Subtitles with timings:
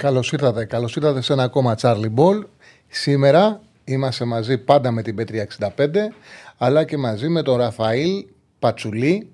[0.00, 0.64] Καλώς ήρθατε.
[0.64, 2.42] Καλώς ήρθατε σε ένα ακόμα Charlie Ball.
[2.88, 5.94] Σήμερα είμαστε μαζί πάντα με την P365
[6.58, 8.26] αλλά και μαζί με τον Ραφαήλ
[8.58, 9.30] Πατσουλή,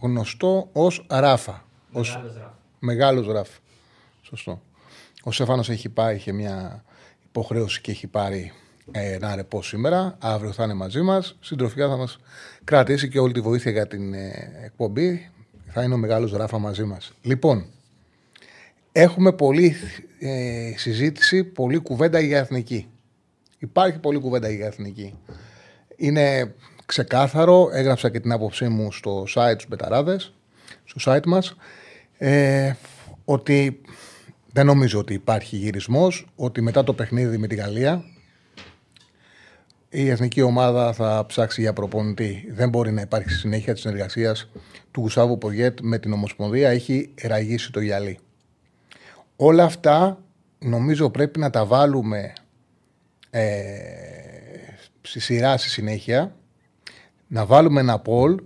[0.00, 1.64] γνωστό ως Ράφα.
[1.92, 2.20] Ως
[2.78, 3.58] μεγάλος Ράφα.
[4.22, 4.60] Σωστό.
[5.22, 6.84] Ο Σέφανος έχει πάει, είχε μια
[7.24, 8.52] υποχρέωση και έχει πάρει
[8.90, 10.16] ε, ένα ρεπό σήμερα.
[10.18, 11.36] Αύριο θα είναι μαζί μας.
[11.40, 12.18] Συντροφικά θα μας
[12.64, 15.30] κρατήσει και όλη τη βοήθεια για την ε, εκπομπή.
[15.66, 17.12] Θα είναι ο μεγάλος Ράφα μαζί μας.
[17.22, 17.66] Λοιπόν,
[18.92, 19.74] έχουμε πολλή
[20.18, 22.86] ε, συζήτηση, πολλή κουβέντα για εθνική.
[23.58, 25.18] Υπάρχει πολλή κουβέντα για εθνική.
[25.96, 26.54] Είναι
[26.86, 30.32] ξεκάθαρο, έγραψα και την άποψή μου στο site του Μπεταράδες,
[30.84, 31.56] στο site μας,
[32.18, 32.72] ε,
[33.24, 33.80] ότι
[34.52, 38.04] δεν νομίζω ότι υπάρχει γυρισμός, ότι μετά το παιχνίδι με τη Γαλλία
[39.94, 42.48] η εθνική ομάδα θα ψάξει για προπονητή.
[42.52, 44.50] Δεν μπορεί να υπάρχει συνέχεια της συνεργασίας
[44.90, 46.70] του Γουσάβου Πογέτ με την Ομοσπονδία.
[46.70, 48.18] Έχει ραγίσει το γυαλί.
[49.36, 50.22] Όλα αυτά
[50.58, 52.32] νομίζω πρέπει να τα βάλουμε
[53.30, 53.52] ε,
[55.02, 56.36] στη σειρά στη συνέχεια.
[57.26, 58.40] Να βάλουμε ένα πόλ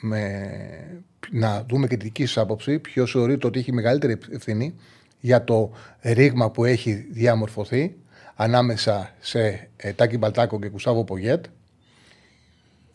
[0.00, 2.78] με, να δούμε και τη δική σας άποψη.
[2.78, 4.74] Ποιος θεωρείται ότι έχει μεγαλύτερη ευθύνη
[5.20, 7.96] για το ρήγμα που έχει διαμορφωθεί
[8.34, 11.44] ανάμεσα σε ε, Τάκη Μπαλτάκο και Κουσάβο Πογέτ.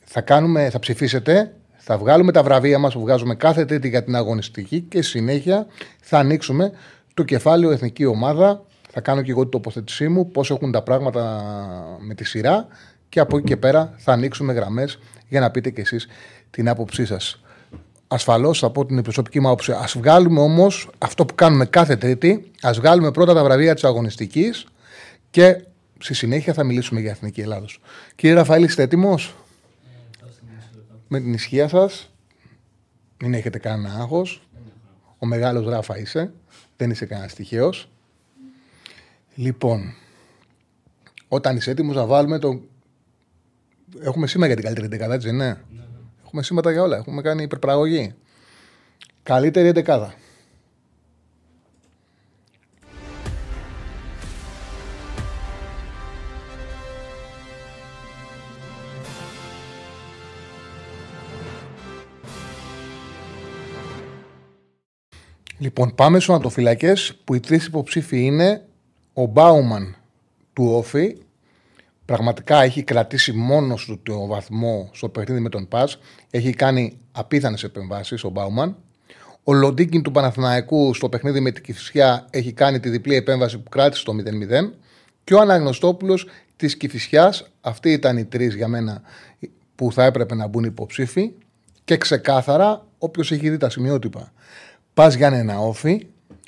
[0.04, 4.16] Θα, κάνουμε, θα ψηφίσετε, θα βγάλουμε τα βραβεία μας που βγάζουμε κάθε τρίτη για την
[4.16, 5.68] αγωνιστική και συνέχεια
[6.02, 6.72] θα ανοίξουμε
[7.18, 8.64] το κεφάλαιο εθνική ομάδα.
[8.92, 11.44] Θα κάνω και εγώ την τοποθέτησή μου, πώς έχουν τα πράγματα
[12.00, 12.68] με τη σειρά
[13.10, 16.08] και από εκεί και πέρα θα ανοίξουμε γραμμές για να πείτε κι εσείς
[16.50, 17.42] την άποψή σας.
[18.08, 19.72] Ασφαλώς θα πω την προσωπική μου άποψη.
[19.72, 22.52] Α βγάλουμε όμως αυτό που κάνουμε κάθε Τρίτη.
[22.62, 24.66] Α βγάλουμε πρώτα τα βραβεία της αγωνιστικής
[25.30, 25.64] και
[26.00, 27.82] στη συνέχεια θα μιλήσουμε για Εθνική Ελλάδος.
[28.16, 29.36] Κύριε Ραφαήλ, είστε έτοιμος;
[31.08, 32.10] με την ισχύα σας.
[33.24, 34.42] Μην έχετε κανένα άγχος.
[35.18, 36.32] Ο μεγάλος Ράφα είσαι.
[36.78, 37.90] Δεν είσαι κανένας τυχαίος.
[39.36, 39.94] Λοιπόν,
[41.28, 42.62] όταν είσαι έτοιμος να βάλουμε το.
[44.00, 45.48] Έχουμε σήμερα για την καλύτερη δεκάδα, έτσι ναι.
[45.48, 45.58] ναι.
[46.26, 46.98] Έχουμε σήματα για όλα.
[46.98, 48.14] Έχουμε κάνει υπερπραγωγή.
[49.24, 50.14] Καλύτερη δεκάδα.
[65.60, 68.66] Λοιπόν, πάμε στου ανατοφυλακές που οι τρεις υποψήφοι είναι
[69.14, 69.96] ο Μπάουμαν
[70.54, 71.18] του Όφη.
[72.06, 76.00] Πραγματικά έχει κρατήσει μόνος του το βαθμό στο παιχνίδι με τον Πας.
[76.30, 78.78] Έχει κάνει απίθανες επεμβάσεις ο Μπάουμαν.
[79.44, 83.70] Ο Λοντίκιν του Παναθηναϊκού στο παιχνίδι με την Κυφυσιά έχει κάνει τη διπλή επέμβαση που
[83.70, 84.74] κράτησε το 0-0.
[85.24, 87.50] Και ο Αναγνωστόπουλος της Κυφυσιάς.
[87.62, 89.02] Αυτοί ήταν οι τρεις για μένα
[89.76, 91.32] που θα έπρεπε να μπουν υποψήφοι.
[91.84, 94.32] Και ξεκάθαρα, όποιος έχει δει τα σημειότυπα
[94.98, 96.08] Πας για ένα όφι.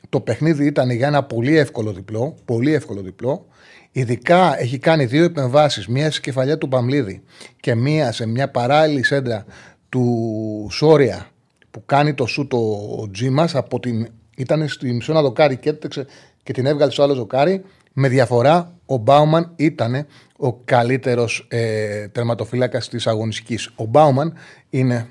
[0.10, 2.36] Το παιχνίδι ήταν για ένα πολύ εύκολο διπλό.
[2.46, 3.48] Πολύ εύκολο διπλό.
[3.92, 5.88] Ειδικά έχει κάνει δύο επεμβάσεις.
[5.88, 7.22] Μία σε κεφαλιά του Παμλίδη
[7.60, 9.46] και μία σε μια παράλληλη σέντρα
[9.90, 11.28] του Σόρια
[11.72, 14.08] που κάνει το σου το Τζίμα από την.
[14.38, 16.06] Ήταν στη μισό δοκάρι και έτρεξε
[16.44, 17.64] και την έβγαλε στο άλλο δοκάρι.
[17.94, 20.06] Με διαφορά ο Μπάουμαν ήταν
[20.38, 23.70] ο καλύτερος ε, τερματοφύλακας της αγωνιστικής.
[23.76, 24.34] Ο Μπάουμαν
[24.70, 25.08] είναι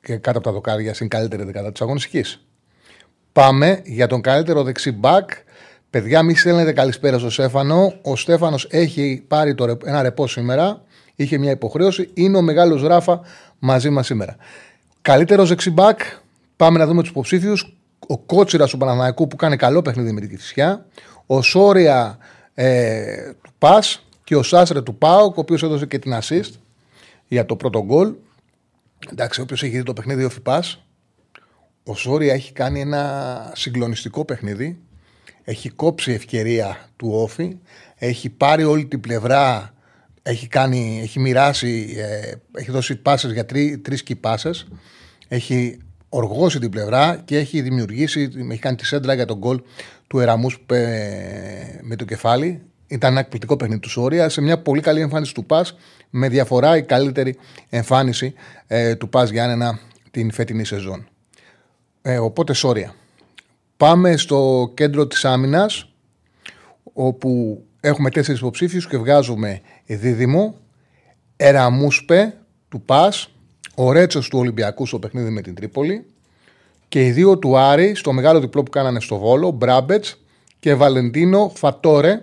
[0.00, 2.42] και κάτω από τα δοκάρια στην καλύτερη δεκάδα της αγωνιστικής.
[3.38, 5.30] Πάμε για τον καλύτερο δεξί μπακ.
[5.90, 7.94] Παιδιά, μη στέλνετε καλησπέρα στο Στέφανο.
[8.02, 10.82] Ο Στέφανος έχει πάρει το, ένα ρεπό σήμερα.
[11.14, 12.10] Είχε μια υποχρέωση.
[12.14, 13.20] Είναι ο μεγάλος Ράφα
[13.58, 14.36] μαζί μας σήμερα.
[15.02, 16.00] Καλύτερο δεξιμπάκ.
[16.56, 17.76] Πάμε να δούμε τους υποψήφιους.
[18.06, 20.86] Ο Κότσιρας του Παναναναϊκού που κάνει καλό παιχνίδι με την Κυφσιά.
[21.26, 22.18] Ο Σόρια
[22.54, 26.50] ε, του Πας και ο Σάσρε του Πάοκ, ο οποίος έδωσε και την assist
[27.28, 28.12] για το πρώτο γκολ.
[29.12, 30.82] Εντάξει, όποιος έχει δει το παιχνίδι ο Φιπάς,
[31.88, 34.78] ο Σόρια έχει κάνει ένα συγκλονιστικό παιχνίδι.
[35.44, 37.56] Έχει κόψει ευκαιρία του Όφη.
[37.96, 39.74] Έχει πάρει όλη την πλευρά.
[40.22, 44.68] Έχει, κάνει, έχει μοιράσει, ε, έχει δώσει πάσες για τρεις, τρεις κυπάσες.
[45.28, 49.60] Έχει οργώσει την πλευρά και έχει δημιουργήσει, έχει κάνει τη σέντρα για τον γκολ
[50.06, 50.58] του Εραμούς
[51.82, 52.62] με το κεφάλι.
[52.86, 55.76] Ήταν ένα εκπληκτικό παιχνίδι του Σόρια σε μια πολύ καλή εμφάνιση του Πας
[56.10, 57.36] με διαφορά η καλύτερη
[57.68, 58.34] εμφάνιση
[58.66, 59.78] ε, του Πας Γιάννενα
[60.10, 61.06] την φετινή σεζόν.
[62.02, 62.94] Ε, οπότε, σόρια.
[63.76, 65.92] Πάμε στο κέντρο της άμυνας.
[66.92, 70.54] όπου έχουμε τέσσερις υποψήφιους και βγάζουμε δίδυμο,
[71.36, 72.34] Εραμούσπε
[72.68, 73.30] του ΠΑΣ,
[73.74, 76.06] ο Ρέτσος του Ολυμπιακού στο παιχνίδι με την Τρίπολη
[76.88, 80.20] και οι δύο του Άρη στο μεγάλο διπλό που κάνανε στο Βόλο, Μπράμπετς
[80.58, 82.22] και Βαλεντίνο Φατόρε.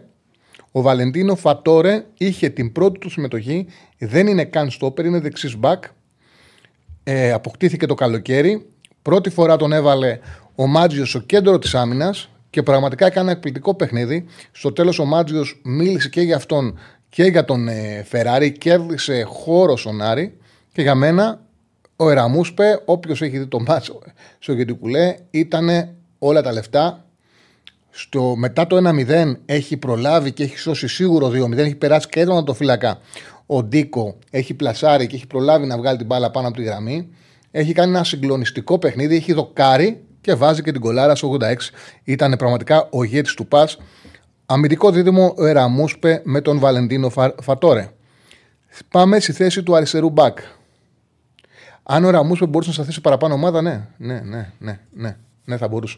[0.71, 3.67] Ο Βαλεντίνο Φατόρε είχε την πρώτη του συμμετοχή,
[3.97, 5.83] δεν είναι καν στόπερ, είναι δεξής μπακ.
[7.03, 8.69] Ε, αποκτήθηκε το καλοκαίρι.
[9.05, 10.19] Πρώτη φορά τον έβαλε
[10.55, 14.25] ο Μάτζιος στο κέντρο της άμυνας και πραγματικά έκανε ένα εκπληκτικό παιχνίδι.
[14.51, 16.79] Στο τέλος ο Μάτζιος μίλησε και για αυτόν
[17.09, 20.37] και για τον ε, Φεράρι, κέρδισε χώρο στον Άρη
[20.71, 21.41] και για μένα
[21.95, 23.99] ο Εραμούσπε, όποιος έχει δει το μάτσο
[24.39, 27.05] στο Γεντικουλέ, ήταν όλα τα λεφτά.
[27.89, 28.77] Στο, μετά το
[29.07, 32.99] 1-0 έχει προλάβει και έχει σώσει σίγουρο 2-0, έχει περάσει και έντονα το φύλακα.
[33.45, 37.09] Ο Ντίκο έχει πλασάρει και έχει προλάβει να βγάλει την μπάλα πάνω από τη γραμμή.
[37.57, 41.55] Έχει κάνει ένα συγκλονιστικό παιχνίδι, έχει δοκάρει και βάζει και την κολάρα στο 86.
[42.03, 43.77] Ήταν πραγματικά ο ηγέτης του πας.
[44.45, 47.11] Αμυντικό δίδυμο ο Εραμούσπε με τον Βαλεντίνο
[47.41, 47.89] Φατόρε.
[48.91, 50.37] Πάμε στη θέση του αριστερού μπακ.
[51.83, 55.67] Αν ο Ραμούσπε μπορούσε να σταθεί παραπάνω ομάδα, ναι, ναι, ναι, ναι, ναι, ναι, θα
[55.67, 55.97] μπορούσε.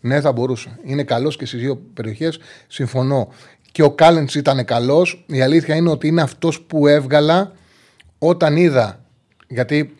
[0.00, 0.78] Ναι, θα μπορούσε.
[0.84, 2.38] Είναι καλός και στις δύο περιοχές.
[2.66, 3.28] Συμφωνώ.
[3.72, 5.24] Και ο Κάλεντς ήταν καλός.
[5.26, 7.52] Η αλήθεια είναι ότι είναι αυτός που έβγαλα
[8.18, 9.04] όταν είδα.
[9.48, 9.94] Γιατί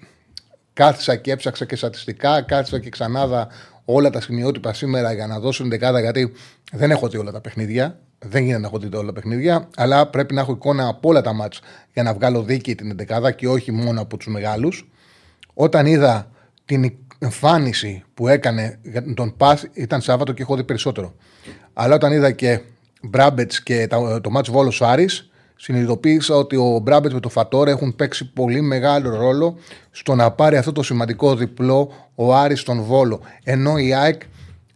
[0.81, 3.49] κάθισα και έψαξα και στατιστικά, κάθισα και ξανάδα
[3.85, 6.01] όλα τα σημειότυπα σήμερα για να δώσω την δεκάδα.
[6.01, 6.33] Γιατί
[6.73, 7.99] δεν έχω δει όλα τα παιχνίδια.
[8.19, 9.69] Δεν γίνεται να έχω δει όλα τα παιχνίδια.
[9.77, 11.61] Αλλά πρέπει να έχω εικόνα από όλα τα μάτς
[11.93, 14.91] για να βγάλω δίκη την δεκάδα και όχι μόνο από τους μεγάλους.
[15.55, 16.31] Όταν είδα
[16.65, 21.15] την εμφάνιση που έκανε για τον Πας ήταν Σάββατο και έχω δει περισσότερο.
[21.73, 22.61] Αλλά όταν είδα και
[23.03, 23.89] Μπράμπετς και
[24.23, 25.09] το μάτς Βόλο Άρη,
[25.63, 29.59] συνειδητοποίησα ότι ο Μπράμπετ με το Φατόρ έχουν παίξει πολύ μεγάλο ρόλο
[29.91, 33.21] στο να πάρει αυτό το σημαντικό διπλό ο Άρη στον Βόλο.
[33.45, 34.23] Ενώ η ΑΕΚ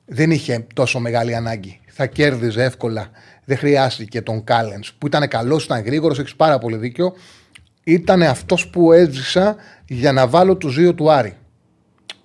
[0.04, 1.80] δεν είχε τόσο μεγάλη ανάγκη.
[1.86, 3.10] Θα κέρδιζε εύκολα.
[3.44, 7.12] Δεν χρειάστηκε τον Κάλενς που ήταν καλός, ήταν γρήγορος, έχεις πάρα πολύ δίκιο.
[7.84, 9.56] Ήταν αυτός που έζησα
[9.86, 11.36] για να βάλω τους δύο του Άρη.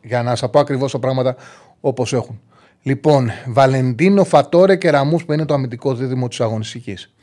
[0.02, 1.36] Για να σας πω ακριβώς τα πράγματα
[1.80, 2.42] όπως έχουν.
[2.82, 7.14] Λοιπόν, Βαλεντίνο Φατόρε και Ραμούς που είναι το αμυντικό δίδυμο της αγωνιστικής.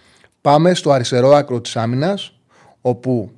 [0.46, 2.32] Πάμε στο αριστερό άκρο της άμυνας,
[2.80, 3.30] όπου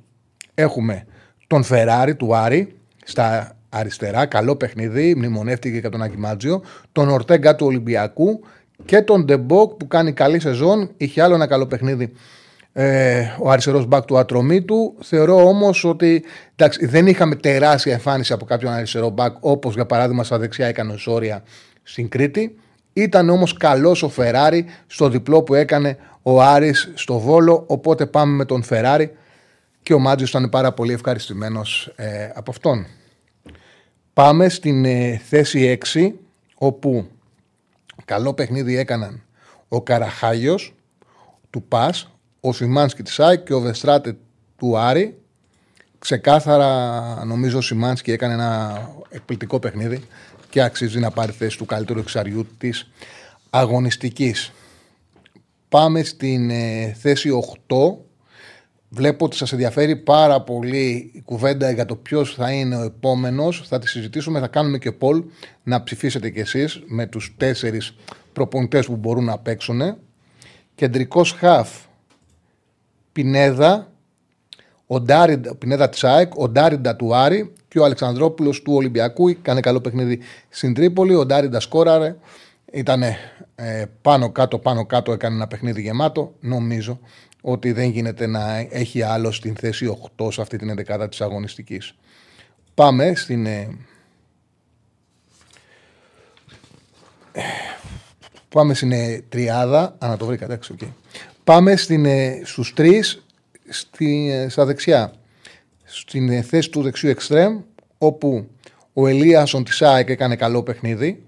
[0.53, 1.05] έχουμε
[1.47, 7.55] τον Φεράρι του Άρη στα αριστερά, καλό παιχνίδι, μνημονεύτηκε και τον Τζιάκι Μάτζιο, τον Ορτέγκα
[7.55, 8.39] του Ολυμπιακού
[8.85, 10.91] και τον Ντεμπόκ που κάνει καλή σεζόν.
[10.97, 12.11] Είχε άλλο ένα καλό παιχνίδι
[12.73, 14.95] ε, ο αριστερός μπακ του Ατρομήτου.
[15.01, 16.23] Θεωρώ όμως ότι
[16.55, 20.93] εντάξει, δεν είχαμε τεράστια εμφάνιση από κάποιον αριστερό μπακ όπως για παράδειγμα στα δεξιά έκανε
[20.93, 21.43] ο Σόρια
[21.83, 22.59] στην Κρήτη.
[22.93, 27.63] Ήταν όμως καλός ο Φεράρι στο διπλό που έκανε ο Άρης στο Βόλο.
[27.67, 29.11] Οπότε πάμε με τον Φεράρι
[29.83, 32.85] και ο Μάτζιος ήταν πάρα πολύ ευχαριστημένος ε, από αυτόν.
[34.13, 36.11] Πάμε στην ε, θέση 6
[36.55, 37.07] όπου
[38.05, 39.23] καλό παιχνίδι έκαναν
[39.67, 40.73] ο Καραχάγιος
[41.49, 42.09] του ΠΑΣ,
[42.39, 44.17] ο Σιμάνσκι της ΑΕΚ και ο Βεστράτε
[44.57, 45.17] του Άρη.
[45.99, 50.03] Ξεκάθαρα νομίζω ο Σιμάνσκι έκανε ένα εκπληκτικό παιχνίδι
[50.49, 52.89] και αξίζει να πάρει θέση του καλύτερου εξαριού της
[53.49, 54.51] αγωνιστικής.
[55.69, 57.29] Πάμε στην ε, θέση
[57.67, 57.75] 8.
[58.89, 63.63] Βλέπω ότι σας ενδιαφέρει πάρα πολύ η κουβέντα για το ποιος θα είναι ο επόμενος.
[63.67, 65.23] Θα τη συζητήσουμε, θα κάνουμε και poll
[65.63, 67.95] να ψηφίσετε κι εσείς με τους τέσσερις
[68.33, 69.97] προπονητές που μπορούν να παίξουν.
[70.75, 71.69] Κεντρικός χαφ
[73.11, 73.88] Πινέδα,
[74.91, 79.41] ο Ντάριντα, Πινέδα Τσάικ, ο Ντάριντα του Άρη και ο Αλεξανδρόπουλος του Ολυμπιακού.
[79.41, 80.19] Κάνε καλό παιχνίδι
[80.49, 81.15] στην Τρίπολη.
[81.15, 82.15] Ο Ντάριντα σκόραρε.
[82.71, 83.03] Ήταν
[83.55, 86.33] ε, πάνω κάτω, πάνω κάτω έκανε ένα παιχνίδι γεμάτο.
[86.39, 86.99] Νομίζω
[87.41, 91.95] ότι δεν γίνεται να έχει άλλο στην θέση 8 σε αυτή την 11 της αγωνιστικής.
[92.73, 93.45] Πάμε στην.
[93.45, 93.77] Ε,
[98.49, 99.95] πάμε στην ε, τριάδα.
[99.99, 100.89] Αν το βρήκα, εντάξει, okay.
[101.43, 103.23] Πάμε στην, ε, στους τρεις
[103.69, 105.13] στη, ε, στα δεξιά.
[105.83, 107.59] Στην ε, θέση του δεξιού εξτρέμ,
[107.97, 108.47] όπου
[108.93, 111.23] ο Ελίασον της ΑΕΚ έκανε καλό παιχνίδι,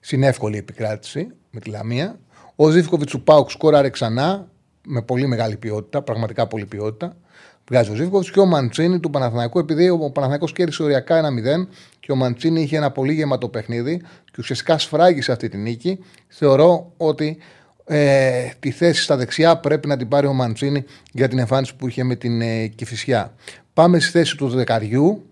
[0.00, 2.18] στην εύκολη επικράτηση με τη Λαμία.
[2.56, 4.48] Ο Ζήφκοβιτς του Πάουκ σκόραρε ξανά
[4.86, 7.16] με πολύ μεγάλη ποιότητα, πραγματικά πολύ ποιότητα.
[7.68, 11.28] Βγάζει ο Ζήφκοβιτς και ο Μαντσίνη του Παναθηναϊκού, επειδή ο Παναθηναϊκός κέρδισε οριακά ένα
[11.62, 11.68] 0
[12.00, 15.98] και ο Μαντσίνη είχε ένα πολύ γεμάτο παιχνίδι και ουσιαστικά σφράγισε αυτή τη νίκη.
[16.28, 17.38] Θεωρώ ότι
[17.86, 21.88] ε, τη θέση στα δεξιά πρέπει να την πάρει ο Μαντσίνη για την εμφάνιση που
[21.88, 23.34] είχε με την ε, Κηφισιά.
[23.72, 25.30] Πάμε στη θέση του δεκαριού,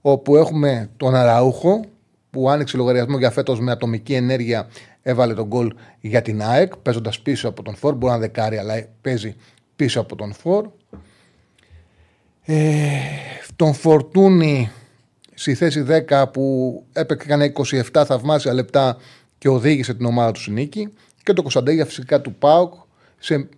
[0.00, 1.84] όπου έχουμε τον Αραούχο,
[2.30, 4.68] που άνοιξε λογαριασμό για φέτος με ατομική ενέργεια,
[5.02, 7.94] έβαλε τον γκολ για την ΑΕΚ, παίζοντας πίσω από τον Φόρ.
[7.94, 9.36] Μπορεί να δεκάρει, αλλά παίζει
[9.76, 10.66] πίσω από τον Φόρ.
[12.42, 12.90] Ε,
[13.56, 14.70] τον Φορτούνη
[15.34, 17.52] στη θέση 10 που έπαιξε
[17.92, 18.96] 27 θαυμάσια λεπτά
[19.38, 20.92] και οδήγησε την ομάδα του στη νίκη
[21.24, 22.74] Και το Κωνσταντέγια φυσικά του Πάουκ.
[23.18, 23.48] Σε,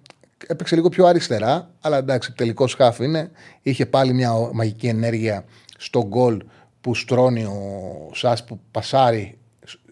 [0.47, 3.31] έπαιξε λίγο πιο αριστερά, αλλά εντάξει, τελικός σκάφ είναι.
[3.63, 5.45] Είχε πάλι μια μαγική ενέργεια
[5.79, 6.43] στο γκολ
[6.81, 9.39] που στρώνει ο Σάς που πασάρει,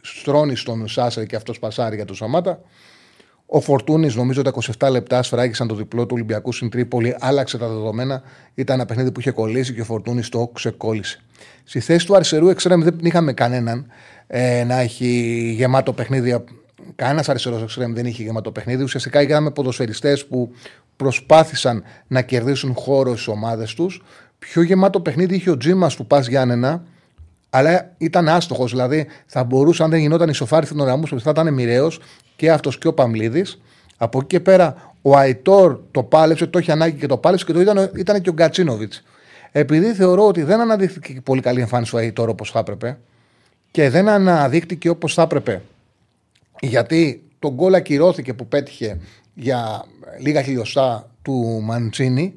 [0.01, 2.61] στρώνει στον Σάσα και αυτός πασάρει για τον Σαμάτα.
[3.47, 7.69] Ο Φορτούνης, νομίζω τα 27 λεπτά σφράγισαν το διπλό του Ολυμπιακού στην Τρίπολη, άλλαξε τα
[7.69, 8.23] δεδομένα.
[8.55, 11.21] Ήταν ένα παιχνίδι που είχε κολλήσει και ο Φορτούνης το ξεκόλλησε.
[11.65, 13.87] Στη θέση του αριστερού εξτρέμ δεν είχαμε κανέναν
[14.27, 15.07] ε, να έχει
[15.57, 16.45] γεμάτο παιχνίδι.
[16.97, 18.83] Κανένας αριστερός εξτρέμ δεν είχε γεμάτο παιχνίδι.
[18.83, 20.53] Ουσιαστικά είχαμε ποδοσφαιριστές που
[20.97, 24.03] προσπάθησαν να κερδίσουν χώρο στις ομάδες τους.
[24.39, 26.83] Πιο γεμάτο παιχνίδι είχε ο Τζίμας του Πας Γιάννενα,
[27.51, 28.71] αλλά ήταν άστοχος.
[28.71, 32.01] Δηλαδή θα μπορούσε, αν δεν γινόταν ισοφάρι στην ώρα μου, θα ήταν μοιραίος
[32.37, 33.61] και αυτός και ο Παμλίδης.
[33.97, 37.53] Από εκεί και πέρα ο Αϊτόρ το πάλεψε, το είχε ανάγκη και το πάλεψε και
[37.53, 39.03] το ήταν, ήταν και ο Γκατσίνοβιτς.
[39.53, 42.99] Επειδή θεωρώ ότι δεν αναδείχθηκε πολύ καλή εμφάνιση ο Αϊτόρ όπως θα έπρεπε
[43.71, 45.63] και δεν αναδείχθηκε όπως θα έπρεπε
[46.65, 49.01] γιατί το γκολ ακυρώθηκε που πέτυχε
[49.35, 49.85] για
[50.21, 52.35] λίγα χιλιοστά του Μαντσίνη.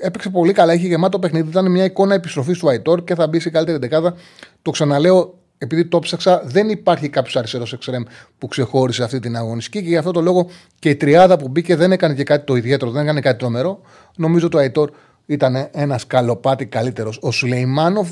[0.00, 1.48] Έπαιξε πολύ καλά, είχε γεμάτο παιχνίδι.
[1.48, 4.14] Ήταν μια εικόνα επιστροφής του Αϊτόρ και θα μπει σε καλύτερη δεκάδα.
[4.62, 8.02] Το ξαναλέω, επειδή το ψάξα, δεν υπάρχει κάποιος αριστερός εξτρέμ
[8.38, 11.76] που ξεχώρισε αυτή την αγωνιστική και γι' αυτό το λόγο και η τριάδα που μπήκε
[11.76, 13.80] δεν έκανε και κάτι το ιδιαίτερο, δεν έκανε κάτι τρομερό.
[14.16, 14.90] Νομίζω το Αϊτόρ
[15.26, 17.18] ήταν ένας καλοπάτι καλύτερος.
[17.22, 18.08] Ο Σουλεϊμάνοφ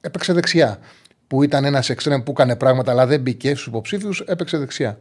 [0.00, 0.78] έπαιξε δεξιά.
[1.28, 4.98] Που ήταν ένας εξτρέμ που έκανε πράγματα, αλλά δεν μπήκε στους υποψήφιους, έπαιξε δεξιά.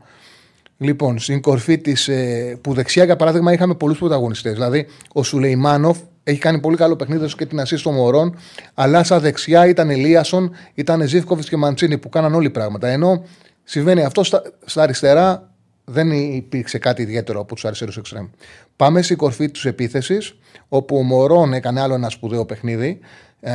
[0.77, 2.07] Λοιπόν, στην κορφή της.
[2.07, 4.53] Ε, που δεξιά, για παράδειγμα, είχαμε πολλούς πρωταγωνιστές.
[4.53, 8.37] Δηλαδή, ο Σουλεϊμάνοφ έχει κάνει πολύ καλό παιχνίδι και την ασύ των Μωρών.
[8.73, 12.87] Αλλά στα δεξιά ήταν Ελίασον, ήταν Ζήφκοβιτς και Μαντσίνη που κάναν όλοι πράγματα.
[12.87, 13.23] Ενώ
[13.63, 15.49] συμβαίνει αυτό στα, στα αριστερά,
[15.85, 18.27] δεν υπήρξε κάτι ιδιαίτερο από τους αριστερούς εξτρέμ.
[18.75, 22.99] Πάμε στην κορφή της επίθεσης, όπου ο Μωρόν έκανε άλλο ένα σπουδαίο παιχνίδι.
[23.39, 23.53] Ε,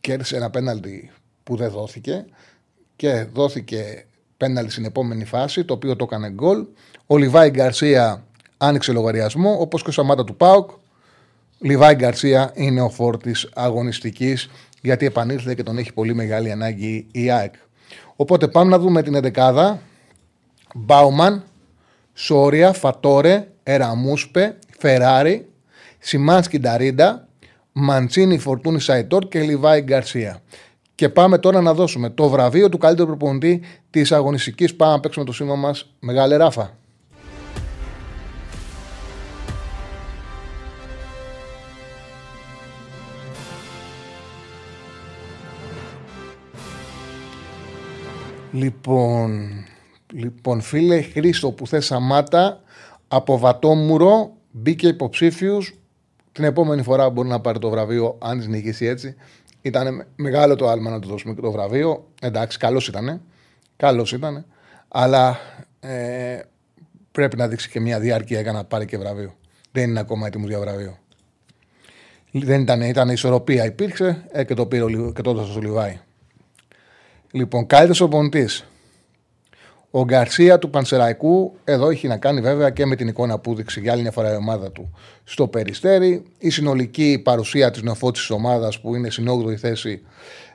[0.00, 1.10] κέρδισε ένα πέναλτι
[1.44, 2.24] που δεν δόθηκε
[2.96, 6.64] και δόθηκε πέναλτι στην επόμενη φάση, το οποίο το έκανε γκολ.
[7.06, 8.24] Ο Λιβάη Γκαρσία
[8.56, 10.70] άνοιξε λογαριασμό, όπως και ο Σαμάτα του Πάουκ.
[11.58, 14.50] Λιβάη Γκαρσία είναι ο φόρτης αγωνιστικής,
[14.82, 17.54] γιατί επανήλθε και τον έχει πολύ μεγάλη ανάγκη η ΑΕΚ.
[18.16, 19.78] Οπότε πάμε να δούμε την 11
[20.74, 21.44] Μπάουμαν,
[22.14, 25.48] Σόρια, Φατόρε, Εραμούσπε, Φεράρι,
[25.98, 27.28] Σιμάνσκι Νταρίντα,
[27.72, 30.42] Μαντσίνη Φορτούνη Σαϊτόρ και Λιβάη Γκαρσία.
[30.94, 34.74] Και πάμε τώρα να δώσουμε το βραβείο του καλύτερου προπονητή της αγωνιστικής.
[34.74, 35.94] Πάμε να παίξουμε το σήμα μας.
[36.00, 36.76] Μεγάλη ράφα.
[48.52, 49.50] Λοιπόν,
[50.12, 52.62] λοιπόν, φίλε Χρήστο που θες Σαμάτα
[53.08, 55.58] από Βατόμουρο μπήκε υποψήφιου.
[56.32, 59.14] Την επόμενη φορά μπορεί να πάρει το βραβείο αν νικήσει έτσι.
[59.64, 62.08] Ήταν μεγάλο το άλμα να του δώσουμε το βραβείο.
[62.20, 63.20] Εντάξει, καλός ήταν.
[63.76, 64.46] Καλός ήταν.
[64.88, 65.38] Αλλά
[65.80, 66.40] ε,
[67.12, 69.34] πρέπει να δείξει και μια διάρκεια για να πάρει και βραβείο.
[69.72, 70.98] Δεν είναι ακόμα έτοιμος για βραβείο.
[72.30, 76.00] Δεν ήταν, ήταν ισορροπία υπήρξε ε, και το πήρε και το έδωσε στο Λιβάη.
[77.30, 78.66] Λοιπόν, καλύτερος ο πονητής.
[79.96, 83.80] Ο Γκαρσία του Πανσεραϊκού εδώ έχει να κάνει βέβαια και με την εικόνα που δείξε
[83.80, 86.22] για άλλη μια φορά η ομάδα του στο Περιστέρι.
[86.38, 90.02] Η συνολική παρουσία της νεοφώτης τη ομάδας που είναι στην 8η θέση.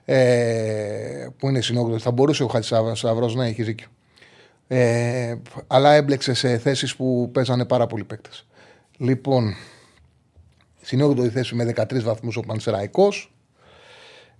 [0.05, 3.88] Ε, που είναι στην θα μπορούσε ο Χατζησαυρό να έχει δίκιο.
[4.67, 5.36] Ε,
[5.67, 8.48] αλλά έμπλεξε σε θέσεις που παίζανε πάρα πολλοί παίκτες.
[8.98, 9.55] Λοιπόν,
[10.81, 13.34] στην 8η θέση με 13 βαθμούς ο Πανσεραϊκός.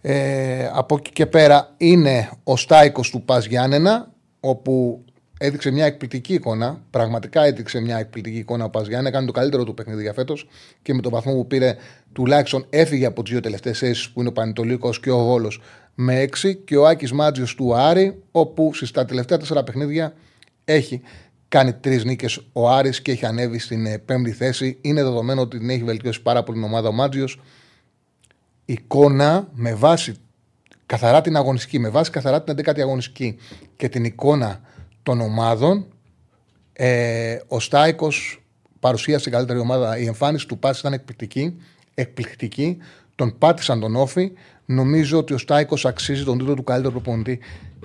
[0.01, 5.03] Ε, από εκεί και πέρα είναι ο Στάικος του Πας Γιάννενα όπου
[5.39, 6.81] έδειξε μια εκπληκτική εικόνα.
[6.89, 9.08] Πραγματικά έδειξε μια εκπληκτική εικόνα ο Παζιάννη.
[9.08, 10.48] Έκανε το καλύτερο του παιχνίδι για φέτος
[10.81, 11.75] και με τον βαθμό που πήρε,
[12.13, 15.62] τουλάχιστον έφυγε από τις δύο τελευταίες θέσεις που είναι ο Πανετολίκο και ο Βόλος
[15.96, 20.13] με 6 και ο Άκης Μάτζιος του Άρη, όπου στα τελευταία τέσσερα παιχνίδια
[20.65, 21.01] έχει
[21.48, 24.77] κάνει τρεις νίκες ο Άρης και έχει ανέβει στην ε, πέμπτη θέση.
[24.81, 27.39] Είναι δεδομένο ότι την έχει βελτιώσει πάρα πολύ η ομάδα ο Μάτζιος.
[28.65, 30.13] Εικόνα με βάση
[30.89, 33.38] καθαρά την αγωνιστική, με βάση καθαρά την 11η αγωνιστική
[33.75, 34.62] και την εικόνα
[35.03, 35.86] των ομάδων,
[36.74, 38.43] ε, ο Στάικος
[38.79, 39.98] παρουσίασε την καλύτερη ομάδα.
[39.98, 41.55] Η εμφάνιση του Πάση ήταν εκπληκτική.
[41.93, 42.77] εκπληκτική.
[43.15, 44.31] Τον πάτησαν τον όφη.
[44.65, 47.39] Νομίζω ότι ο Στάικος αξίζει τον τίτλο του καλύτερου προπονητή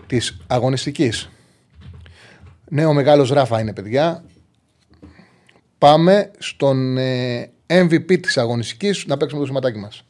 [0.06, 1.30] της αγωνιστικής.
[2.68, 4.24] Ναι, ο μεγάλος Ράφα είναι παιδιά.
[5.78, 10.04] Πάμε στον ε, MVP της αγωνιστικής να παίξουμε το σηματάκι μας.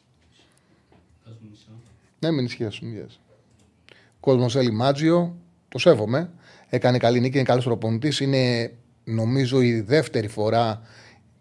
[2.24, 2.88] Ναι, μην ισχύσουν.
[2.96, 3.18] Yes.
[4.20, 5.36] Κόσμος Έλλη Μάτζιο,
[5.68, 6.30] το σέβομαι.
[6.68, 8.20] Έκανε καλή νίκη, είναι καλός προπονητής.
[8.20, 8.72] Είναι
[9.04, 10.82] νομίζω η δεύτερη φορά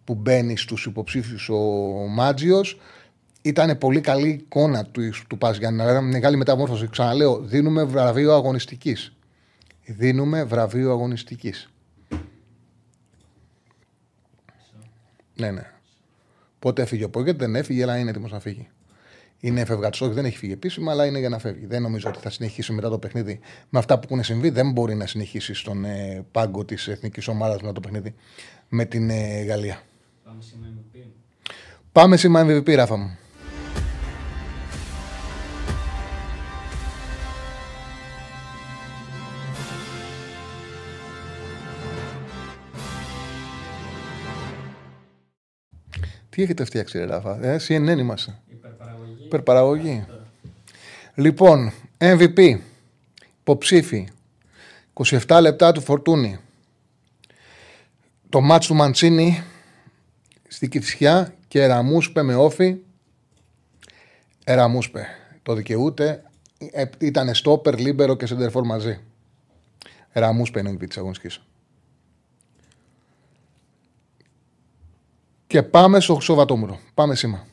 [0.04, 1.58] που μπαίνει στους υποψήφιους ο
[2.10, 2.80] Μάτζιος.
[3.42, 6.02] Ήταν πολύ καλή εικόνα του, του Πας Γιάννη.
[6.02, 6.88] Μεγάλη μεταμόρφωση.
[6.88, 9.14] Ξαναλέω, δίνουμε βραβείο αγωνιστικής.
[9.86, 11.70] Δίνουμε βραβείο αγωνιστικής.
[15.36, 15.72] Ναι, ναι.
[16.60, 18.68] Πότε έφυγε ο Πόγκετ, δεν έφυγε, αλλά είναι έτοιμος να φύγει.
[19.46, 21.66] Είναι εφευγατό, όχι δεν έχει φύγει επίσημα, αλλά είναι για να φεύγει.
[21.66, 24.50] Δεν νομίζω ότι θα συνεχίσει μετά το παιχνίδι με αυτά που έχουν συμβεί.
[24.50, 28.14] Δεν μπορεί να συνεχίσει στον ε, πάγκο της εθνικής ομάδας μετά το παιχνίδι
[28.70, 29.82] με την ε, Γαλλία.
[30.24, 31.00] Πάμε σήμερα MVP.
[31.92, 33.18] Πάμε σήμερα MVP, Ράφα μου.
[46.30, 48.43] Τι έχετε φτιάξει, ρε Ράφα; Ε, CNN είμαστε.
[49.34, 49.90] Υπερπαραγωγή.
[49.90, 50.22] Υπερπαραγωγή.
[51.16, 52.60] Λοιπόν, MVP.
[53.40, 54.08] Υποψήφι.
[54.94, 56.40] 27 λεπτά του Φορτούνη.
[58.30, 59.44] Το μάτς του Μαντσίνη
[60.48, 62.76] στη Κυφσιά και Ραμούσπε με όφη.
[64.46, 65.08] Ραμούσπε.
[65.44, 66.24] Το δικαιούται.
[66.72, 69.00] Ε, Ήταν στόπερ, λίμπερο και σεντερφόρ μαζί.
[70.12, 71.42] Ραμούσπε είναι ο MVP της αγωνιστικής.
[75.48, 76.80] Και πάμε στο Χρυσοβατόμουρο.
[76.94, 77.46] Πάμε σήμα.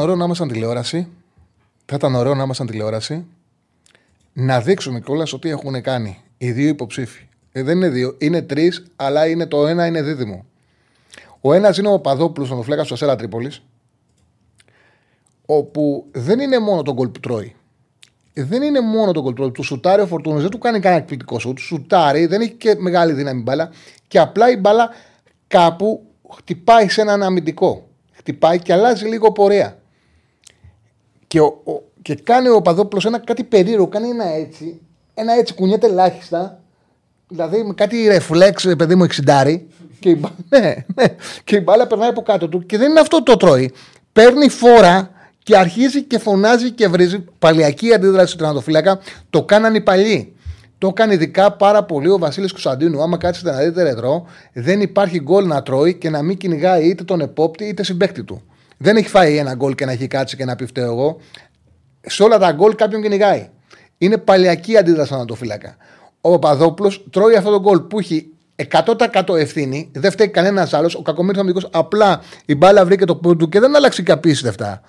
[0.00, 1.08] Ωραίο να ήμασταν τηλεόραση.
[1.84, 3.26] Θα ήταν ωραίο να ήμασταν τηλεόραση.
[4.32, 7.26] Να δείξουμε κιόλας ότι έχουν κάνει οι δύο υποψήφοι.
[7.52, 10.44] Ε, δεν είναι δύο, είναι τρεις, αλλά είναι το ένα είναι δίδυμο.
[11.40, 13.62] Ο ένας είναι ο Παδόπουλος, ο φλέκα του Αστέρα Τρίπολης,
[15.46, 17.54] όπου δεν είναι μόνο τον γκολ που τρώει.
[18.34, 19.50] Δεν είναι μόνο τον γκολ που τρώει.
[19.50, 21.58] Του σουτάρει ο Φορτούνο, δεν του κάνει κανένα εκπληκτικό σουτ.
[21.58, 23.70] Σουτάρει, δεν έχει και μεγάλη δύναμη μπάλα.
[24.08, 24.90] Και απλά η μπάλα
[25.48, 27.88] κάπου χτυπάει σε έναν αμυντικό.
[28.12, 29.81] Χτυπάει και αλλάζει λίγο πορεία.
[31.32, 34.80] Και, ο, ο- και κάνει ο Παδόπουλος ένα κάτι περίεργο, κάνει ένα έτσι.
[35.14, 36.60] Ένα έτσι κουνιέται ελάχιστα.
[37.28, 39.66] Δηλαδή με κάτι ρεφλέξ, ε, παιδί μου, εξιντάρι.
[40.00, 41.04] και, η, μπα- ναι, ναι,
[41.44, 42.66] και η μπάλα περνάει από κάτω του.
[42.66, 43.72] Και δεν είναι αυτό το τρώει.
[44.12, 45.10] Παίρνει φόρα
[45.42, 47.24] και αρχίζει και φωνάζει και βρίζει.
[47.38, 48.98] Παλιακή αντίδραση του τερματοφύλακα.
[49.30, 50.36] Το κάνανε οι παλιοί.
[50.78, 53.02] Το έκανε ειδικά πάρα πολύ ο Βασίλης Κωνσταντίνου.
[53.02, 57.04] Άμα κάτσετε να δείτε ρετρό, δεν υπάρχει γκολ να τρώει και να μην κυνηγάει είτε
[57.04, 58.42] τον επόπτη είτε συμπέκτη του.
[58.82, 61.20] Δεν έχει φάει ένα γκολ και να έχει κάτσει και να πει φταίω εγώ.
[62.00, 63.48] Σε όλα τα γκολ κάποιον κυνηγάει.
[63.98, 65.76] Είναι παλιακή αντίδραση στον φύλακα.
[66.20, 68.26] Ο Παπαδόπουλος τρώει αυτό το γκολ που έχει
[68.70, 70.94] 100% ευθύνη, δεν φταίει κανένας άλλος.
[70.94, 74.80] Ο κακομίρι αμυντικός απλά η μπάλα βρήκε το πόδι του και δεν άλλαξε και απίστευτα.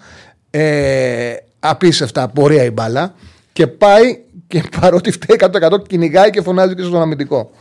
[0.50, 3.14] Ε, απίστευτα πορεία η μπάλα
[3.54, 7.52] και πάει και παρότι φταίει 100% κυνηγάει και φωνάζει και στον αμυντικό.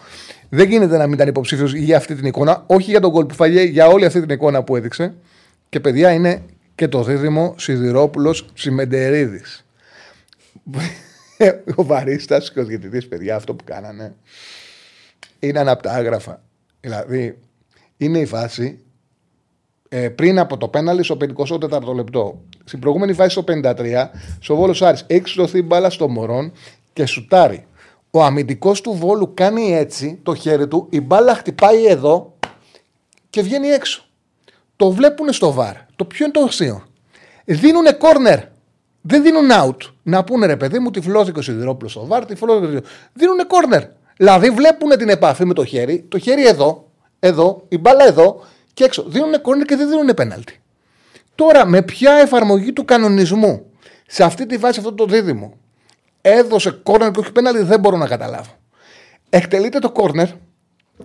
[0.48, 3.34] Δεν γίνεται να μην ήταν υποψήφιος για αυτή την εικόνα, όχι για τον γκολ που
[3.34, 5.14] φάγε, για όλη αυτή την εικόνα που έδειξε.
[5.72, 6.42] Και παιδιά είναι
[6.74, 9.64] και το δίδυμο Σιδηρόπουλος Τσιμεντερίδης.
[11.76, 14.14] ο Βαρίστα και ο διαιτητής, παιδιά, αυτό που κάνανε
[15.38, 16.42] είναι αναπτάγραφα.
[16.80, 17.38] Δηλαδή,
[17.96, 18.78] είναι η φάση
[19.88, 22.42] ε, πριν από το πέναλι στο 54ο λεπτό.
[22.64, 24.04] Στην προηγούμενη φάση στο 53,
[24.40, 26.52] στο Βόλος Άρης έχει σωθεί μπάλα στο Μωρόν
[26.92, 27.66] και σουτάρει.
[28.10, 32.36] Ο αμυντικός του Βόλου κάνει έτσι το χέρι του, η μπάλα χτυπάει εδώ
[33.30, 34.06] και βγαίνει έξω.
[34.82, 35.74] Το βλέπουν στο βαρ.
[35.96, 36.86] Το ποιο είναι το αστείο.
[37.44, 38.38] Δίνουν corner.
[39.02, 39.76] Δεν δίνουν out.
[40.02, 42.96] Να πούνε ρε παιδί μου, τυφλώθηκε ο Σιδηρόπουλος στο βαρ, τυφλώθηκε ο Σιδηρόπουλος.
[43.12, 43.88] Δίνουν corner.
[44.16, 48.84] Δηλαδή βλέπουν την επαφή με το χέρι, το χέρι εδώ, εδώ, η μπάλα εδώ και
[48.84, 49.04] έξω.
[49.08, 50.60] Δίνουν corner και δεν δίνουν πέναλτι.
[51.34, 53.66] Τώρα με ποια εφαρμογή του κανονισμού
[54.06, 55.56] σε αυτή τη βάση αυτό το δίδυμο
[56.20, 58.52] έδωσε corner και όχι πέναλτι δεν μπορώ να καταλάβω.
[59.30, 60.28] Εκτελείται το corner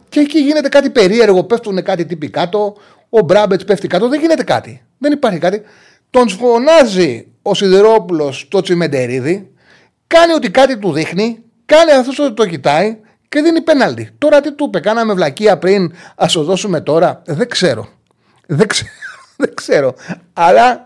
[0.09, 1.43] και εκεί γίνεται κάτι περίεργο.
[1.43, 2.75] Πέφτουν κάτι τύποι κάτω.
[3.09, 4.09] Ο Μπράμπετς πέφτει κάτω.
[4.09, 4.83] Δεν γίνεται κάτι.
[4.97, 5.61] Δεν υπάρχει κάτι.
[6.09, 9.51] Τον σφωνάζει ο Σιδερόπουλο το τσιμεντερίδι.
[10.07, 11.43] Κάνει ότι κάτι του δείχνει.
[11.65, 12.97] Κάνει αυτός ότι το κοιτάει
[13.29, 14.09] και δίνει πέναλτι.
[14.17, 15.93] Τώρα τι του είπε, κάναμε βλακεία πριν.
[16.15, 17.21] Α το δώσουμε τώρα.
[17.25, 17.87] Δεν ξέρω.
[18.47, 18.89] Δεν ξέρω.
[19.37, 19.93] Δεν ξέρω.
[20.33, 20.85] Αλλά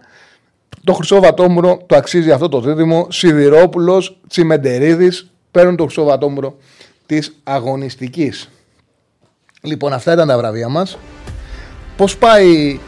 [0.83, 3.07] το Χρυσό Βατόμουρο το αξίζει αυτό το δίδυμο.
[3.11, 5.11] Σιδηρόπουλος, Τσιμεντερίδη
[5.51, 6.57] παίρνουν το Χρυσό Βατόμουρο
[7.05, 8.49] της αγωνιστικής.
[9.61, 10.97] Λοιπόν, αυτά ήταν τα βραβεία μας.
[12.01, 12.79] Πώς πάει;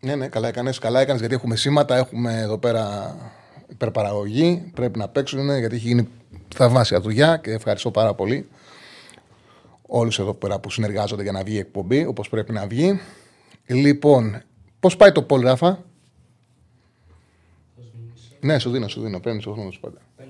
[0.00, 0.78] Ναι, ναι, καλά έκανες.
[0.78, 1.96] Καλά έκανες γιατί έχουμε σήματα.
[1.96, 3.16] Έχουμε εδώ πέρα
[3.68, 4.70] υπερπαραγωγή.
[4.74, 6.08] Πρέπει να παίξουν γιατί έχει γίνει
[6.54, 8.48] θαυμάσια δουλειά και ευχαριστώ πάρα πολύ
[9.86, 13.00] όλους εδώ πέρα που συνεργάζονται για να βγει η εκπομπή όπως πρέπει να βγει.
[13.66, 14.42] Λοιπόν,
[14.80, 15.84] πώς πάει το Πολ Ράφα;
[18.40, 19.20] Ναι, σου δίνω, σου δίνω.
[19.20, 19.98] Παίρνεις ο χρόνο πάντα.
[20.18, 20.22] 52%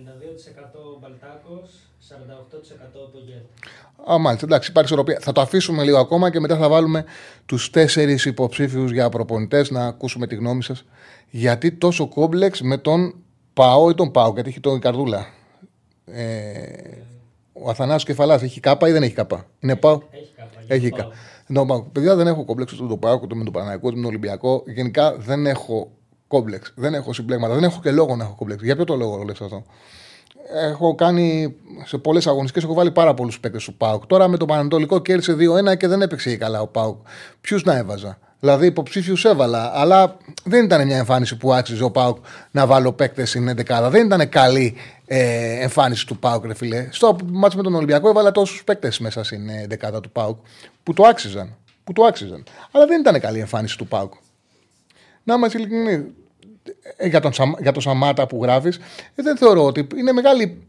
[1.00, 3.44] Μπαλτάκος, 48% Πογέτ.
[4.12, 5.18] Α, μάλιστα, εντάξει, υπάρχει ισορροπία.
[5.20, 7.04] Θα το αφήσουμε λίγο ακόμα και μετά θα βάλουμε
[7.46, 10.84] τους τέσσερις υποψήφιους για προπονητές να ακούσουμε τη γνώμη σας.
[11.30, 13.14] Γιατί τόσο κόμπλεξ με τον
[13.54, 15.26] Παό ή τον Πάο, γιατί έχει τον Καρδούλα.
[16.04, 16.62] Ε,
[17.52, 20.00] Ο Αθανάσιος Κεφαλάς έχει κάπα ή δεν έχει κάπα; Είναι πάω.
[20.10, 20.60] Έχει κάπα.
[20.66, 21.02] Έχει για κάπα.
[21.08, 21.62] πάω.
[21.62, 23.96] No, μα, παιδιά δεν έχω κόμπλεξ ούτε με τον Πάοκ, ούτε με τον Παναγικό, ούτε
[23.96, 24.62] με τον Ολυμπιακό.
[24.66, 25.90] Γενικά δεν έχω
[26.28, 26.72] κόμπλεξ.
[26.76, 27.54] Δεν έχω συμπλέγματα.
[27.54, 28.62] Δεν έχω και λόγο να έχω κόμπλεξ.
[28.62, 29.64] Για ποιο το λόγο λες αυτό;
[30.54, 34.06] Έχω κάνει σε πολλές αγωνιστικές, έχω βάλει πάρα πολλούς παίκτες του Πάοκ.
[34.06, 35.36] Τώρα με τον Πανατολικό κέρδισε
[35.72, 36.96] 2-1 και δεν έπαιξε καλά ο Πάοκ.
[37.40, 42.16] Ποιους να έβαζα; Δηλαδή υποψήφιου έβαλα, αλλά δεν ήταν μια εμφάνιση που άξιζε ο Πάοκ
[42.50, 43.88] να βάλω παίκτες στην 11.
[43.90, 46.88] Δεν ήταν καλή ε, εμφάνιση του Πάοκ, ρε φιλέ.
[46.90, 49.48] Στο μάτσο με τον Ολυμπιακό έβαλα τόσους παίκτες μέσα στην
[49.94, 50.36] 11 του Πάοκ
[50.82, 51.56] που το άξιζαν.
[51.84, 52.44] Που το άξιζαν.
[52.70, 54.12] Αλλά δεν ήταν καλή εμφάνιση του Πάοκ.
[55.24, 56.04] Να είμαστε ειλικρινείς.
[56.96, 58.78] Ε, για, τον, Σαμα- για τον Σαμάτα που γράφεις,
[59.14, 60.66] δεν θεωρώ ότι είναι μεγάλη,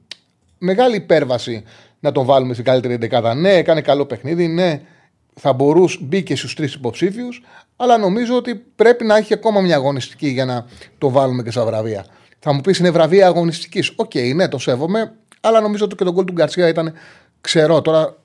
[0.58, 1.64] μεγάλη υπέρβαση
[2.00, 3.34] να τον βάλουμε στην καλύτερη δεκάδα.
[3.34, 4.82] Ναι, έκανε καλό παιχνίδι, ναι,
[5.34, 7.44] θα μπορούσε, μπήκε στους τρεις υποψήφιους,
[7.76, 10.66] αλλά νομίζω ότι πρέπει να έχει ακόμα μια αγωνιστική για να
[10.98, 12.06] το βάλουμε και στα βραβεία.
[12.40, 13.94] Θα μου πεις είναι βραβεία αγωνιστικής.
[13.96, 16.94] Οκ, ναι, το σέβομαι, αλλά νομίζω ότι και το γκολ του Γκαρσία ήταν
[17.42, 17.82] ξερό.
[17.82, 18.18] Τώρα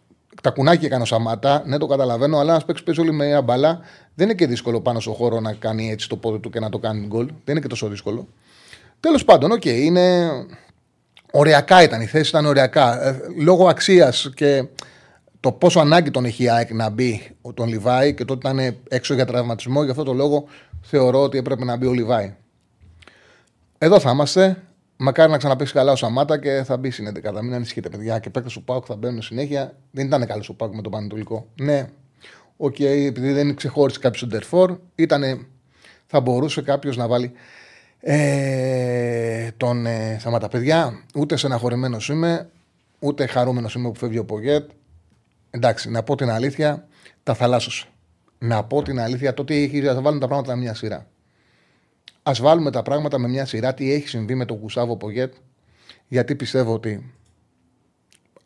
[0.42, 3.42] τα κουνάκια έκανε ο Σαμάτα, ναι, το καταλαβαίνω, αλλά ένας παίξει παίζει όλη με μια
[3.42, 3.80] μπαλά,
[4.14, 6.68] δεν είναι και δύσκολο πάνω στο χώρο να κάνει έτσι το πόδι του και να
[6.68, 7.26] το κάνει γκολ.
[7.26, 8.28] Δεν είναι και τόσο δύσκολο.
[9.00, 10.30] Τέλος πάντων, οκ, είναι.
[11.32, 13.06] Οριακά ήταν, η θέση ήταν οριακά.
[13.06, 14.64] Ε, λόγω αξίας και
[15.40, 18.48] το πόσο ανάγκη τον έχει η ΑΕΚ να μπει ο- τον Λιβάι και το ότι
[18.48, 20.44] ήταν έξω για τραυματισμό, γι' αυτό το λόγο
[20.82, 22.34] θεωρώ ότι έπρεπε να μπει ο Λιβάι.
[23.78, 24.62] Εδώ θα είμαστε.
[25.04, 27.42] Μακάρι να ξαναπαίξει καλά ο Σαμάτα και θα μπει στην 11.
[27.42, 28.18] Μην ανησυχείτε, παιδιά.
[28.18, 29.76] Και παίκτες του ΠΑΟΚ θα μπαίνουν συνέχεια.
[29.90, 31.46] Δεν ήταν καλός ο ΠΑΟΚ με τον Παναιτωλικό.
[31.60, 31.88] Ναι,
[32.56, 35.46] οκ, επειδή δεν ξεχώρισε κάποιος τον Τερφόρ, ήτανε,
[36.06, 37.32] θα μπορούσε κάποιος να βάλει
[38.00, 40.48] ε, τον ε, Σαμάτα.
[40.48, 42.50] Παιδιά, ούτε στεναχωρημένος είμαι,
[42.98, 44.70] ούτε χαρούμενος είμαι που φεύγει ο Πογέτ.
[45.50, 46.86] Εντάξει, να πω την αλήθεια,
[47.22, 47.86] τα θαλάσσωσε.
[48.38, 51.06] Να πω την αλήθεια, τότε έχει να βάλουν τα πράγματα με μια σειρά.
[52.26, 53.74] Α βάλουμε τα πράγματα με μια σειρά.
[53.74, 55.34] Τι έχει συμβεί με τον Γουσάβο Πογέτ,
[56.08, 57.12] γιατί πιστεύω ότι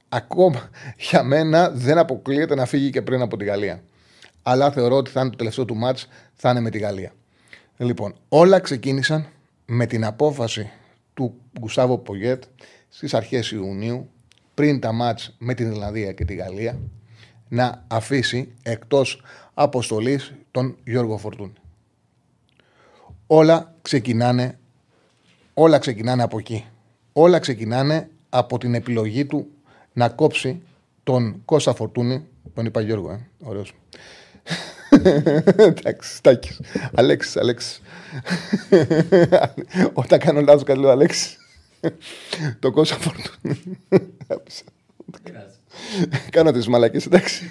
[0.09, 0.69] ακόμα
[1.11, 3.83] για μένα δεν αποκλείεται να φύγει και πριν από τη Γαλλία.
[4.43, 7.13] Αλλά θεωρώ ότι θα είναι το τελευταίο του μάτς, θα είναι με τη Γαλλία.
[7.77, 9.27] Λοιπόν, όλα ξεκίνησαν
[9.67, 10.71] με την απόφαση
[11.15, 12.43] του Γκουσάβο Πογέτ
[12.89, 14.11] στις αρχές Ιουνίου,
[14.55, 16.79] πριν τα μάτς με την Ιρλανδία και τη Γαλλία,
[17.49, 19.23] να αφήσει εκτός
[19.55, 21.53] αποστολής τον Γιώργο Φορτούνη.
[23.31, 24.59] Όλα ξεκινάνε,
[25.55, 26.65] όλα ξεκινάνε από εκεί.
[27.13, 29.47] Όλα ξεκινάνε από την επιλογή του
[29.93, 30.63] να κόψει
[31.03, 32.27] τον Κώστα Φορτούνη.
[32.55, 33.29] Τον είπα Γιώργο, ε.
[33.45, 33.75] ωραίος.
[35.57, 36.61] Εντάξει, Στάκης.
[36.95, 37.81] Αλέξης, Αλέξης.
[39.93, 41.37] Όταν κάνω λάθος κάτι λέω Αλέξης.
[42.59, 43.79] Το Κώστα Φορτούνη.
[45.07, 45.57] Δεν πειράζει.
[46.31, 47.51] Κάνω τις μαλακές, εντάξει.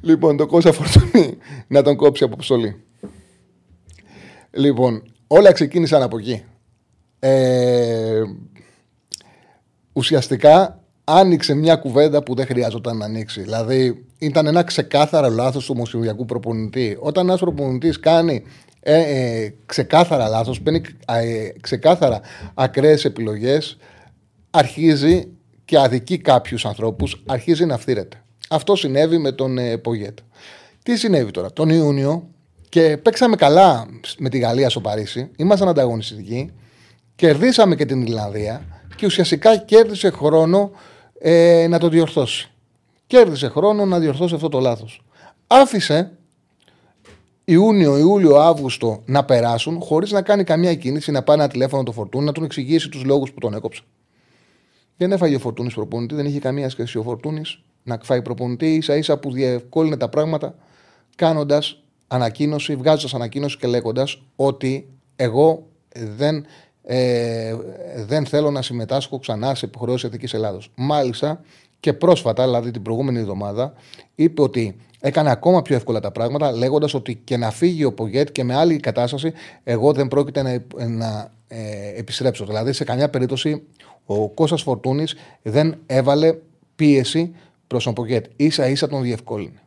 [0.00, 2.84] λοιπόν, το Κώστα Φορτούνη να τον κόψει από ψωλή.
[4.56, 6.44] Λοιπόν, όλα ξεκίνησαν από εκεί.
[7.18, 8.22] Ε,
[9.92, 13.40] ουσιαστικά άνοιξε μια κουβέντα που δεν χρειάζονταν να ανοίξει.
[13.40, 16.96] Δηλαδή, ήταν ένα ξεκάθαρο λάθος του ομοσπονδιακού προπονητή.
[17.00, 18.42] Όταν ένας προπονητής κάνει
[18.80, 22.20] ε, ε, ξεκάθαρα λάθος, παίρνει ε, ξεκάθαρα
[22.54, 23.76] ακραίες επιλογές,
[24.50, 25.28] αρχίζει
[25.64, 28.22] και αδικεί κάποιους ανθρώπους, αρχίζει να φθήρεται.
[28.48, 30.18] Αυτό συνέβη με τον ε, Πογέτ.
[30.82, 32.28] Τι συνέβη τώρα, τον Ιούνιο
[32.68, 33.86] και παίξαμε καλά
[34.18, 36.52] με τη Γαλλία στο Παρίσι, ήμασταν ανταγωνιστικοί,
[37.16, 38.64] κερδίσαμε και την Ιρλανδία
[38.96, 40.70] και ουσιαστικά κέρδισε χρόνο
[41.18, 42.50] ε, να το διορθώσει.
[43.06, 45.02] Κέρδισε χρόνο να διορθώσει αυτό το λάθος.
[45.46, 46.10] Άφησε
[47.44, 51.92] Ιούνιο, Ιούλιο, Αύγουστο να περάσουν χωρίς να κάνει καμία κίνηση, να πάει ένα τηλέφωνο το
[51.92, 53.82] φορτούνι, να τον εξηγήσει τους λόγους που τον έκοψε.
[54.96, 58.74] Δεν έφαγε ο Φορτούνης προπονητή, δεν είχε καμία σχέση ο Φορτούνης να φάει προπονητή.
[58.74, 60.54] ίσα ίσα που διευκόλυνε τα πράγματα
[61.16, 65.66] κάνοντας ανακοίνωση, βγάζοντας ανακοίνωση και λέγοντας ότι εγώ
[66.16, 66.46] δεν,
[66.82, 67.54] ε,
[68.06, 70.70] δεν θέλω να συμμετάσχω ξανά σε υποχρεώσεις Εθνικής Ελλάδος.
[70.74, 71.40] Μάλιστα
[71.80, 73.72] και πρόσφατα, δηλαδή την προηγούμενη εβδομάδα,
[74.14, 78.32] είπε ότι έκανε ακόμα πιο εύκολα τα πράγματα, λέγοντας ότι και να φύγει ο Πογέτ
[78.32, 79.32] και με άλλη κατάσταση,
[79.64, 82.44] εγώ δεν πρόκειται να, να ε, επιστρέψω.
[82.44, 83.62] Δηλαδή, σε καμιά περίπτωση,
[84.06, 86.34] ο Κώστας Φορτούνης δεν έβαλε
[86.76, 87.34] πίεση
[87.66, 88.26] προς τον Πογέτ.
[88.36, 89.60] Ίσα ίσα τον διευκόλυνε.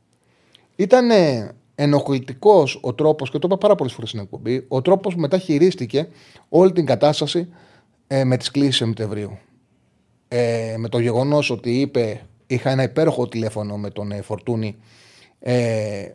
[0.76, 1.10] Ήταν
[1.82, 5.38] ενοχλητικός ο τρόπος, και το είπα πάρα πολλές φορές στην εκπομπή, ο τρόπος που μετά
[5.38, 6.08] χειρίστηκε
[6.50, 7.50] όλη την κατάσταση
[8.08, 9.38] ε, με τις κλήσεις Σεπτεμβρίου.
[10.28, 14.76] Ε, με το γεγονός ότι είπε, είχα ένα υπέροχο τηλέφωνο με τον ε, Φορτούνη,
[15.40, 16.06] ε,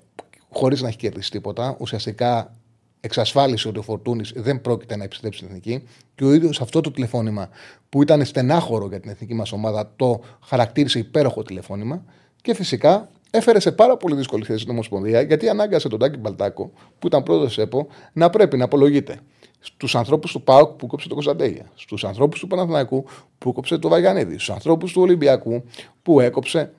[0.48, 1.76] χωρίς να έχει κερδίσει τίποτα.
[1.78, 2.54] Ουσιαστικά
[3.00, 5.82] εξασφάλισε ότι ο Φορτούνης δεν πρόκειται να επιστρέψει στην εθνική
[6.14, 7.48] και ο ίδιος αυτό το τηλεφώνημα
[7.88, 12.04] που ήταν στενάχωρο για την εθνική μας ομάδα το χαρακτήρισε υπέροχο τηλεφώνημα
[12.42, 16.70] και φυσικά έφερε σε πάρα πολύ δύσκολη θέση την Ομοσπονδία γιατί ανάγκασε τον Τάκη Μπαλτάκο
[16.98, 19.18] που ήταν πρόεδρος ΕΠΟ να πρέπει να απολογείται
[19.60, 23.04] στους ανθρώπους του ΠΑΟΚ που κόψε το Κωνσταντέγια, στους ανθρώπους του Παναθηναϊκού
[23.38, 25.64] που κόψε το Βαγιανίδη, στους ανθρώπους του Ολυμπιακού
[26.02, 26.72] που έκοψε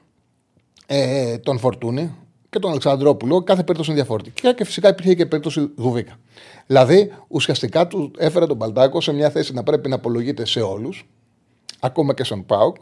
[0.86, 2.16] ε, τον Φορτούνη
[2.50, 3.44] και τον Αλεξανδρόπουλο.
[3.44, 6.20] Κάθε περίπτωση είναι διαφορετική και φυσικά υπήρχε και περίπτωση Δουβίκα.
[6.66, 11.08] Δηλαδή ουσιαστικά του έφερε τον Παλτάκο σε μια θέση να πρέπει να απολογείται σε όλους,
[11.80, 12.76] ακόμα και στον ΠΑΟΚ,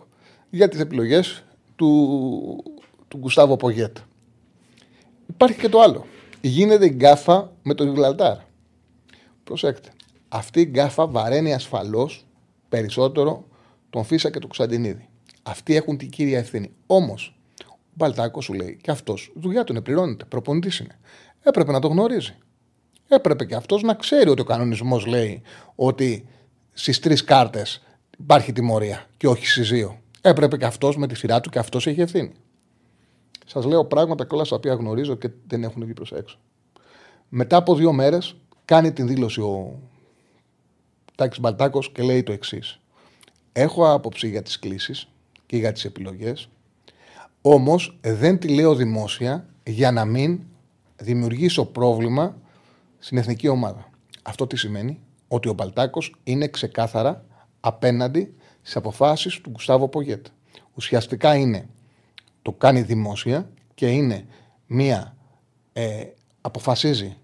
[0.49, 1.43] για τις επιλογές
[1.75, 2.63] του,
[3.13, 3.97] του Γκουστάβο Πογέτ.
[5.27, 6.05] Υπάρχει και το άλλο.
[6.41, 8.37] Γίνεται η γκάφα με τον Γιβραλτάρ.
[9.43, 9.89] Προσέξτε.
[10.27, 12.25] Αυτή η γκάφα βαραίνει ασφαλώς
[12.69, 13.47] περισσότερο
[13.89, 15.09] τον Φύσσα και τον Κωνσταντινίδη.
[15.43, 16.71] Αυτοί έχουν την κύρια ευθύνη.
[16.87, 20.99] Όμως, ο Μπαλτάκος σου λέει και αυτός δουλειά του είναι, πληρώνεται, προπονητής είναι.
[21.43, 22.35] Έπρεπε να το γνωρίζει.
[23.07, 25.41] Έπρεπε και αυτός να ξέρει ότι ο κανονισμός λέει
[25.75, 26.27] ότι
[26.71, 27.83] στις τρεις κάρτες
[28.19, 30.01] υπάρχει τιμωρία και όχι στις δύο.
[30.21, 32.31] Έπρεπε και αυτός με τη σειρά του και αυτός έχει ευθύνη.
[33.45, 36.37] Σας λέω πράγματα κιόλα τα οποία γνωρίζω και δεν έχουν βγει προς έξω.
[37.29, 39.79] Μετά από δύο μέρες κάνει την δήλωση ο
[41.15, 42.79] Τάκης Μπαλτάκος και λέει το εξής.
[43.51, 45.07] Έχω άποψη για τις κλήσεις
[45.45, 46.49] και για τις επιλογές,
[47.41, 50.39] όμως δεν τη λέω δημόσια για να μην
[50.95, 52.37] δημιουργήσω πρόβλημα
[52.99, 53.89] στην εθνική ομάδα.
[54.23, 57.25] Αυτό τι σημαίνει, ότι ο Μπαλτάκος είναι ξεκάθαρα
[57.59, 60.25] απέναντι στις αποφάσεις του Γκουστάβο Πογέτ.
[60.73, 61.69] Ουσιαστικά είναι,
[62.43, 64.25] το κάνει δημόσια και είναι
[64.67, 65.15] μία,
[65.73, 66.03] ε,
[66.41, 67.17] αποφασίζει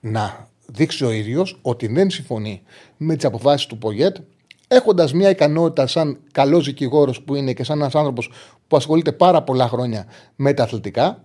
[0.00, 2.62] να δείξει ο ίδιος ότι δεν συμφωνεί
[2.96, 4.16] με τις αποφάσεις του Πογέτ,
[4.68, 8.30] έχοντας μια ικανότητα σαν καλός δικηγόρος που είναι και σαν ένας άνθρωπος
[8.68, 11.24] που ασχολείται πάρα πολλά χρόνια με τα αθλητικά,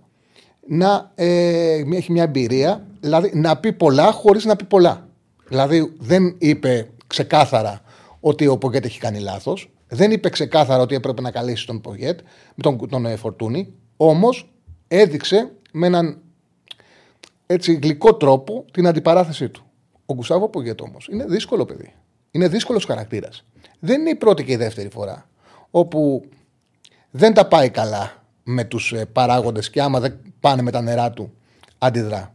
[0.66, 5.08] να ε, έχει μια εμπειρία, δηλαδή να πει πολλά χωρίς να πει πολλά.
[5.48, 7.80] Δηλαδή δεν είπε ξεκάθαρα
[8.20, 12.20] ότι ο Πογέτ έχει κάνει λάθος, δεν είπε ξεκάθαρα ότι έπρεπε να καλέσει τον Πογέτ,
[12.62, 14.52] τον, τον ε, Φορτούνη, όμως
[14.88, 16.18] έδειξε με έναν
[17.46, 19.62] έτσι γλυκό τρόπο την αντιπαράθεσή του.
[20.06, 21.94] Ο Γκουσάβο Πογέτ όμως είναι δύσκολο παιδί.
[22.30, 23.44] Είναι δύσκολος χαρακτήρας.
[23.78, 25.28] Δεν είναι η πρώτη και η δεύτερη φορά
[25.70, 26.24] όπου
[27.10, 31.10] δεν τα πάει καλά με τους ε, παράγοντες και άμα δεν πάνε με τα νερά
[31.10, 31.32] του,
[31.78, 32.34] αντιδρά.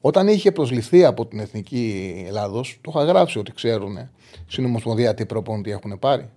[0.00, 4.10] Όταν είχε προσληφθεί από την Εθνική Ελλάδος, το είχα γράψει ότι ξέρουν
[4.46, 6.28] στην Ομοσπονδία τι προπόνητη έχουν πάρει.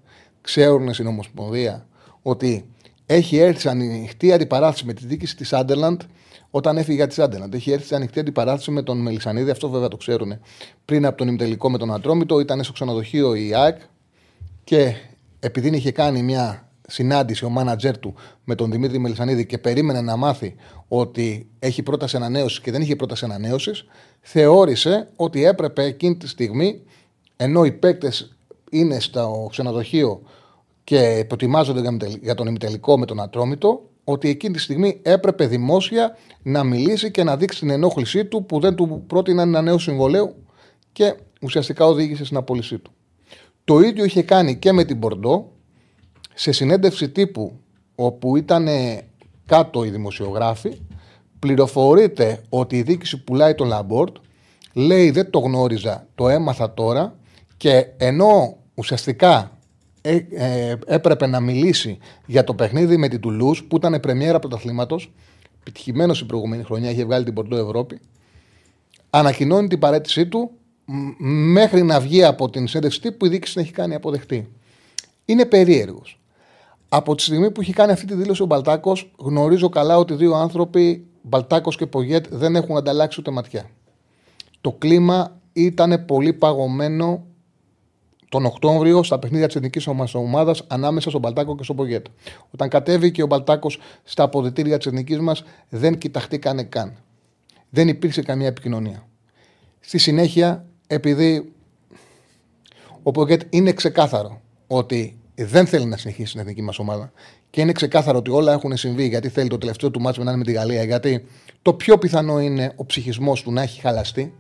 [0.42, 1.88] Ξέρουν στην Ομοσπονδία
[2.22, 2.66] ότι
[3.06, 6.02] έχει έρθει σε ανοιχτή αντιπαράθεση με τη διοίκηση της Άντερλαντ
[6.50, 7.54] όταν έφυγε για της Άντερλαντ.
[7.54, 10.40] Έχει έρθει σε ανοιχτή αντιπαράθεση με τον Μελισανίδη, αυτό βέβαια το ξέρουν.
[10.86, 13.80] Πριν από τον ημιτελικό με τον Ατρόμητο, ήταν στο ξενοδοχείο η ΑΕΚ
[14.64, 14.96] και
[15.40, 20.16] επειδή είχε κάνει μια συνάντηση ο μάνατζερ του με τον Δημήτρη Μελισανίδη και περίμενε να
[20.16, 20.56] μάθει
[20.88, 23.86] ότι έχει πρόταση ανανέωσης και δεν είχε πρόταση ανανέωσης,
[24.22, 26.82] θεώρησε ότι έπρεπε εκείνη τη στιγμή,
[27.36, 28.36] ενώ οι παίκτες
[28.70, 30.22] είναι στο ξενοδοχείο
[30.84, 36.64] και προετοιμάζονται για τον ημιτελικό με τον Ατρόμητο, ότι εκείνη τη στιγμή έπρεπε δημόσια να
[36.64, 40.36] μιλήσει και να δείξει την ενόχλησή του που δεν του πρότειναν ένα νέο συμβόλαιο
[40.92, 42.92] και ουσιαστικά οδήγησε στην απόλυσή του.
[43.64, 45.52] Το ίδιο είχε κάνει και με την Μπορντό
[46.36, 47.60] σε συνέντευξη τύπου
[47.96, 48.68] όπου ήταν
[49.46, 50.82] κάτω οι δημοσιογράφοι
[51.40, 54.16] πληροφορείται ότι η διοίκηση πουλάει τον Λαμπόρντ
[54.74, 57.16] λέει δεν το γνώριζα, το έμαθα τώρα
[57.58, 59.58] και ενώ ουσιαστικά
[60.02, 65.14] ε, ε, έπρεπε να μιλήσει για το παιχνίδι με την Τουλούς που ήταν πρεμιέρα πρωταθλήματος.
[65.60, 68.00] Επιτυχημένος η προηγούμενη χρονιά, είχε βγάλει την Πορτό Ευρώπη.
[69.10, 70.52] Ανακοινώνει την παρέτησή του
[71.52, 74.52] μέχρι να βγει από την συνέντευξη που η δίκηση την έχει κάνει αποδεχτή.
[75.26, 76.20] Είναι περίεργος.
[76.96, 80.34] Από τη στιγμή που έχει κάνει αυτή τη δήλωση ο Μπαλτάκος, γνωρίζω καλά ότι δύο
[80.34, 83.70] άνθρωποι, Μπαλτάκος και Πογέτ, δεν έχουν ανταλλάξει ούτε ματιά.
[84.62, 87.26] Το κλίμα ήταν πολύ παγωμένο
[88.30, 92.06] τον Οκτώβριο στα παιχνίδια της εθνικής ομάδας ανάμεσα στον Μπαλτάκο και στον Πογέτ.
[92.52, 96.96] Όταν κατέβηκε ο Μπαλτάκος στα αποδητήρια της εθνικής μας, δεν κοιταχτήκανε καν.
[97.70, 99.08] Δεν υπήρξε καμία επικοινωνία.
[99.80, 101.54] Στη συνέχεια, επειδή
[103.04, 107.12] ο Πογέτ είναι ξεκάθαρο ότι δεν θέλει να συνεχίσει στην εθνική μας ομάδα
[107.50, 110.40] και είναι ξεκάθαρο ότι όλα έχουν συμβεί γιατί θέλει το τελευταίο του μάτσο να είναι
[110.40, 111.26] με τη Γαλλία, γιατί
[111.62, 114.34] το πιο πιθανό είναι ο ψυχισμός του να έχει χαλαστεί.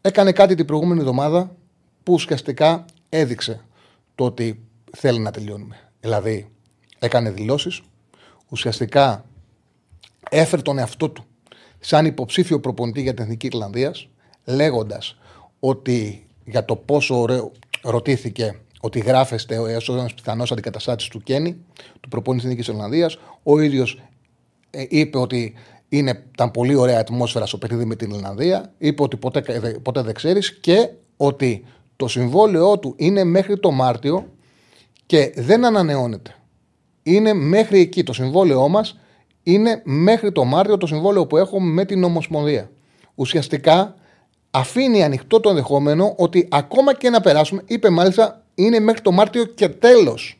[0.00, 1.56] Έκανε κάτι την προηγούμενη εβδομάδα
[2.02, 3.60] που ουσιαστικά έδειξε
[4.14, 4.60] το ότι
[4.96, 5.76] θέλει να τελειώνουμε.
[6.00, 6.48] Δηλαδή,
[6.98, 7.80] έκανε δηλώσεις,
[8.48, 9.24] ουσιαστικά
[10.30, 11.24] έφερε τον εαυτό του
[11.80, 14.08] σαν υποψήφιο προπονητή για την Εθνική Ιρλανδίας,
[14.44, 15.18] λέγοντας
[15.60, 21.56] ότι για το πόσο ωραίο ρωτήθηκε ότι γράφεστε ως ένας πιθανός αντικαταστάτης του Κέννη,
[22.00, 23.10] του προπονητή της Εθνική Ιρλανδία.
[23.42, 24.02] Ο ίδιος
[24.70, 25.54] ε, είπε ότι
[25.88, 28.72] είναι, ήταν πολύ ωραία ατμόσφαιρα στο παιχνίδι με την Ιρλανδία.
[28.78, 29.40] Είπε ότι ποτέ,
[29.82, 31.64] ποτέ δεν ξέρεις και ότι
[31.96, 34.28] το συμβόλαιό του είναι μέχρι το Μάρτιο
[35.06, 36.34] και δεν ανανεώνεται.
[37.02, 38.02] Είναι μέχρι εκεί.
[38.02, 38.98] Το συμβόλαιό μας
[39.42, 42.70] είναι μέχρι το Μάρτιο το συμβόλαιο που έχω με την Ομοσπονδία.
[43.14, 43.94] Ουσιαστικά
[44.50, 49.44] αφήνει ανοιχτό το ενδεχόμενο ότι ακόμα και να περάσουμε, είπε μάλιστα, είναι μέχρι το Μάρτιο
[49.44, 50.38] και τέλος.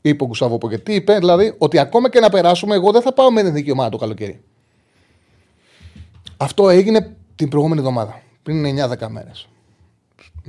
[0.00, 3.30] Είπε ο Γκουσάβο τι είπε δηλαδή ότι ακόμα και να περάσουμε, εγώ δεν θα πάω
[3.30, 4.40] με την εθνική ομάδα το καλοκαίρι.
[6.36, 9.48] Αυτό έγινε την προηγούμενη εβδομάδα, πριν 9-10 μέρες.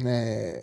[0.04, 0.60] Ε,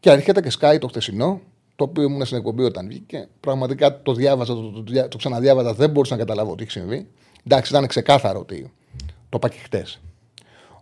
[0.00, 1.40] και έρχεται και σκάει το χτεσινό,
[1.76, 3.28] το οποίο ήμουν στην εκπομπή όταν βγήκε.
[3.40, 7.08] Πραγματικά το διάβαζα, το, το, το, το ξαναδιάβαζα, δεν μπορούσα να καταλάβω τι έχει συμβεί.
[7.46, 8.72] Εντάξει, ήταν ξεκάθαρο ότι
[9.28, 10.00] το είπα και χτες.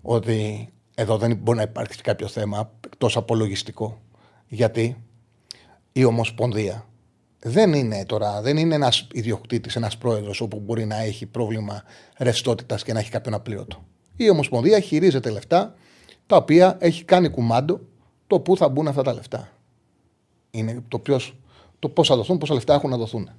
[0.03, 0.69] Ότι
[1.01, 4.01] εδώ δεν μπορεί να υπάρξει κάποιο θέμα εκτός από λογιστικό.
[4.49, 5.05] Γιατί
[5.93, 6.87] η Ομοσπονδία
[7.39, 11.83] δεν είναι τώρα, δεν είναι ένας ιδιοκτήτης, ένας πρόεδρος όπου μπορεί να έχει πρόβλημα
[12.17, 13.85] ρευστότητας και να έχει κάποιον απλήρωτο.
[14.17, 15.75] Η Ομοσπονδία χειρίζεται λεφτά
[16.27, 17.81] τα οποία έχει κάνει κουμάντο
[18.27, 19.49] το πού θα μπουν αυτά τα λεφτά.
[20.51, 21.37] Είναι το, ποιος,
[21.79, 23.31] το πώς θα δοθούν, πόσα λεφτά έχουν να δοθούν.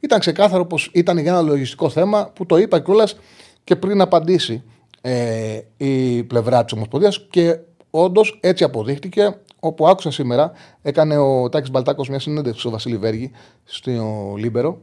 [0.00, 3.16] Ήταν ξεκάθαρο πως ήταν για ένα λογιστικό θέμα που το είπα κιόλας
[3.64, 4.62] και πριν απαντήσει
[5.08, 7.58] ε, η πλευρά της Ομοσπονδίας και
[7.90, 9.38] όντως έτσι αποδείχτηκε.
[9.60, 13.30] Όπου άκουσα σήμερα, έκανε ο Τάκης Μπαλτάκος μια συνέντευξη στο Βασίλη Βέργη
[13.64, 13.92] στο
[14.36, 14.80] Λίμπερο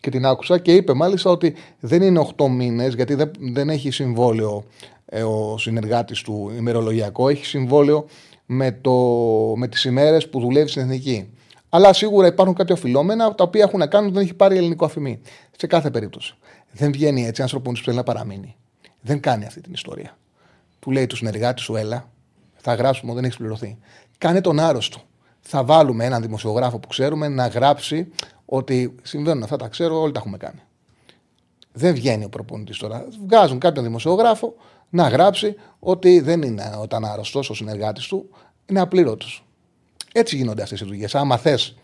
[0.00, 3.90] και την άκουσα και είπε μάλιστα ότι δεν είναι 8 μήνες γιατί δεν, δεν έχει
[3.90, 4.64] συμβόλαιο
[5.06, 8.06] ε, ο συνεργάτης του ημερολογιακό, έχει συμβόλαιο
[8.46, 8.92] με, το,
[9.56, 11.28] με τις ημέρες που δουλεύει στην εθνική.
[11.68, 15.20] Αλλά σίγουρα υπάρχουν κάποια οφειλόμενα τα οποία έχουν να κάνουν δεν έχει πάρει ελληνικό αφημί.
[15.56, 16.34] Σε κάθε περίπτωση.
[16.72, 18.56] Δεν βγαίνει έτσι ένα που θέλει να παραμείνει.
[19.06, 20.16] Δεν κάνει αυτή την ιστορία.
[20.78, 22.08] Του λέει του συνεργάτη σου, έλα,
[22.56, 23.78] θα γράψουμε, δεν έχεις πληρωθεί.
[24.18, 25.00] Κάνε τον άρρωστο.
[25.40, 28.08] Θα βάλουμε έναν δημοσιογράφο που ξέρουμε να γράψει
[28.44, 30.60] ότι συμβαίνουν αυτά, τα ξέρω, όλοι τα έχουμε κάνει.
[31.72, 33.06] Δεν βγαίνει ο προπονητής τώρα.
[33.24, 34.54] Βγάζουν κάποιον δημοσιογράφο
[34.90, 38.30] να γράψει ότι δεν είναι όταν άρρωστος ο συνεργάτης του,
[38.66, 39.44] είναι απλήρωτος.
[40.12, 41.14] Έτσι γίνονται αυτές οι δουλειές.
[41.14, 41.76] Άμα θες,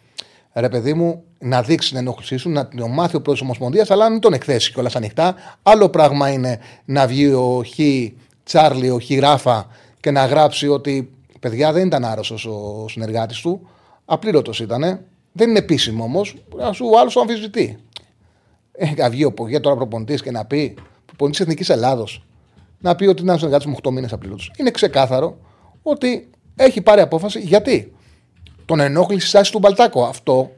[0.53, 4.05] ρε παιδί μου, να δείξει την ενόχλησή σου, να την μάθει ο πρόεδρος Ομοσπονδίας, αλλά
[4.05, 5.35] να μην τον εκθέσει κιόλας ανοιχτά.
[5.63, 7.79] Άλλο πράγμα είναι να βγει ο Χ
[8.45, 9.67] Τσάρλι, ο Χ Ράφα
[10.01, 11.11] και να γράψει ότι
[11.41, 13.69] παιδιά δεν ήταν άρρωστος ο συνεργάτης του,
[14.05, 15.01] απλήρωτος ήταν.
[15.33, 16.37] Δεν είναι επίσημο όμως,
[16.93, 17.79] ο άλλος αμφισβητεί.
[18.73, 20.75] Ε, να βγει ο Πογέ τώρα προπονητής και να πει
[21.07, 22.25] προπονητής Εθνικής Ελλάδος
[22.83, 24.53] να πει ότι είναι ένα συνεργάτης μου 8 μήνες απλήρωτος.
[24.57, 25.39] Είναι ξεκάθαρο
[25.83, 27.92] ότι έχει πάρει απόφαση γιατί;
[28.73, 30.05] Τον ενόχλησε η στάση του Μπαλτάκο.
[30.05, 30.53] Αυτό,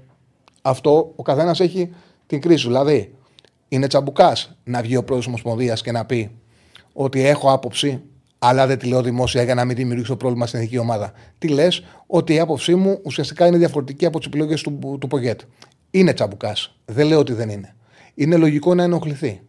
[0.63, 1.91] αυτό ο καθένας έχει
[2.27, 2.67] την κρίση.
[2.67, 3.15] Δηλαδή,
[3.69, 6.31] είναι τσαμπουκάς να βγει ο πρόεδρος Ομοσπονδίας και να πει
[6.93, 8.03] ότι έχω άποψη,
[8.39, 11.13] αλλά δεν τη λέω δημόσια για να μην δημιουργήσω πρόβλημα στην εθνική ομάδα.
[11.39, 15.41] Τι λες, ότι η άποψή μου ουσιαστικά είναι διαφορετική από τις επιλογές του, του Πογέτ.
[15.91, 16.75] Είναι τσαμπουκάς.
[16.85, 17.75] Δεν λέω ότι δεν είναι.
[18.15, 19.41] Είναι λογικό να ενοχληθεί.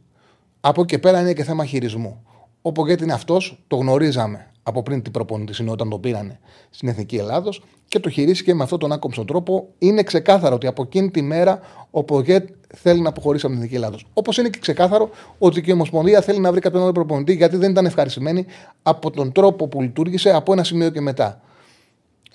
[0.59, 2.23] Από εκεί πέρα είναι και θέμα χειρισμού.
[2.61, 6.87] Ο Πογκέτ είναι αυτός, το γνωρίζαμε από πριν την προπονητή είναι όταν το πήρανε στην
[6.87, 9.67] Εθνική Ελλάδος και το χειρίστηκε με αυτόν τον άκομψο τρόπο.
[9.77, 11.59] Είναι ξεκάθαρο ότι από εκείνη τη μέρα
[11.91, 14.05] ο Πογκέτ θέλει να αποχωρήσει από την Εθνική Ελλάδος.
[14.13, 17.57] Όπως είναι και ξεκάθαρο ότι και η Ομοσπονδία θέλει να βρει κάποιον άλλο προπονητή γιατί
[17.57, 18.45] δεν ήταν ευχαριστημένη
[18.83, 21.41] από τον τρόπο που λειτουργήσε από ένα σημείο και μετά.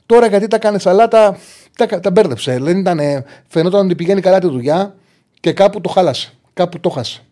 [0.06, 1.38] Τώρα γιατί τα κάνει σαλάτα,
[1.76, 2.58] τα, τα μπέρδεψε.
[2.58, 3.00] Δεν ήταν,
[3.46, 4.94] φαινόταν ότι πηγαίνει καλά τη δουλειά
[5.40, 6.32] και κάπου το χάλασε.
[6.52, 7.22] Κάπου το χάσε.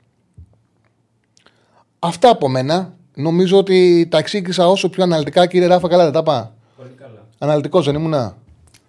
[1.99, 2.98] Αυτά από μένα.
[3.21, 5.89] Νομίζω ότι τα εξήγησα όσο πιο αναλυτικά, κύριε Ράφα.
[5.89, 6.47] Καλά, δεν τα πάω.
[6.77, 7.27] Πολύ καλά.
[7.39, 8.37] Αναλυτικός δεν ήμουνα.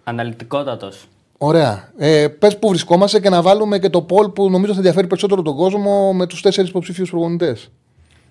[0.04, 1.08] Αναλυτικότατος.
[1.38, 1.92] Ωραία.
[1.98, 5.42] Ε, Πες που βρισκόμαστε και να βάλουμε και το πόλ που νομίζω θα ενδιαφέρει περισσότερο
[5.42, 7.72] τον κόσμο με τους τέσσερις υποψήφιου προπονητές.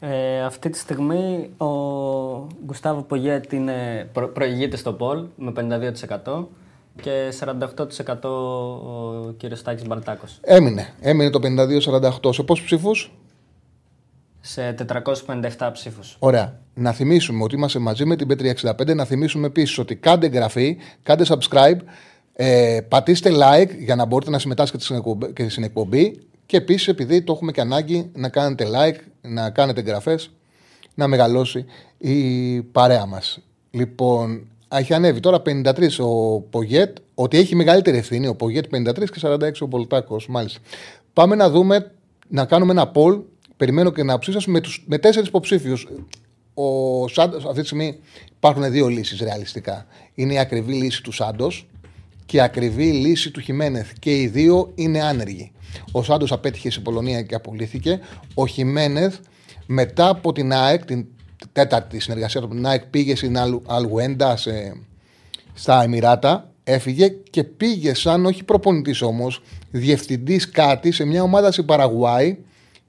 [0.01, 1.67] Ε, αυτή τη στιγμή ο
[2.67, 5.53] Γκουστάβο Πογέτ είναι προ, προηγείται στο πόλ με
[6.27, 6.45] 52%
[7.03, 10.39] και 48% ο κύριος Τάκης Μπαλτάκος.
[10.41, 10.95] Έμεινε.
[11.01, 12.35] Έμεινε το 52-48.
[12.35, 13.13] Σε πόσους ψήφους;
[14.41, 14.75] Σε
[15.59, 16.17] 457 ψήφους.
[16.19, 16.61] Ωραία.
[16.75, 18.95] Να θυμίσουμε ότι είμαστε μαζί με την P365.
[18.95, 21.79] Να θυμίσουμε επίσης ότι κάντε εγγραφή, κάντε subscribe,
[22.33, 24.85] ε, πατήστε like για να μπορείτε να συμμετάσχετε
[25.33, 26.21] και στην εκπομπή.
[26.47, 30.31] Και επίσης, επειδή το έχουμε και ανάγκη, να κάνετε like, να κάνετε εγγραφές,
[30.95, 31.65] να μεγαλώσει
[31.99, 33.39] η παρέα μας.
[33.71, 39.21] Λοιπόν, έχει ανέβει τώρα 53 ο Πογέτ, ότι έχει μεγαλύτερη ευθύνη ο Πογέτ 53 και
[39.23, 40.17] 46 ο Πολτάκο.
[40.29, 40.61] Μάλιστα.
[41.13, 41.93] Πάμε να δούμε,
[42.29, 43.23] να κάνουμε ένα poll
[43.59, 45.89] περιμένω και να ψήσω με, τους, με τέσσερις υποψήφιους.
[46.55, 47.99] Ο Σάντος, αυτή τη στιγμή
[48.37, 49.87] υπάρχουν δύο λύσεις ρεαλιστικά.
[50.15, 51.67] Είναι η ακριβή λύση του Σάντος
[52.27, 53.93] και η ακριβή λύση του Χιμένεθ.
[53.99, 55.53] Και οι δύο είναι άνεργοι.
[55.93, 58.01] Ο Σάντος απέτυχε σε Πολωνία και απολύθηκε.
[58.35, 59.17] Ο Χιμένεθ
[59.67, 61.07] μετά από την ΑΕΚ, την
[61.53, 64.39] τέταρτη συνεργασία του την ΑΕΚ, πήγε στην Αλγουέντα
[65.55, 66.53] στα Εμμυράτα.
[66.65, 72.39] Έφυγε και πήγε σαν όχι προπονητής όμως, διευθυντής κάτι σε μια ομάδα στην Παραγουάη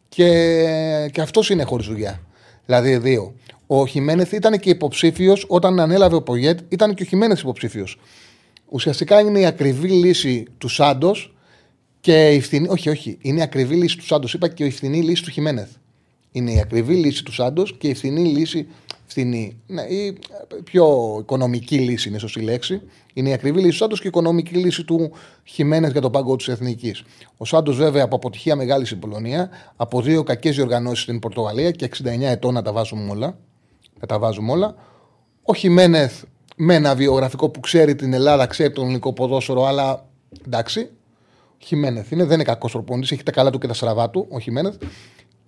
[0.09, 2.21] και, και αυτός είναι χωρίς δουλειά.
[2.65, 3.33] Δηλαδή, δύο.
[3.67, 7.99] Ο Χιμένεθ ήταν και υποψήφιος όταν ανέλαβε ο Πογέτ, ήταν και ο Χιμένεθ υποψήφιος.
[8.69, 11.33] Ουσιαστικά είναι η ακριβή λύση του Σάντος
[11.99, 12.67] και η φθηνή.
[12.67, 13.17] Όχι, όχι.
[13.21, 14.33] Είναι η ακριβή λύση του Σάντος.
[14.33, 15.69] Είπα και η φθηνή λύση του Χιμένεθ.
[16.31, 18.67] Είναι η ακριβή λύση του Σάντος και η φθηνή λύση.
[19.09, 20.19] Φθηνή, ναι, η
[20.63, 22.81] πιο οικονομική λύση είναι σωστή λέξη.
[23.13, 25.11] Είναι η ακριβή λύση του Σάντος και η οικονομική λύση του
[25.43, 27.03] Χιμένες για τον πάγκο της Εθνικής.
[27.37, 31.85] Ο Σάντος, βέβαια, από αποτυχία μεγάλη στην Πολωνία, από δύο κακές διοργανώσεις στην Πορτογαλία και
[31.85, 33.37] 69 ετών να τα βάζουμε όλα.
[33.99, 34.75] Να τα βάζουμε όλα.
[35.43, 36.23] Ο Χιμένεθ
[36.55, 40.05] με ένα βιογραφικό που ξέρει την Ελλάδα, ξέρει τον ελληνικό ποδόσφαιρο, αλλά
[40.45, 40.89] εντάξει.
[41.57, 44.39] Χιμένεθ είναι, δεν είναι κακός προπονητής, έχει τα καλά του και τα στραβά του, ο
[44.39, 44.75] Χιμένεθ.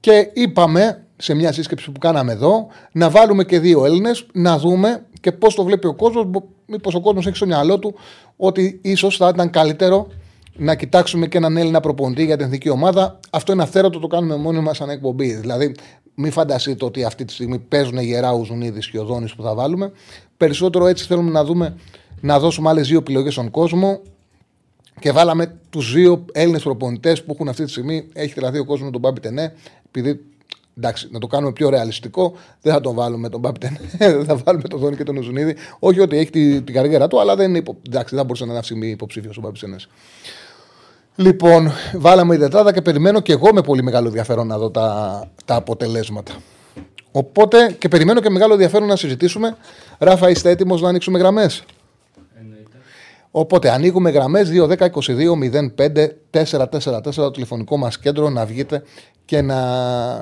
[0.01, 5.05] Και είπαμε σε μια σύσκεψη που κάναμε εδώ να βάλουμε και δύο Έλληνες να δούμε
[5.21, 6.25] και πώς το βλέπει ο κόσμος.
[6.65, 7.93] Μήπως ο κόσμος έχει στο μυαλό του
[8.37, 10.07] ότι ίσως θα ήταν καλύτερο
[10.55, 13.19] να κοιτάξουμε και έναν Έλληνα προπονητή για την εθνική ομάδα.
[13.29, 15.33] Αυτό είναι αυθαίρετο, το κάνουμε μόνοι μας σαν εκπομπή.
[15.33, 15.75] Δηλαδή,
[16.15, 19.53] μην φανταστείτε ότι αυτή τη στιγμή παίζουν γερά ο Ζουνίδης και ο Δόνης που θα
[19.53, 19.91] βάλουμε.
[20.37, 21.75] Περισσότερο έτσι θέλουμε να δούμε
[22.21, 24.01] να δώσουμε άλλες δύο επιλογές στον κόσμο
[24.99, 28.07] και βάλαμε τους δύο Έλληνες προπονητές που έχουν αυτή τη στιγμή.
[28.13, 29.53] Έχει δηλαδή ο κόσμος τον Μπάμπι Τενέ,
[29.87, 30.19] επειδή
[30.77, 33.79] εντάξει, να το κάνουμε πιο ρεαλιστικό, δεν θα τον βάλουμε τον Μπάμπι Τενέ,
[34.17, 35.55] δεν θα βάλουμε τον Δόνη και τον Ζουνίδη.
[35.79, 38.49] Όχι ότι έχει την τη καριέρα του, αλλά δεν είναι υπο, εντάξει, δεν μπορούσε να
[38.49, 39.87] είναι αυτή τη υποψήφιος ο Μπάμπι Τενές.
[41.15, 45.29] Λοιπόν, βάλαμε η τετράδα και περιμένω και εγώ με πολύ μεγάλο ενδιαφέρον να δω τα,
[45.45, 46.33] τα αποτελέσματα.
[47.11, 49.57] Οπότε και περιμένω και μεγάλο ενδιαφέρον να συζητήσουμε.
[49.97, 51.63] Ράφα, είστε έτοιμος να ανοίξουμε γραμμές;
[53.31, 58.83] Οπότε ανοίγουμε γραμμές 2-10-22-05-444 το τηλεφωνικό μας κέντρο να βγείτε
[59.25, 59.57] και να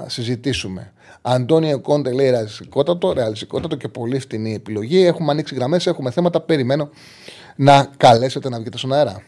[0.08, 0.94] συζητήσουμε.
[1.22, 5.06] Αντώνιο Κόντε λέει ρεαλιστικότατο, ρεαλιστικότατο και πολύ φτηνή επιλογή.
[5.06, 6.42] Έχουμε ανοίξει γραμμές, έχουμε θέματα.
[6.42, 6.90] Περιμένω
[7.56, 9.22] να καλέσετε να βγείτε στον αέρα.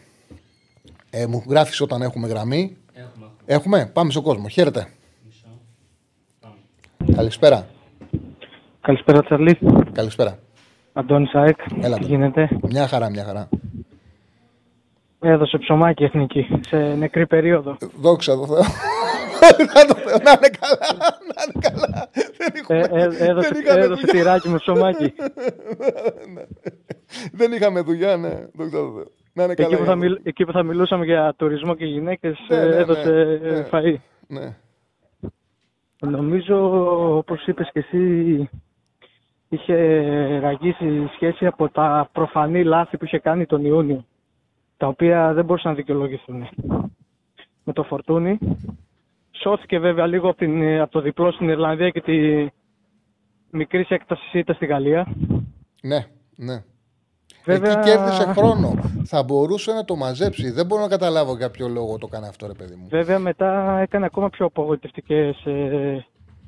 [1.10, 2.76] Ε, μου γράφεις όταν έχουμε γραμμή.
[2.92, 3.26] Έχουμε.
[3.44, 4.48] Έχουμε, πάμε στον κόσμο.
[4.48, 4.86] Χαίρετε.
[7.16, 7.66] Καλησπέρα.
[8.80, 9.58] Καλησπέρα, Τσαρλί.
[9.92, 10.38] Καλησπέρα.
[10.92, 11.58] Αντώνη Σάεκ.
[11.80, 12.08] Έλα, Τι το.
[12.08, 13.48] γίνεται; Μια χαρά, μια χαρά.
[15.24, 17.76] Έδωσε ψωμάκι εθνική σε νεκρή περίοδο.
[18.00, 18.62] Δόξα τω Θεώ.
[19.74, 20.88] Να το Θεώ, να είναι καλά.
[21.34, 22.08] Να είναι καλά.
[22.36, 24.06] Δεν Ε, είχαμε, ε, έδωσε δεν είχαμε έδωσε δουλειά.
[24.06, 25.12] τυράκι με ψωμάκι.
[27.32, 28.46] Δεν είχαμε δουλειά, ναι.
[28.54, 29.06] Δόξα τω Θεώ.
[29.32, 29.68] Να είναι καλά.
[29.68, 29.96] εκεί, που θα Γιώργο.
[29.96, 33.66] μιλ, εκεί που θα μιλούσαμε για τουρισμό και γυναίκες Ναι, ναι, ναι, έδωσε ε, ναι.
[33.70, 33.94] φαΐ.
[34.26, 34.56] Ναι.
[36.00, 36.56] Νομίζω,
[37.16, 38.48] όπως είπες και εσύ,
[39.48, 39.74] είχε
[40.38, 44.04] ραγίσει η σχέση από τα προφανή λάθη που είχε κάνει τον Ιούνιο,
[44.82, 46.48] τα οποία δεν μπορούσαν να δικαιολογηθούν.
[47.64, 48.38] Με το φορτούνι.
[49.30, 52.46] Σώθηκε βέβαια λίγο από, την, από το διπλό στην Ιρλανδία και τη
[53.50, 55.06] μικρή έκταση ήττα στη Γαλλία.
[55.82, 56.06] Ναι,
[56.36, 56.62] ναι.
[57.44, 58.74] Βέβαια- Εκεί κέρδισε χρόνο.
[59.04, 60.50] Θα μπορούσε να το μαζέψει.
[60.50, 62.86] Δεν μπορώ να καταλάβω για ποιο λόγο το έκανε αυτό, ρε παιδί μου.
[62.88, 66.06] Βέβαια μετά έκανε ακόμα πιο απογοητευτικές ε,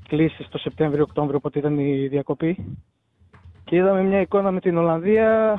[0.09, 2.79] κλήσεις το Σεπτέμβριο-Οκτώβριο, όποτε ήταν η διακοπή.
[3.65, 5.59] Και είδαμε μια εικόνα με την Ολλανδία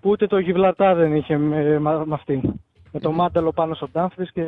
[0.00, 2.40] που ούτε το Γιβλαρτά δεν είχε με, με, με αυτή.
[2.92, 4.44] Με το μάνταλο πάνω στο Ντάμφρις και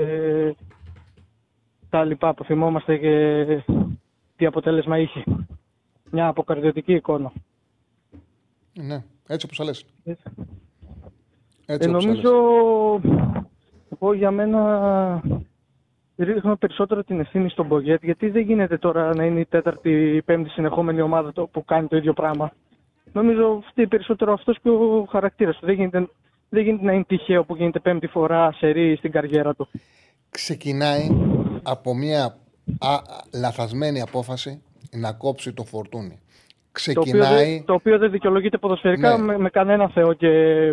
[1.90, 3.44] τα λοιπά που θυμόμαστε και
[4.36, 5.24] τι αποτέλεσμα είχε.
[6.10, 7.32] Μια αποκαρδιωτική εικόνα.
[8.74, 9.84] Ναι, έτσι όπως λες.
[10.04, 10.10] Ε,
[11.66, 12.30] Έτσι Ε, όπως νομίζω,
[13.02, 13.42] λες.
[13.88, 15.22] εγώ για μένα
[16.16, 20.22] ρίχνω περισσότερο την ευθύνη στον Μπογκέτ, γιατί δεν γίνεται τώρα να είναι η τέταρτη ή
[20.22, 22.52] πέμπτη συνεχόμενη ομάδα το- που κάνει το ίδιο πράγμα.
[23.12, 25.66] Νομίζω φταίει περισσότερο αυτός και ο χαρακτήρας του.
[25.66, 26.08] Δεν γίνεται,
[26.48, 29.68] δεν γίνεται να είναι τυχαίο που γίνεται πέμπτη φορά σε ρί στην καριέρα του.
[30.30, 31.08] Ξεκινάει
[31.62, 32.24] από μια
[32.78, 33.00] α, α,
[33.40, 36.20] λαθασμένη απόφαση να κόψει το φορτούνι.
[36.72, 39.22] Το οποίο, Ξεκινάει, δεν, το οποίο δεν δικαιολογείται ποδοσφαιρικά Ναι.
[39.24, 40.28] με, με κανένα Θεό και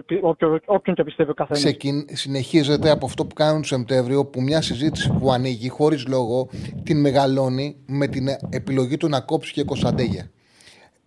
[0.06, 1.64] πι- όποιο, όποιον και πιστεύει ο καθένας.
[1.64, 6.50] ξεκιν, συνεχίζεται από αυτό που κάνουν το Σεπτέμβριο που μια συζήτηση που ανοίγει χωρίς λόγο
[6.84, 10.30] την μεγαλώνει με την επιλογή του να κόψει και Κωνσταντέγια.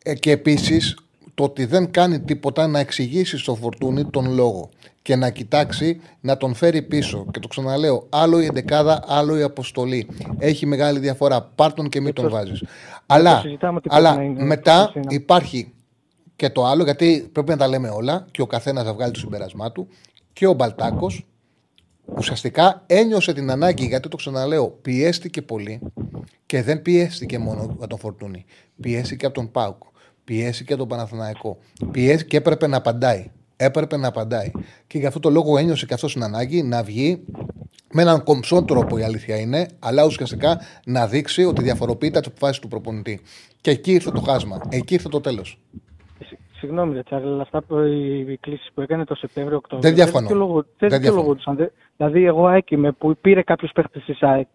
[0.05, 0.99] Ε, και επίσης
[1.35, 4.71] το ότι δεν κάνει τίποτα να εξηγήσει στο φορτούνι τον λόγο
[5.03, 7.27] και να κοιτάξει να τον φέρει πίσω.
[7.31, 10.09] Και το ξαναλέω, άλλο η εντεκάδα, άλλο η αποστολή.
[10.39, 11.43] Έχει μεγάλη διαφορά.
[11.55, 12.65] Πάρ τον και μην τον βάζεις.
[13.07, 15.15] Αλλά, συζητάμε ότι πρέπει αλλά να είναι μετά στην Αθήνα.
[15.15, 15.73] υπάρχει
[16.37, 19.19] και το άλλο, γιατί πρέπει να τα λέμε όλα και ο καθένας να βγάλει το
[19.19, 19.89] συμπέρασμά του.
[20.33, 21.27] Και ο Μπαλτάκος
[22.05, 25.81] ουσιαστικά ένιωσε την ανάγκη, γιατί το ξαναλέω, πιέστηκε πολύ
[26.47, 28.45] και δεν πιέστηκε μόνο από τον Φορτούνη.
[28.81, 29.83] Πιέστηκε από τον Πάουκ.
[30.25, 31.59] Πιέστηκε από τον Παναθηναϊκό.
[31.91, 33.31] Πιέστηκε και έπρεπε να απαντάει.
[33.57, 34.51] Έπρεπε να απαντάει.
[34.87, 37.25] Και γι' αυτό το λόγο ένιωσε και αυτός την ανάγκη να βγει
[37.93, 42.37] με έναν κομψό τρόπο η αλήθεια είναι, αλλά ουσιαστικά να δείξει ότι διαφοροποιείται από τις
[42.37, 43.21] αποφάσεις του προπονητή.
[43.61, 44.61] Και εκεί ήρθε το χάσμα.
[44.69, 45.59] Εκεί ήρθε το τέλος.
[46.27, 49.89] Συγ- Συγγνώμη, ρε Τσάρλ, αλλά αυτά που οι κλήσεις που έκανε το Σεπτέμβριο-Οκτώβριο.
[49.91, 50.27] Δεν διαφωνώ.
[50.27, 51.23] δικαιολογου- Δεν Δεν διαφωνώ.
[51.23, 51.57] δικαιολογούνταν.
[51.57, 54.47] Δε- Δηλαδή, εγώ έκοιμαι που πήρε κάποιου παίχτε της ΑΕΚ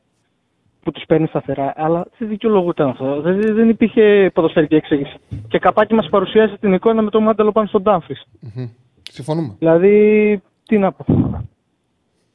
[0.88, 5.16] που τους παίρνει σταθερά, αλλά δεν δικαιολογούταν αυτό; Δεν, δεν υπήρχε ποδοσφαιρική εξήγηση.
[5.48, 8.16] Και καπάκι μας παρουσιάζει την εικόνα με το μάνταλο πάνω στον Ντάμφρι.
[8.40, 8.70] Μμμ.
[9.04, 9.56] Συμφωνούμε.
[9.60, 11.06] Δηλαδή, τι να πω.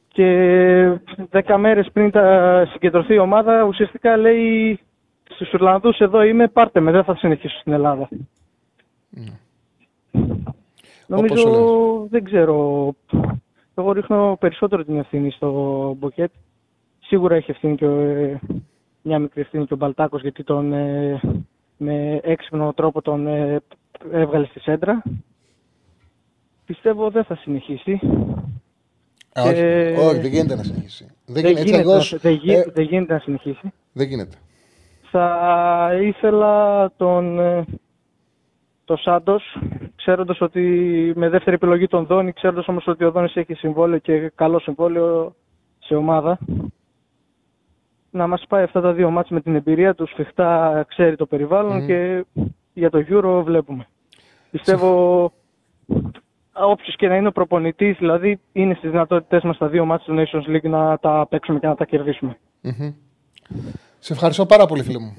[0.07, 0.27] Και
[1.29, 4.79] δέκα μέρες πριν τα συγκεντρωθεί η ομάδα, ουσιαστικά λέει
[5.23, 8.09] στους Ιρλανδούς εδώ είμαι, πάρτε με, δεν θα συνεχίσω στην Ελλάδα.
[11.07, 12.91] Νομίζω, Όπως το δεν ξέρω,
[13.75, 15.49] εγώ ρίχνω περισσότερο την ευθύνη στο
[15.99, 16.31] Μποκέτ.
[17.05, 18.37] Σίγουρα έχει ευθύνη και ε,
[19.01, 21.19] μια μικρή ευθύνη και ο Μπαλτάκος γιατί τον ε,
[21.77, 23.59] με έξυπνο τρόπο τον ε,
[24.11, 25.03] έβγαλε στη σέντρα.
[26.65, 27.99] Πιστεύω δεν θα συνεχίσει.
[29.39, 31.05] Α, όχι, Ε, όχι, δεν γίνεται να συνεχίσει.
[31.05, 33.73] Δεν, Δεν γίνεται, έτσι γίνεται, αλλιώς, να- δεν γι- ε, δεν γίνεται να συνεχίσει.
[33.93, 34.35] δεν γίνεται.
[35.11, 37.65] Θα ήθελα τον, ε,
[38.85, 39.57] τον Σάντος,
[39.95, 40.61] ξέροντας ότι
[41.15, 45.35] με δεύτερη επιλογή τον Δόνη, ξέροντας όμως ότι ο Δόνης έχει συμβόλαιο και καλό συμβόλαιο
[45.79, 46.39] σε ομάδα,
[48.13, 51.85] να μας πάει αυτά τα δύο μάτς με την εμπειρία τους, σφιχτά ξέρει το περιβαλλον
[51.85, 52.25] και
[52.73, 53.87] για το Euro βλέπουμε.
[54.51, 55.31] Πιστεύω
[56.53, 60.15] όποιος και να είναι ο προπονητής, δηλαδή είναι στις δυνατότητές μας τα δύο μάτς του
[60.17, 62.37] Nations League να τα παίξουμε και να τα κερδίσουμε.
[63.99, 65.13] Σε ευχαριστώ πάρα πολύ, φίλε μου.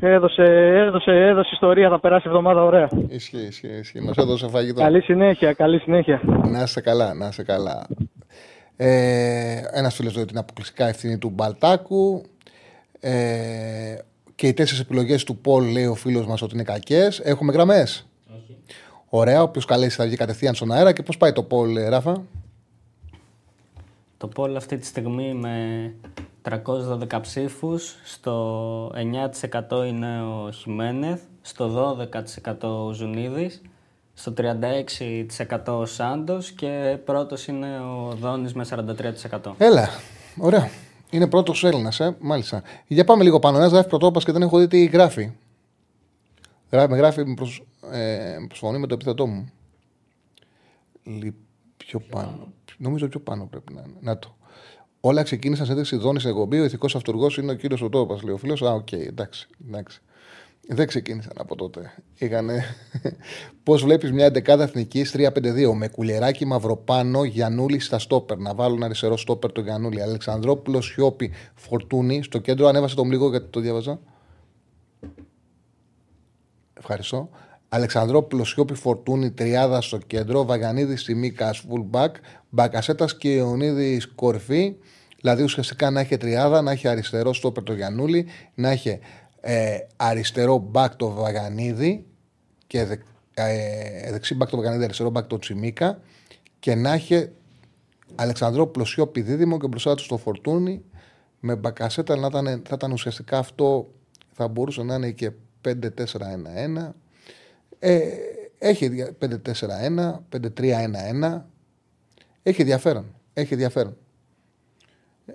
[0.00, 0.42] Έδωσε,
[0.86, 2.88] έδωσε, έδωσε ιστορία, θα περάσει η εβδομάδα ωραία.
[3.08, 4.00] Ισχύει, ισχύει, ισχύει.
[4.00, 4.80] Μας έδωσε φαγητό.
[4.80, 6.20] Καλή συνέχεια, καλή συνέχεια.
[6.24, 7.86] Να είσαι καλά, να είσαι καλά.
[8.82, 12.22] Ε, Ένας φίλος λέει ότι είναι αποκλειστικά ευθύνη του Μπαλτάκου.
[13.00, 13.96] Ε,
[14.34, 17.18] και οι τέσσερις επιλογές του Πολ λέει ο φίλος μας ότι είναι κακές.
[17.18, 18.06] Έχουμε γραμμές.
[19.08, 20.92] Ωραία, όποιος καλέσει θα βγει κατευθείαν στον αέρα.
[20.92, 22.22] Και πώς πάει το Πολ, ε, Ράφα;
[24.16, 25.94] Το πόλ αυτή τη στιγμή με
[26.42, 33.62] 312 ψήφους, στο 9% είναι ο Χιμένεθ, στο 12% ο Ζουνίδης,
[34.20, 38.66] στο 36% ο Σάντος και πρώτος είναι ο Δόνης με
[39.30, 39.52] 43%.
[39.58, 39.88] Έλα,
[40.38, 40.70] ωραία.
[41.10, 42.62] Είναι πρώτος Έλληνας, ε, μάλιστα.
[42.86, 43.56] Για πάμε λίγο πάνω.
[43.58, 45.32] Ένας γράφει πρωτόπας και δεν έχω δει τι γράφει.
[46.70, 47.62] Γράφει, με γράφει, με προσ...
[47.92, 49.50] ε, με προσφωνεί με το επίθετό μου.
[51.02, 51.34] Λι...
[51.76, 52.52] Πιο πάνω.
[52.76, 53.96] Νομίζω πιο πάνω πρέπει να είναι.
[54.00, 54.36] Να το.
[55.00, 56.60] Όλα ξεκίνησαν σε τέτοια δόνης στην εκπομπή.
[56.60, 58.62] Ο ηθικός αυτούργος είναι ο κύριος Πρωτόπας, λέει ο φίλος.
[58.62, 60.00] Α, οκ, εντάξει, εντάξει.
[60.68, 61.92] Δεν ξεκίνησαν από τότε.
[62.18, 62.64] Είχανε.
[63.62, 68.38] Πώς βλέπεις μια εντεκάδα εθνικής 3-5-2 με κουλεράκι μαυροπάνω Γιανούλη στα στόπερ.
[68.38, 70.02] Να βάλουν αριστερό στόπερ το Γιανούλη.
[70.02, 72.66] Αλεξανδρόπουλος Σιώπη Φορτούνη στο κέντρο.
[72.66, 74.00] Ανέβασε τον λίγο γιατί το διάβαζα.
[76.74, 77.30] Ευχαριστώ.
[77.68, 80.44] Αλεξανδρόπουλος Σιώπη Φορτούνη Τριάδα στο κέντρο.
[80.44, 82.10] Βαγανίδης Σιμίκα fullback.
[82.48, 84.76] Μπακασέτας και Ιωνίδης κορφή.
[85.20, 88.98] Δηλαδή ουσιαστικά να έχει τριάδα, να έχει αριστερό στόπερ το Γιανούλη, να έχει
[89.40, 92.06] ε, αριστερό μπακ το Βαγανίδη
[92.66, 92.96] και δε,
[93.34, 96.00] ε, δεξί μπακ το Βαγανίδη, αριστερό μπακ το Τσιμίκα
[96.58, 97.28] και να έχει
[98.14, 100.84] Αλεξανδρόπουλος Σιώπη δίδυμο και μπροστά του στο Φορτούνη
[101.40, 103.90] με μπακασέτα να ήταν, θα ήταν ουσιαστικά αυτό
[104.32, 105.32] θα μπορούσε να είναι και
[105.64, 106.90] 5-4-1-1
[107.82, 108.00] ε,
[108.58, 109.28] έχει 5-4-1,
[110.56, 111.42] 5-3-1-1.
[112.42, 113.14] Έχει ενδιαφέρον.
[113.32, 113.96] Έχει ενδιαφέρον.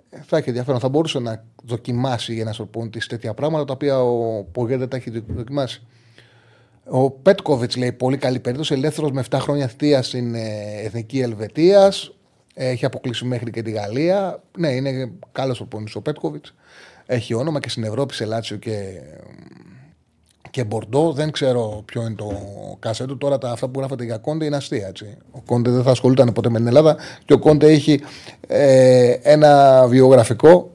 [0.10, 0.80] Ε, Θα έχει ενδιαφέρον.
[0.80, 5.24] Θα μπορούσε να δοκιμάσει ένα προπονητή τέτοια πράγματα τα οποία ο Πογέ δεν τα έχει
[5.28, 5.82] δοκιμάσει.
[6.89, 8.74] Ο Πέτκοβιτς λέει πολύ καλή περίπτωση.
[8.74, 12.16] Ελεύθερος με 7 χρόνια θητεία στην ε, εθνική Ελβετίας.
[12.54, 14.43] Έχει αποκλείσει μέχρι και τη Γαλλία.
[14.58, 16.54] Ναι, είναι καλός προπονητής ο Πέτκοβιτς.
[17.06, 19.02] Έχει όνομα και στην Ευρώπη, σε Λάτσιο και
[20.56, 21.12] και Μπορντό.
[21.12, 22.32] Δεν ξέρω ποιο είναι το
[22.80, 23.18] κασέ του.
[23.18, 24.88] Τώρα τα, αυτά που γράφετε για Κόντε είναι αστεία.
[24.88, 25.18] Έτσι.
[25.32, 26.95] Ο Κόντε δεν θα ασχολούταν ποτέ με την Ελλάδα
[27.26, 28.01] και ο Κόντε έχει
[28.47, 30.70] ε, ένα βιογραφικό.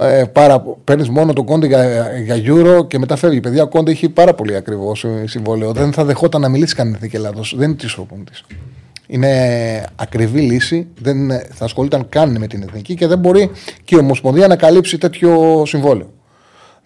[0.00, 3.40] Ε, πάρα, παίρνεις μόνο το Κόντε για, για Euro και μετά φεύγει.
[3.40, 5.72] Παιδιά, ο Κόντε έχει πάρα πολύ ακριβώ συμβόλαιο.
[5.72, 7.54] Δεν θα δεχόταν να μιλήσει κανένας εθνική Ελλάδος.
[7.56, 8.32] Δεν είναι της προπονητή.
[9.06, 10.86] Είναι ακριβή λύση.
[11.00, 13.50] Δεν θα ασχολούταν καν με την εθνική και δεν μπορεί
[13.84, 16.14] και η Ομοσπονδία να καλύψει τέτοιο συμβόλαιο.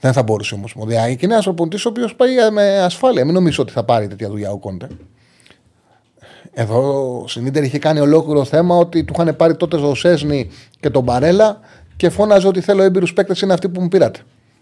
[0.00, 0.72] Δεν θα μπορούσε όμως.
[0.72, 3.24] Και είναι ένα προπονητή ο οποίος πάει με ασφάλεια.
[3.24, 4.86] Μην νομίζω ότι θα πάρει τέτοια δουλειά ο Κόντε.
[6.52, 10.90] Εδώ στην Ιντερ είχε κάνει ολόκληρο θέμα ότι του είχαν πάρει τότε ο Σέσνη και
[10.90, 11.60] τον Μπαρέλα
[11.96, 14.20] και φώναζε ότι θέλω έμπειρους παίκτες είναι αυτοί που μου πήρατε.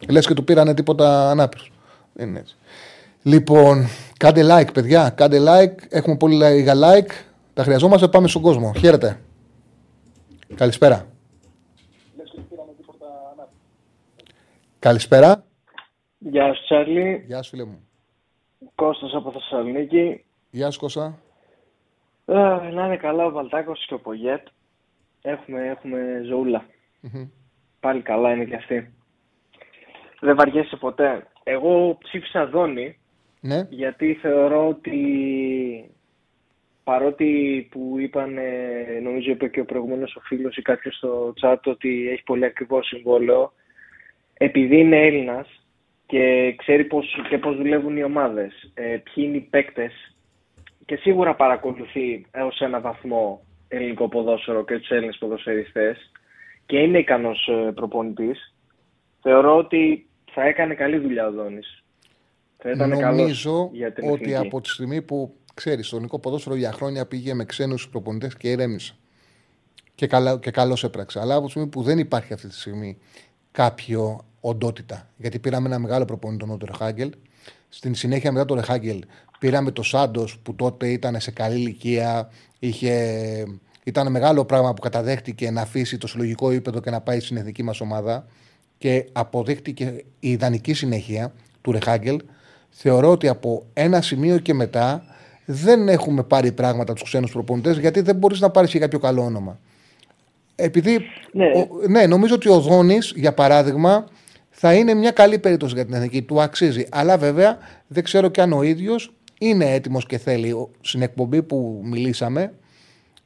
[0.09, 1.73] Λες και του πήρανε τίποτα ανάπηρους.
[2.13, 2.57] Δεν είναι έτσι.
[3.23, 5.11] Λοιπόν, κάντε like, παιδιά.
[5.11, 5.83] Κάντε like.
[5.89, 7.11] Έχουμε πολύ λίγα like.
[7.55, 8.09] Τα χρειαζόμαστε.
[8.09, 8.73] Πάμε στον κόσμο.
[8.79, 9.21] Χαίρετε.
[10.55, 11.07] Καλησπέρα.
[14.79, 15.45] Καλησπέρα.
[16.19, 17.89] Γεια σου Τσάρλι, Γεια σου, φίλε μου.
[18.75, 20.25] Κώστας από Θεσσαλονίκη.
[20.51, 21.19] Γεια σου, Κώστα.
[22.27, 22.35] Ε,
[22.73, 24.47] να είναι καλά ο Βαλτάκος και ο Πογέτ.
[25.23, 26.65] Έχουμε, έχουμε ζωούλα.
[27.81, 28.93] Πάλι καλά είναι και αυτοί.
[30.21, 31.27] Δεν βαριέσαι ποτέ.
[31.43, 32.99] Εγώ ψήφισα Δόνη
[33.41, 33.67] Ναι.
[33.71, 35.01] γιατί θεωρώ ότι
[36.85, 41.57] παρότι που είπαν, ε, νομίζω είπε και ο προηγούμενος ο φίλος ή κάποιος στο chat
[41.65, 43.53] ότι έχει πολύ ακριβό συμβόλαιο,
[44.39, 45.49] επειδή είναι Έλληνας
[46.07, 49.93] και ξέρει πώς, και πώς δουλεύουν οι ομάδες, ε, ποιοι είναι οι παίκτες
[50.85, 56.11] και σίγουρα παρακολουθεί έως ένα βαθμό ελληνικό ποδόσφαιρο και τους Έλληνες ποδοσφαιριστές
[56.67, 58.55] και είναι ικανός ε, προπονητής,
[59.23, 61.85] θεωρώ ότι θα έκανε καλή δουλειά ο Δόνης.
[62.59, 64.47] Θα ήταν Νομίζω για την ότι εθνική.
[64.47, 68.51] από τη στιγμή που ξέρεις, το ελληνικό ποδόσφαιρο για χρόνια πήγε με ξένους προπονητές και
[68.51, 68.95] ηρέμησε.
[69.95, 71.21] Και, καλά, και καλώ έπραξε.
[71.21, 72.99] Αλλά από τη στιγμή που δεν υπάρχει αυτή τη στιγμή
[73.59, 75.09] κάποιο οντότητα.
[75.17, 77.13] Γιατί πήραμε ένα μεγάλο προπονητή, τον Νότο Ρεχάγκελ.
[77.69, 79.05] Στην συνέχεια, μετά τον Ρεχάγκελ,
[79.39, 82.31] πήραμε το Σάντος που τότε ήταν σε καλή ηλικία.
[82.59, 82.93] Είχε,
[83.85, 87.63] ήταν μεγάλο πράγμα που καταδέχτηκε να αφήσει το συλλογικό ύπεδο και να πάει στην εθνική
[87.63, 88.27] μας ομάδα.
[88.79, 92.21] Και αποδείχτηκε η ιδανική συνέχεια του Ρεχάγκελ.
[92.71, 95.05] Θεωρώ ότι από ένα σημείο και μετά
[95.45, 99.23] δεν έχουμε πάρει πράγματα τους ξένους προπονητές γιατί δεν μπορείς να πάρεις και κάποιο καλό
[99.23, 99.59] όνομα.
[100.61, 101.01] Επειδή.
[101.33, 101.45] Ναι.
[101.47, 104.05] Ο, ναι, νομίζω ότι ο Δόνης, για παράδειγμα,
[104.51, 106.23] θα είναι μια καλή περίπτωση για την εθνική.
[106.23, 106.87] Του αξίζει.
[106.91, 110.51] Αλλά βέβαια δεν ξέρω και αν ο ίδιος είναι έτοιμος και θέλει.
[110.53, 112.53] Ο- Στην εκπομπή που μιλήσαμε,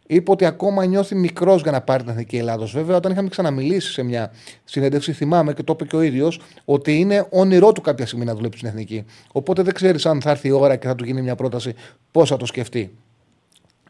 [0.06, 2.72] είπε ότι ακόμα νιώθει μικρός για να πάρει την εθνική Ελλάδος.
[2.72, 4.30] Βέβαια, όταν είχαμε ξαναμιλήσει σε μια
[4.64, 8.34] συνέντευξη, θυμάμαι και το είπε και ο ίδιος, ότι είναι όνειρό του κάποια στιγμή να
[8.34, 9.04] δουλέψει στην εθνική.
[9.32, 11.74] Οπότε δεν ξέρεις αν θα έρθει η ώρα και θα του γίνει μια πρόταση
[12.10, 12.94] πώς θα το σκεφτεί.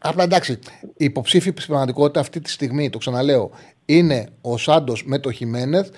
[0.05, 0.59] Απλά εντάξει,
[0.97, 3.51] οι υποψήφοι στην πραγματικότητα αυτή τη στιγμή, το ξαναλέω,
[3.85, 5.89] είναι ο Σάντος με το Χιμένεθ.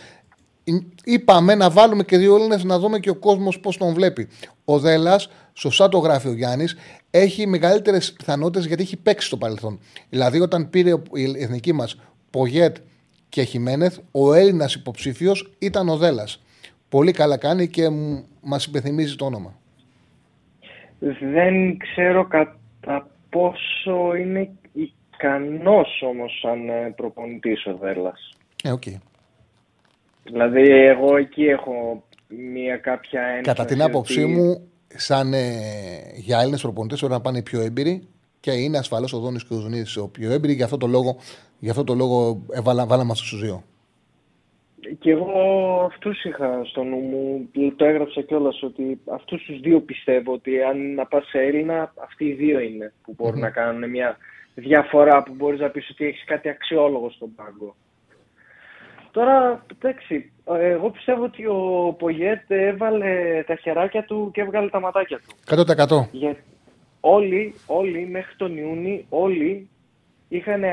[1.03, 4.27] Είπαμε να βάλουμε και δύο Έλληνες να δούμε και ο κόσμος πώς τον βλέπει.
[4.65, 5.19] Ο Δέλλα,
[5.53, 6.75] σωστά το γράφει ο Γιάννης,
[7.11, 9.79] έχει μεγαλύτερες πιθανότητες γιατί έχει παίξει στο παρελθόν.
[10.09, 11.99] Δηλαδή, όταν πήρε η εθνική μας
[12.29, 12.75] Πογέτ
[13.29, 16.27] και Χιμένεθ, ο Έλληνας υποψήφιος ήταν ο Δέλλας.
[16.89, 17.89] Πολύ καλά κάνει και
[18.41, 19.59] μας υπενθυμίζει το όνομα.
[21.33, 28.33] Δεν ξέρω κατά πόσο είναι ικανός όμως σαν ε, προπονητής ο Δέλλας.
[28.63, 28.83] Ε, οκ.
[30.23, 35.47] Δηλαδή εγώ εκεί έχω μία κάποια ένσταση Κατά την άποψή ότι- μου, σαν ε,
[36.15, 38.07] για Έλληνες προπονητές, πρέπει να πάνε οι πιο έμπειροι
[38.39, 40.53] και είναι ασφαλώς ο Δόνης και ο Ζουνίδης ο πιο έμπειροι.
[40.53, 41.17] Γι' αυτό το λόγο,
[41.59, 43.63] γι αυτό το λόγο έβαλα, βάλαμε αυτού του δύο.
[44.99, 50.33] Και εγώ αυτούς είχα στο νου μου, το έγραψα κιόλας ότι αυτούς τους δύο πιστεύω
[50.33, 54.17] ότι αν να πας σε Έλληνα, αυτοί οι δύο είναι που μπορουν να κάνουν μια
[54.55, 57.75] διαφορά που μπορείς να πεις ότι έχεις κάτι αξιόλογο στον πάγκο.
[59.11, 65.19] Τώρα, εντάξει, εγώ πιστεύω ότι ο Πογέτ έβαλε τα χεράκια του και έβγαλε τα ματάκια
[65.19, 65.55] του.
[66.05, 66.07] 100%.
[66.11, 66.35] Για...
[66.99, 69.69] Όλοι, όλοι μέχρι τον Ιούνι, όλοι
[70.27, 70.63] είχαν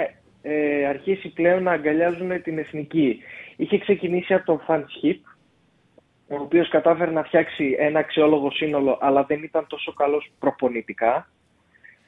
[0.43, 3.19] ε, αρχίσει πλέον να αγκαλιάζουν την εθνική.
[3.57, 5.25] Είχε ξεκινήσει από τον Φαν Σχίπ,
[6.29, 11.31] ο οποίος κατάφερε να φτιάξει ένα αξιόλογο σύνολο, αλλά δεν ήταν τόσο καλός προπονητικά.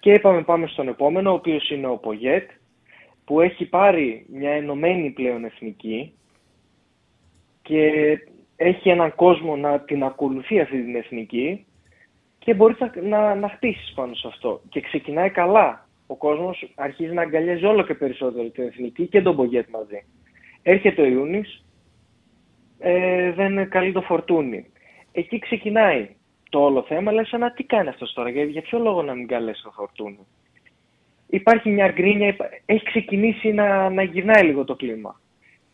[0.00, 2.50] Και είπαμε πάμε στον επόμενο, ο οποίος είναι ο Πογέτ,
[3.24, 6.12] που έχει πάρει μια ενωμένη πλέον εθνική
[7.62, 7.92] και
[8.56, 11.66] έχει έναν κόσμο να την ακολουθεί αυτή την εθνική
[12.38, 14.60] και μπορείς να, να, να χτίσεις πάνω σε αυτό.
[14.68, 15.88] Και ξεκινάει καλά.
[16.06, 20.04] Ο κόσμος αρχίζει να αγκαλιάζει όλο και περισσότερο την εθνική και τον Μπογκέτ μαζί.
[20.66, 21.64] Έρχεται ο Ιούνις,
[22.78, 24.66] ε, δεν καλεί το φορτούνι.
[25.12, 26.08] Εκεί ξεκινάει
[26.50, 29.26] το όλο θέμα, λες να τι κάνει αυτός τώρα, για, για ποιο λόγο να μην
[29.26, 30.18] καλέσει το φορτούνι;
[31.26, 35.20] Υπάρχει μια γκρίνια, υπά- έχει ξεκινήσει να, να γυρνάει λίγο το κλίμα.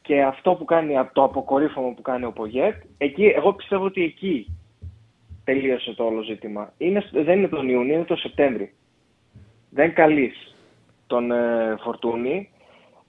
[0.02, 4.46] Και αυτό που κάνει, το αποκορύφωμα που κάνει ο Πογέτ, εκεί, εγώ πιστεύω ότι εκεί
[5.44, 6.72] τελείωσε το όλο ζήτημα.
[6.78, 8.72] Είναι, δεν είναι τον Ιούνιο, είναι τον Σεπτέμβρη.
[9.70, 10.56] Δεν καλείς
[11.06, 12.48] τον ε, Φορτούνη.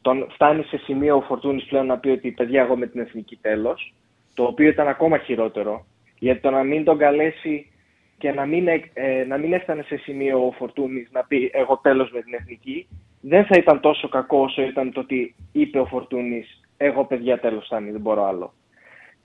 [0.02, 3.36] Τον φτάνει σε σημείο ο Φορτούνης πλέον να πει ότι παιδιά εγώ με την εθνική
[3.36, 3.94] τέλος.
[4.34, 5.86] Το οποίο ήταν ακόμα χειρότερο.
[6.20, 7.72] Γιατί το να μην τον καλέσει
[8.18, 11.78] και να μην, ε, ε, να μην έφτανε σε σημείο ο Φορτούνης να πει εγώ
[11.78, 12.88] τέλος με την εθνική,
[13.22, 17.66] δεν θα ήταν τόσο κακό όσο ήταν το ότι είπε ο Φορτούνης εγώ παιδιά τέλος
[17.66, 18.54] φτάνει, δεν μπορώ άλλο.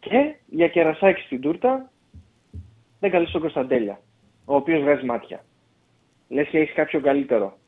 [0.00, 1.90] Και για κερασάκι στην τούρτα
[3.00, 4.00] δεν καλείς τον Κωνσταντέλια,
[4.44, 5.44] ο οποίος βγάζει μάτια.
[6.28, 7.58] Λες και έχεις κάποιον καλύτερο.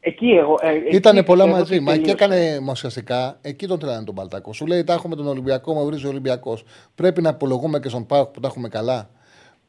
[0.00, 0.58] Εκεί εγώ.
[0.60, 1.74] Ε, εκεί Ήτανε πολλά πιστεύω μαζί.
[1.74, 2.24] ότι Μα και τελείωσε.
[2.24, 4.52] έκανε μα ουσιαστικά εκεί τον τρέλανε τον Παλτάκο.
[4.52, 6.64] Σου λέει: Τα έχουμε τον Ολυμπιακό, με βρίζει ο Ολυμπιακός.
[6.94, 9.10] Πρέπει να απολογούμε και στον Πάοκ που τα έχουμε καλά.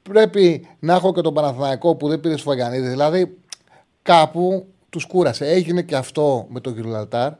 [0.01, 2.87] Πρέπει να έχω και τον Παναθηναϊκό που δεν πήρε Σφαγιανίδη.
[2.87, 3.37] Δηλαδή
[4.01, 5.45] κάπου τους κούρασε.
[5.49, 7.31] Έγινε και αυτό με τον Γιουρλαλτάρ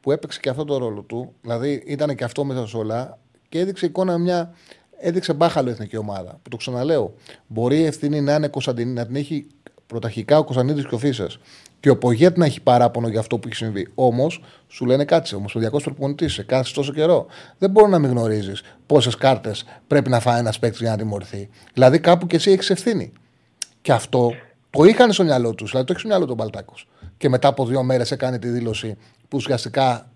[0.00, 1.32] που έπαιξε και αυτό το ρόλο του.
[1.40, 3.18] Δηλαδή ήταν και αυτό μέσα σε όλα
[3.48, 4.54] και έδειξε εικόνα μια.
[4.98, 6.38] Έδειξε μπάχαλο εθνική ομάδα.
[6.42, 7.14] Που το ξαναλέω.
[7.46, 9.46] Μπορεί η ευθύνη να είναι Κωνσταντινή, να την έχει
[9.86, 11.38] πρωταρχικά ο Κωνσταντινίδη και ο Φίσας.
[11.80, 13.88] Και ο Πογέτ να έχει παράπονο για αυτό που έχει συμβεί.
[13.94, 17.26] Όμως, σου λένε κάτσε, όμω ο διακό προπονητής σε κάθε τόσο καιρό.
[17.58, 21.48] Δεν μπορεί να μην γνωρίζεις πόσες κάρτες πρέπει να φάει ένας παίκτης για να τιμωρηθεί.
[21.72, 23.12] Δηλαδή, κάπου και εσύ έχεις ευθύνη.
[23.82, 24.32] Και αυτό
[24.70, 25.70] το είχαν στο μυαλό τους.
[25.70, 26.88] Δηλαδή, το έχεις στο μυαλό τον Παλτάκος.
[27.16, 28.96] Και μετά από δύο μέρες έκανε τη δήλωση
[29.28, 30.10] που ουσιαστικά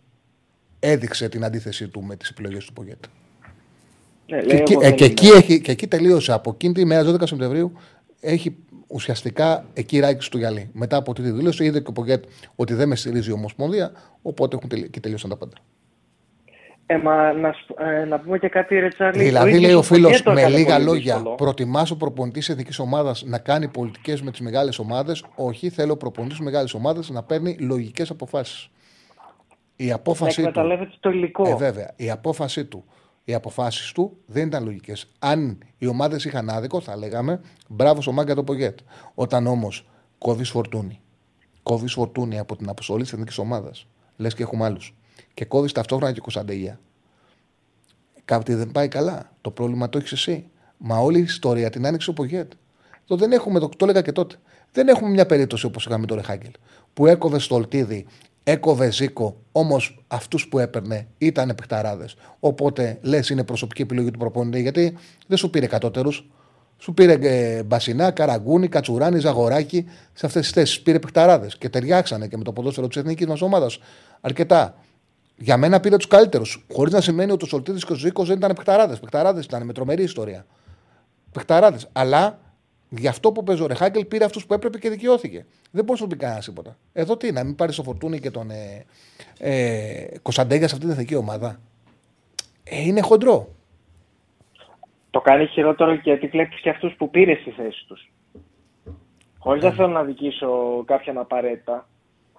[0.79, 3.05] έδειξε την αντίθεσή του με τις επιλογές του Πογέτ.
[4.27, 5.13] Ναι, Και, λέει, εκεί- εγώ ε, δεν και, είμαι.
[5.13, 6.33] εκεί έχει, και εκεί τελείωσε.
[6.33, 7.73] Από εκείνη τη μέρα, 12 Σεπτεμβρίου,
[8.21, 8.57] έχει
[8.91, 10.71] ουσιαστικά εκεί ράξει του γυαλί.
[10.73, 12.25] Μετά από αυτή τη δήλωση, είδε και ο Πογκέτ
[12.57, 14.91] ότι δεν με στηρίζει η Ομοσπονδία, οπότε έχουν τελει...
[14.91, 15.57] και τελείωσαν τα πάντα.
[16.87, 19.23] Ε, μα, να, ε, να πούμε και κάτι, Ρετσάρλι.
[19.23, 24.23] Δηλαδή, λέει ο φίλος, με λίγα λόγια, προτιμάς ο προπονητής εθνικής ομάδας να κάνει πολιτικές
[24.23, 28.71] με τις μεγάλες ομάδες; Όχι, θέλω ο προπονητής μεγάλε ομάδε να παίρνει λογικές αποφάσεις.
[29.77, 30.91] Η απόφαση να του.
[31.01, 31.49] το υλικό.
[31.49, 31.93] Ε, βέβαια.
[31.97, 32.85] Η απόφαση του.
[33.31, 35.07] Οι αποφάσεις του δεν ήταν λογικές.
[35.19, 38.79] Αν οι ομάδες είχαν άδικο, θα λέγαμε μπράβο στο Μάγκα το Πογέτ.
[39.15, 41.01] Όταν όμως κόβεις φορτούνη,
[41.63, 44.95] κόβεις φορτούνη από την αποστολή της εθνικής ομάδας, λες και έχουμε άλλους,
[45.35, 46.81] και κόβεις ταυτόχρονα και Κωνσταντεγία.
[48.25, 49.33] Κάτι δεν πάει καλά.
[49.41, 50.47] Το πρόβλημα το έχεις εσύ.
[50.77, 52.53] Μα όλη η ιστορία την άνοιξε ο Πογέτ.
[53.05, 54.37] Το δεν έχουμε, το, το έλεγα και τότε.
[54.73, 56.53] Δεν έχουμε μια περίπτωση όπως είχαμε το Ρεχάγκελ.
[56.93, 58.07] Που έκοβε στολτίδι
[58.43, 62.17] έκοβε Ζήκο, όμως αυτούς που έπαιρνε ήταν παιχταράδες.
[62.41, 66.11] Οπότε λες είναι προσωπική επιλογή του προπονητή, γιατί δεν σου πήρε κατώτερου.
[66.79, 70.81] Σου πήρε ε, Μπασινά, Καραγκούνι, Κατσουράνη, Ζαγοράκη σε αυτές τις θέσεις.
[70.81, 73.79] Πήρε παιχταράδες και ταιριάξανε και με το ποδόσφαιρο της εθνικής μας ομάδας
[74.21, 74.75] αρκετά.
[75.37, 76.67] Για μένα πήρε τους καλύτερους.
[76.73, 79.01] Χωρίς να σημαίνει ότι ο Σολτίδης και ο Ζήκος δεν ήταν παιχταράδες.
[79.01, 80.47] Παιχταράδες ήταν με τρομερή ιστορία.
[81.33, 81.89] Παιχταράδες.
[81.93, 82.39] Αλλά
[82.91, 85.47] Γι' αυτό που παίζει ο Ρεχάγκελ πήρε αυτούς που έπρεπε και δικαιώθηκε.
[85.71, 86.77] Δεν μπορεί να πει κανένας τίποτα.
[86.93, 88.85] Εδώ τι, να μην πάρεις το φορτούνι και τον ε,
[89.39, 91.61] ε, Κωνσταντέγκα σε αυτή την εθνική ομάδα.
[92.65, 93.49] Ε, είναι χοντρό.
[95.11, 98.11] Το κάνει χειρότερο γιατί βλέπεις και αυτούς που πήρε στη θέση τους.
[99.39, 99.73] Χωρίς να ε.
[99.73, 101.89] θέλω να δικήσω κάποιον απαραίτητα.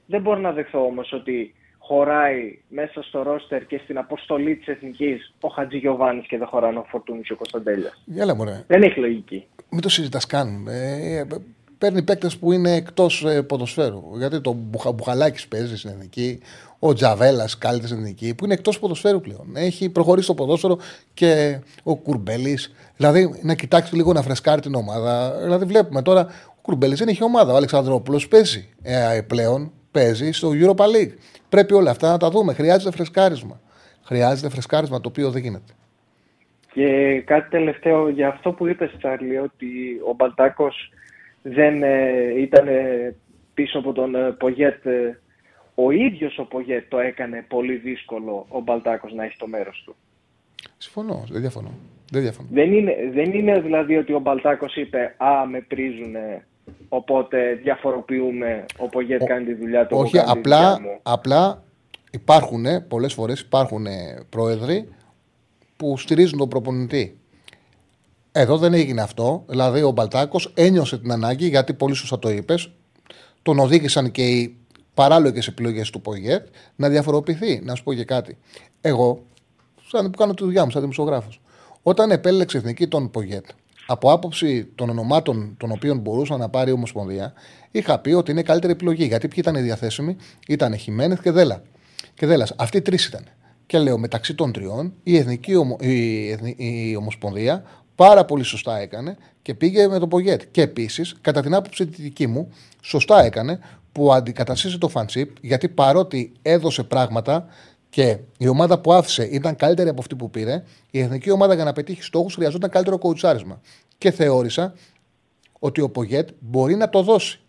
[0.05, 1.55] Δεν μπορώ να δεχθώ όμως ότι
[1.91, 6.77] χωράει μέσα στο ρόστερ και στην αποστολή της εθνικής ο Χατζη Γιωβάνης και δεν χωράνε
[6.77, 8.03] ο Φορτούνης και ο Κωνσταντέλιας.
[8.67, 9.45] Δεν έχει λογική.
[9.69, 10.67] Μην το συζητάς καν.
[10.67, 11.23] Ε,
[11.77, 14.03] παίρνει παίκτες που είναι εκτός ε, ποδοσφαίρου.
[14.17, 14.55] Γιατί το
[14.95, 16.39] Μπουχαλάκης παίζει στην εθνική,
[16.79, 19.47] ο Τζαβέλας κάλυτε στην εθνική, που είναι εκτός ποδοσφαίρου πλέον.
[19.55, 20.77] Έχει προχωρήσει το ποδόσφαιρο
[21.13, 22.73] και ο Κουρμπέλης.
[22.97, 25.39] Δηλαδή να κοιτάξει λίγο να φρεσκάρει την ομάδα.
[25.41, 27.53] Δηλαδή βλέπουμε τώρα ο Κουρμπέλης δεν έχει ομάδα.
[27.53, 31.13] Ο Αλεξανδρόπουλος παίζει ε, πλέον παίζει στο Europa League.
[31.51, 32.53] Πρέπει όλα αυτά να τα δούμε.
[32.53, 33.61] Χρειάζεται φρεσκάρισμα.
[34.03, 35.73] Χρειάζεται φρεσκάρισμα το οποίο δεν γίνεται.
[36.73, 39.67] Και κάτι τελευταίο για αυτό που είπες, Τσάρλι, ότι
[40.09, 40.91] ο Μπαλτάκος
[41.41, 43.15] δεν ε, ήταν ε,
[43.53, 44.85] πίσω από τον ε, Πογέτ.
[44.85, 45.19] Ε,
[45.75, 49.95] ο ίδιος ο Πογέτ το έκανε πολύ δύσκολο ο Μπαλτάκος να έχει το μέρος του.
[50.77, 51.71] Συμφωνώ, δεν διαφωνώ.
[52.11, 52.47] Δεν, διαφωνώ.
[52.51, 56.15] δεν, είναι, δεν είναι δηλαδή ότι ο Μπαλτάκος είπε Α, με πρίζουν
[56.89, 59.97] Οπότε διαφοροποιούμε ο Πογέτ κάνει τη δουλειά του.
[59.97, 61.63] Όχι, απλά, απλά
[62.11, 63.85] υπάρχουν πολλές φορές υπάρχουν
[64.29, 64.89] πρόεδροι
[65.77, 67.19] που στηρίζουν τον προπονητή.
[68.31, 69.43] Εδώ δεν έγινε αυτό.
[69.47, 72.71] Δηλαδή ο Μπαλτάκος ένιωσε την ανάγκη, γιατί πολύ σωστά το είπες,
[73.41, 74.55] τον οδήγησαν και οι
[74.93, 77.61] παράλογες επιλογές του Πογέτ να διαφοροποιηθεί.
[77.63, 78.37] Να σου πω και κάτι.
[78.81, 79.25] Εγώ,
[79.87, 81.41] σαν που κάνω τη δουλειά μου, σαν δημοσιογράφος,
[81.83, 83.45] όταν επέλεξε εθνική τον Πογέτ,
[83.91, 87.33] από άποψη των ονομάτων των οποίων μπορούσαν να πάρει η Ομοσπονδία,
[87.71, 89.05] είχα πει ότι είναι η καλύτερη επιλογή.
[89.05, 90.15] Γιατί ποιοι ήταν οι διαθέσιμοι,
[90.47, 91.61] ήταν Χιμένεθ και Δέλα.
[92.13, 92.53] Και Δέλας.
[92.57, 93.23] Αυτοί οι τρεις ήταν.
[93.65, 95.77] Και λέω μεταξύ των τριών η, Εθνική ομο...
[95.79, 97.63] η, η Ομοσπονδία
[97.95, 100.41] πάρα πολύ σωστά έκανε και πήγε με τον Πογέτ.
[100.51, 103.59] Και επίσης, κατά την άποψη τη δική μου, σωστά έκανε
[103.91, 107.45] που αντικαταστήσει το φανσίπ, γιατί παρότι έδωσε πράγματα
[107.91, 111.63] και η ομάδα που άφησε ήταν καλύτερη από αυτή που πήρε, η εθνική ομάδα για
[111.63, 113.61] να πετύχει στόχους χρειαζόταν καλύτερο κοουτσάρισμα.
[113.97, 114.73] Και θεώρησα
[115.59, 117.39] ότι ο Πογέτ μπορεί να το δώσει.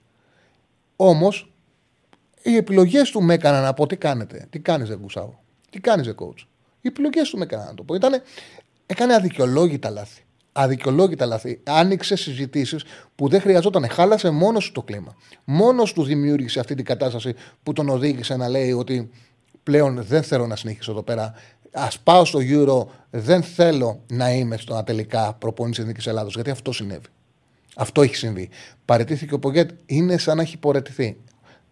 [0.97, 1.53] Όμως,
[2.43, 5.01] οι επιλογές του με έκαναν να πω τι κάνετε, τι κάνεις, Δεν
[5.71, 6.47] τι κάνεις, δε coach.
[6.81, 7.95] Οι επιλογές του με έκαναν να το πω.
[7.95, 8.23] Ήτανε,
[8.87, 10.23] έκανε αδικαιολόγητα λάθη.
[10.53, 11.61] Αδικαιολόγητα λάθη.
[11.65, 12.85] Άνοιξε συζητήσεις
[13.15, 13.89] που δεν χρειαζόταν.
[13.89, 15.17] Χάλασε μόνος του το κλίμα.
[15.45, 19.11] Μόνος του δημιούργησε αυτή την κατάσταση που τον οδήγησε να λέει ότι
[19.63, 21.35] πλέον δεν θέλω να συνεχίσω εδώ πέρα.
[21.73, 26.35] Α πάω στο Euro, δεν θέλω να είμαι στο τελικά προπόνηση Εθνικής Ελλάδος.
[26.35, 27.07] Γιατί αυτό συνέβη.
[27.77, 28.49] Αυτό έχει συμβεί.
[28.85, 31.17] Παρετήθηκε ο Πογκέτ, είναι σαν να έχει πορετηθεί.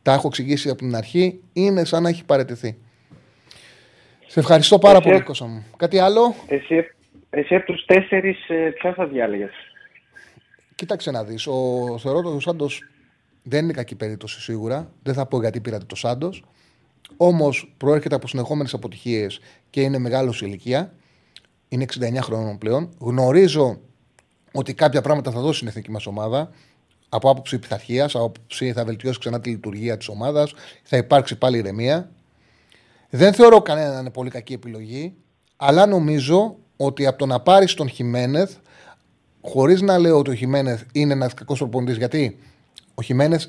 [0.03, 2.79] Τα έχω εξηγήσει από την αρχή, είναι σαν να έχει παρετηθεί.
[4.27, 5.65] Σε ευχαριστώ πάρα εσύ, πολύ, Κώστα μου.
[5.77, 6.87] Κάτι άλλο; Εσύ,
[7.31, 9.51] εσύ από τους τέσσερις, ε, ποια θα διάλεγες;
[10.75, 11.43] Κοίταξε να δεις.
[11.99, 12.83] Θεωρώ ότι ο Σάντος
[13.43, 14.93] δεν είναι κακή περίπτωση σίγουρα.
[15.03, 16.45] Δεν θα πω γιατί πήρατε το Σάντος.
[17.17, 19.41] Όμως προέρχεται από συνεχόμενες αποτυχίες
[19.71, 20.93] και είναι μεγάλος σε ηλικία.
[21.69, 22.91] Είναι 69 χρόνων πλέον.
[22.99, 23.81] Γνωρίζω
[24.53, 26.51] ότι κάποια πράγματα θα δώσει στην εθνική μας ομάδα.
[27.09, 31.59] Από άποψη πειθαρχίας, από άποψη θα βελτιώσει ξανά τη λειτουργία της ομάδας, θα υπάρξει πάλι
[31.59, 32.11] ηρεμία.
[33.11, 35.15] Δεν θεωρώ κανένα να είναι πολύ κακή επιλογή,
[35.57, 38.57] αλλά νομίζω ότι από το να πάρεις τον Χιμένεθ,
[39.41, 42.39] χωρίς να λέω ότι ο Χιμένεθ είναι ένας κακός προπονητής, γιατί
[42.95, 43.47] ο Χιμένεθ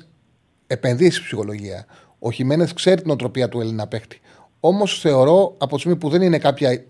[0.66, 1.86] επενδύει στη ψυχολογία.
[2.24, 4.20] Ο Χιμένεθ ξέρει την οτροπία του Έλληνα παίχτη.
[4.60, 6.84] Όμως θεωρώ από τη στιγμή που δεν είναι κάποια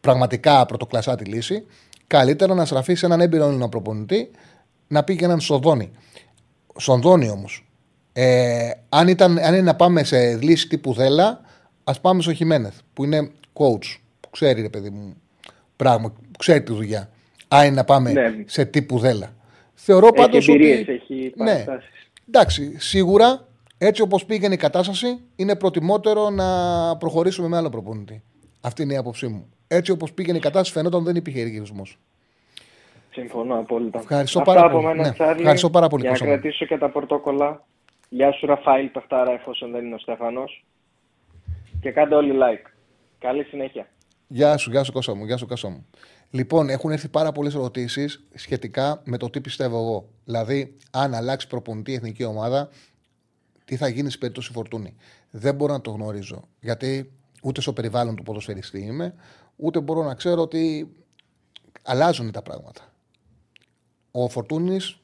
[0.00, 1.66] πραγματικά πρωτοκλασσάτη λύση,
[2.06, 4.30] καλύτερα να στραφεί σε έναν έμπειρο Έλληνα προπονητή
[4.88, 5.90] να πει και έναν Σοδόνι.
[6.78, 7.66] Σονδόνι όμως.
[8.12, 11.40] Ε, αν, ήταν, αν είναι να πάμε σε λύση τύπου Δέλα,
[11.84, 15.14] ας πάμε στο Χιμένεθ, που είναι coach που ξέρει, ρε παιδί μου,
[15.76, 17.10] πράγμα, που ξέρει τη δουλειά.
[17.48, 18.34] Αν είναι να πάμε Ναι.
[18.46, 19.34] σε τύπου δέλα.
[19.74, 20.92] Θεωρώ Έχει πάντως εμπειρίες, ότι.
[20.92, 21.90] έχει ναι, παραστάσεις.
[22.28, 23.46] εντάξει, σίγουρα
[23.86, 26.46] έτσι όπως πήγαινε η κατάσταση, είναι προτιμότερο να
[26.96, 28.22] προχωρήσουμε με άλλο προπονητή.
[28.60, 29.48] Αυτή είναι η άποψή μου.
[29.68, 31.82] Έτσι όπως πήγαινε η κατάσταση, φαινόταν δεν υπήρχε γυρισμό.
[33.12, 33.98] Συμφωνώ απόλυτα.
[33.98, 34.86] Ευχαριστώ Αυτά πάρα από πολύ.
[34.86, 36.40] μένα, Ναι, Τσάρλι, ευχαριστώ πάρα πολύ, Για να Κώστα μου.
[36.40, 37.64] κρατήσω και τα πορτόκολλα.
[38.08, 40.64] Γεια σου Ραφαήλ Πεχτάρα εφόσον δεν είναι ο Στέφανος.
[41.80, 42.70] Και κάντε όλοι like.
[43.18, 43.86] Καλή συνέχεια.
[44.28, 45.86] Γεια σου, γεια σου Κώστα μου, γεια σου Κώστα μου.
[46.30, 50.08] Λοιπόν, έχουν έρθει πάρα πολλές ερωτήσεις σχετικά με το τι πιστεύω εγώ.
[50.24, 52.68] Δηλαδή, αν αλλάξει προπονητή η εθνική ομάδα,
[53.72, 54.94] τι θα γίνει σε περίπτωση φορτούνη.
[55.30, 56.48] Δεν μπορώ να το γνωρίζω.
[56.60, 57.12] Γιατί
[57.42, 59.14] ούτε στο περιβάλλον του ποδοσφαιριστή είμαι,
[59.56, 60.92] ούτε μπορώ να ξέρω ότι
[61.82, 62.92] αλλάζουν τα πράγματα.
[64.10, 64.98] Ο Φορτούνης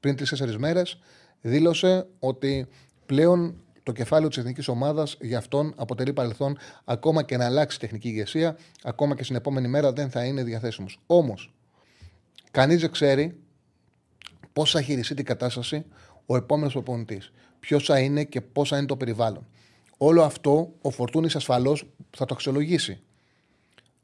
[0.00, 0.98] πριν τρει-τέσσερι μέρες
[1.40, 2.66] δήλωσε ότι
[3.06, 8.08] πλέον το κεφάλαιο της εθνικής ομάδας για αυτόν αποτελεί παρελθόν ακόμα και να αλλάξει τεχνική
[8.08, 11.00] ηγεσία, ακόμα και στην επόμενη μέρα δεν θα είναι διαθέσιμος.
[11.06, 11.54] Όμως,
[12.50, 13.40] κανείς δεν ξέρει
[14.52, 15.84] πώς θα χειριστεί την κατάσταση
[16.26, 17.32] ο επόμενος προπονητής.
[17.60, 19.46] Ποιος θα είναι και πώς θα είναι το περιβάλλον.
[19.96, 21.86] Όλο αυτό ο Φορτούνης ασφαλώς
[22.16, 23.00] θα το αξιολογήσει.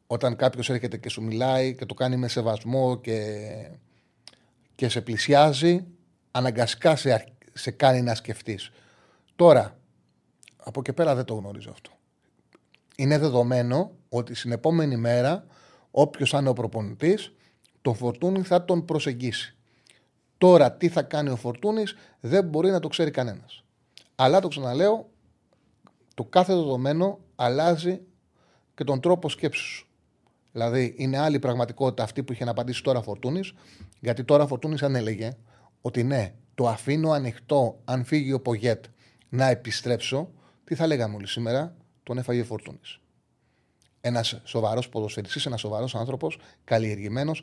[0.06, 3.36] Όταν κάποιος έρχεται και σου μιλάει και το κάνει με σεβασμό και,
[4.74, 5.84] και σε πλησιάζει,
[6.30, 8.70] αναγκαστικά σε, αρχ- σε κάνει να σκεφτείς.
[9.36, 9.78] Τώρα,
[10.56, 11.90] από εκεί πέρα δεν το γνωρίζω αυτό.
[12.96, 15.46] Είναι δεδομένο ότι στην επόμενη μέρα,
[15.90, 17.32] όποιος θα είναι ο προπονητής,
[17.82, 19.56] τον Φορτούνη θα τον προσεγγίσει.
[20.42, 23.64] Τώρα, τι θα κάνει ο Φορτούνης δεν μπορεί να το ξέρει κανένας.
[24.14, 25.10] Αλλά το ξαναλέω,
[26.14, 28.00] το κάθε δεδομένο αλλάζει
[28.74, 29.86] και τον τρόπο σκέψης σου.
[30.52, 33.52] Δηλαδή, είναι άλλη πραγματικότητα αυτή που είχε να απαντήσει τώρα Φορτούνης,
[34.00, 35.36] γιατί τώρα Φορτούνης αν έλεγε
[35.80, 38.84] ότι ναι, το αφήνω ανοιχτό αν φύγει ο Πογέτ
[39.28, 40.30] να επιστρέψω,
[40.64, 43.00] τι θα λέγαμε όλοι σήμερα, τον έφαγε ο Φορτούνης.
[44.00, 47.42] Ένας σοβαρός ποδοσφαιριστής, ένας σοβαρός άνθρωπος, καλλιεργημένος,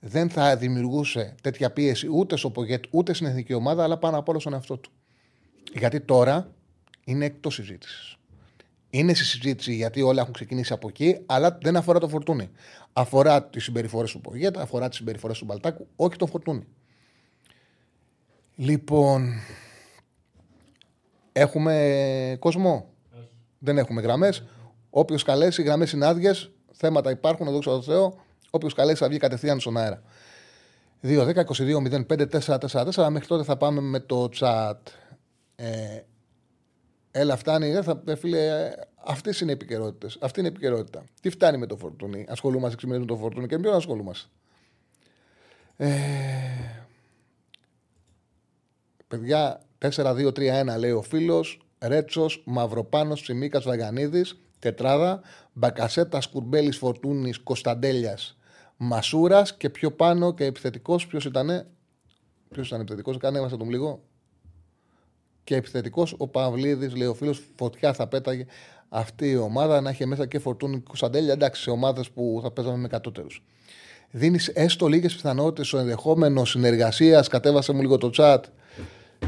[0.00, 4.28] δεν θα δημιουργούσε τέτοια πίεση ούτε στο Πογέτ ούτε στην εθνική ομάδα, αλλά πάνω απ'
[4.28, 4.90] όλα στον εαυτό του.
[5.74, 6.52] Γιατί τώρα
[7.04, 8.16] είναι εκτός συζήτησης.
[8.90, 12.50] Είναι στη συζήτηση γιατί όλα έχουν ξεκινήσει από εκεί, αλλά δεν αφορά το φορτούνι.
[12.92, 16.66] Αφορά τις συμπεριφορές του Πογέτα, αφορά τις συμπεριφορές του Μπαλτάκου, όχι το φορτούνι.
[18.56, 19.32] Λοιπόν,
[21.32, 22.90] έχουμε κόσμο.
[23.58, 24.44] Δεν έχουμε γραμμές.
[24.90, 26.50] Όποιος καλέσει, οι γραμμές είναι άδειες.
[26.72, 28.26] Θέματα υπάρχουν, δόξα τω Θεώ.
[28.50, 30.02] Όποιος καλέσει θα βγει κατευθείαν στον αέρα.
[31.02, 33.08] 2-10-22-05-4-4-4.
[33.10, 34.72] Μέχρι τότε θα πάμε με το chat.
[35.56, 36.00] Ε,
[37.10, 37.70] έλα, φτάνει.
[37.70, 38.70] Ε, θα, ε, φίλε,
[39.04, 40.18] αυτές είναι οι επικαιρότητες.
[40.20, 41.04] Αυτή είναι η επικαιρότητα.
[41.20, 44.28] Τι φτάνει με το φορτούνι; Ασχολούμαστε ξημερινή με το φορτούνι και με ποιον ασχολούμαστε;
[45.76, 45.88] Ε,
[49.08, 51.60] παιδιά, 4-2-3-1 λέει ο φίλος.
[51.80, 54.40] Ρέτσος, Μαυροπάνος, Ψημίκα, Βαγανίδης.
[54.58, 55.20] Τετράδα.
[55.52, 58.37] Μπακασέτα, Κουρμπέλη, Φορτούνης, Κωνσταντέλιας,
[58.80, 61.06] Μασούρας και πιο πάνω και επιθετικός.
[61.06, 61.66] Ποιος ήταν.
[62.48, 64.02] Ποιος ήταν επιθετικός, κανένα τον λίγο.
[65.44, 68.46] Και επιθετικός ο Παυλίδης, λέει ο φίλος, φωτιά θα πέταγε
[68.88, 71.32] αυτή η ομάδα να έχει μέσα και Φορτούνη Κωνσταντέλια.
[71.32, 73.26] Εντάξει, σε ομάδες που θα παίζαμε με κατώτερου.
[74.10, 77.28] Δίνεις έστω λίγες πιθανότητες στο ενδεχόμενο συνεργασίας.
[77.28, 78.40] Κατέβασε μου λίγο το chat.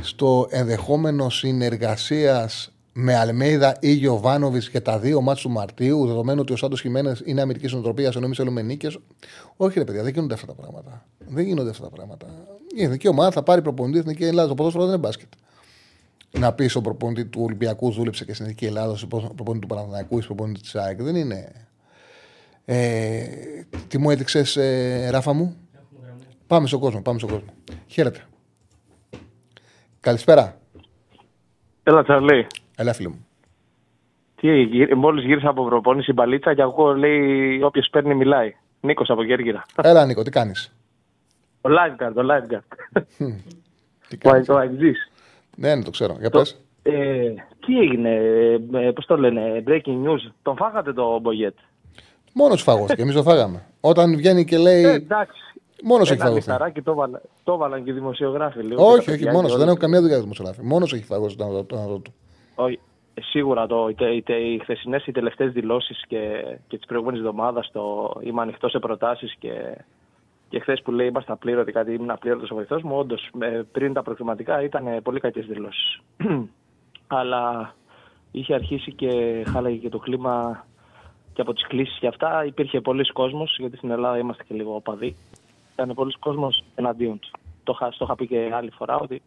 [0.00, 2.72] Στο ενδεχόμενο συνεργασίας
[3.02, 7.22] με Αλμέιδα ή Γιωβάνοβιτς για τα δύο μάτια του Μαρτίου, δεδομένου ότι ο Σάντος Χιμένες
[7.24, 8.98] είναι Αμερική νοοτροπίας ενώ εμείς θέλουμε νίκες.
[9.56, 11.06] Όχι, ρε παιδιά, δεν γίνονται αυτά τα πράγματα.
[11.28, 12.26] Δεν γίνονται αυτά τα πράγματα.
[12.76, 14.48] Η εθνική ομάδα θα πάρει προπονητή η εθνική Ελλάδα.
[14.48, 15.28] Το ποδόσφαιρος δεν είναι μπάσκετ.
[16.38, 20.18] Να πεις στον προπονητή του Ολυμπιακού δούλεψε και στην εθνική Ελλάδα, στον προπονητή του Παναθηναϊκού
[20.18, 21.02] ή στον προπονητή της ΑΕΚ.
[21.02, 21.52] Δεν είναι.
[22.64, 23.24] Ε,
[23.88, 25.56] τι μου έδειξες, ε, Ράφα μου;
[26.46, 27.48] Πάμε στον κόσμο, πάμε στον κόσμο.
[27.86, 28.20] Χαίρετε.
[30.00, 30.58] Καλησπέρα.
[31.82, 32.46] Έλα, Τσαρλί.
[32.80, 33.26] Έλα, φίλε μου.
[34.40, 34.48] Τι,
[34.94, 38.54] μόλις γύρισα από προπόνηση μπαλίτσα και ακούω, λέει, όποιος παίρνει μιλάει.
[38.80, 39.64] Νίκος από Κέρκυρα.
[39.82, 40.72] Έλα, Νίκο, τι κάνεις;
[41.60, 43.02] Ο lifeguard, ο lifeguard.
[44.08, 45.10] Τι Ο κάνεις; ο αεξής.
[45.56, 46.16] Ναι, ναι, το ξέρω.
[46.20, 46.60] Για πες.
[46.82, 46.92] Ε,
[47.66, 48.14] τι έγινε,
[48.72, 50.30] ε, πώς το λένε, breaking news.
[50.42, 51.56] Τον φάγατε το Μπογιέτ.
[52.32, 53.02] Μόνος σου φαγώθηκε.
[53.02, 53.66] Εμείς το φάγαμε.
[53.80, 54.82] Όταν βγαίνει και λέει.
[54.84, 55.40] Ε, εντάξει.
[55.82, 56.48] Μόνος έχει Ένα φαγωθεί.
[56.48, 58.62] μισθαράκι το, βάλα, το βάλαν και οι δημοσιογράφοι.
[58.62, 59.70] Λίγο, και Όχι, τα όχι, παιδιά μόνος και Δεν όλοι.
[59.70, 60.60] έχω καμία δουλειά δημοσιογράφη.
[60.62, 62.12] Μόνος έχει φαγώσει τον αδό- τον αδό του.
[62.12, 62.12] Όχι.
[62.12, 62.29] Ε,
[63.22, 67.18] Σίγουρα το, οι, τε- οι, τε- οι χθεσινές, οι τελευταίες δηλώσεις και, και τη προηγούμενη
[67.18, 69.76] εβδομάδα το είμαι ανοιχτός σε προτάσεις και,
[70.48, 72.96] και χθες που λέει είμαστε απλήρωτοι, κάτι ήμουν απλήρωτο ο βοηθός μου.
[72.98, 73.30] Όντως,
[73.72, 76.00] πριν τα προκριματικά ήταν ε, πολύ κακές δηλώσεις.
[77.06, 77.74] Αλλά
[78.30, 80.66] είχε αρχίσει και χάλαγε και το κλίμα
[81.32, 82.44] και από τις κλήσεις και αυτά.
[82.44, 85.16] Υπήρχε πολλοί κόσμος, γιατί στην Ελλάδα είμαστε και λίγο οπαδοί.
[85.72, 87.30] Ήταν πολλοί κόσμος εναντίον τους.
[87.64, 89.22] Το, είχα- στο είχα πει και άλλη φορά ότι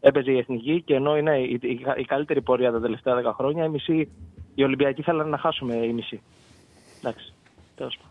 [0.00, 3.64] έπαιζε η εθνική και ενώ είναι η, η, η καλύτερη πορεία τα τελευταία 10 χρόνια,
[3.64, 4.08] η, μισή,
[4.54, 6.20] η Ολυμπιακή θέλανε να χάσουμε η μισή.
[6.98, 7.32] εντάξει.
[7.76, 8.10] Τέλος πάντων.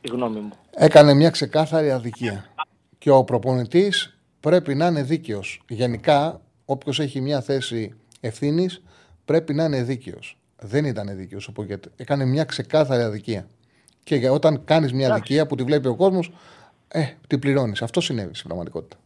[0.00, 0.52] Η γνώμη μου.
[0.70, 2.44] Έκανε μια ξεκάθαρη αδικία.
[2.98, 5.62] Και ο προπονητής πρέπει να είναι δίκαιος.
[5.68, 8.82] Γενικά, όποιος έχει μια θέση ευθύνης
[9.24, 10.36] πρέπει να είναι δίκαιος.
[10.60, 11.84] Δεν ήταν δίκαιος ο Πογκέτ.
[11.96, 13.46] Έκανε μια ξεκάθαρη αδικία.
[14.04, 15.22] Και για- όταν κάνεις μια Εντάξει.
[15.24, 16.32] αδικία που τη βλέπει ο κόσμος,
[16.88, 17.82] ε, την πληρώνεις.
[17.82, 18.96] Αυτό συνέβη στην πραγματικότητα.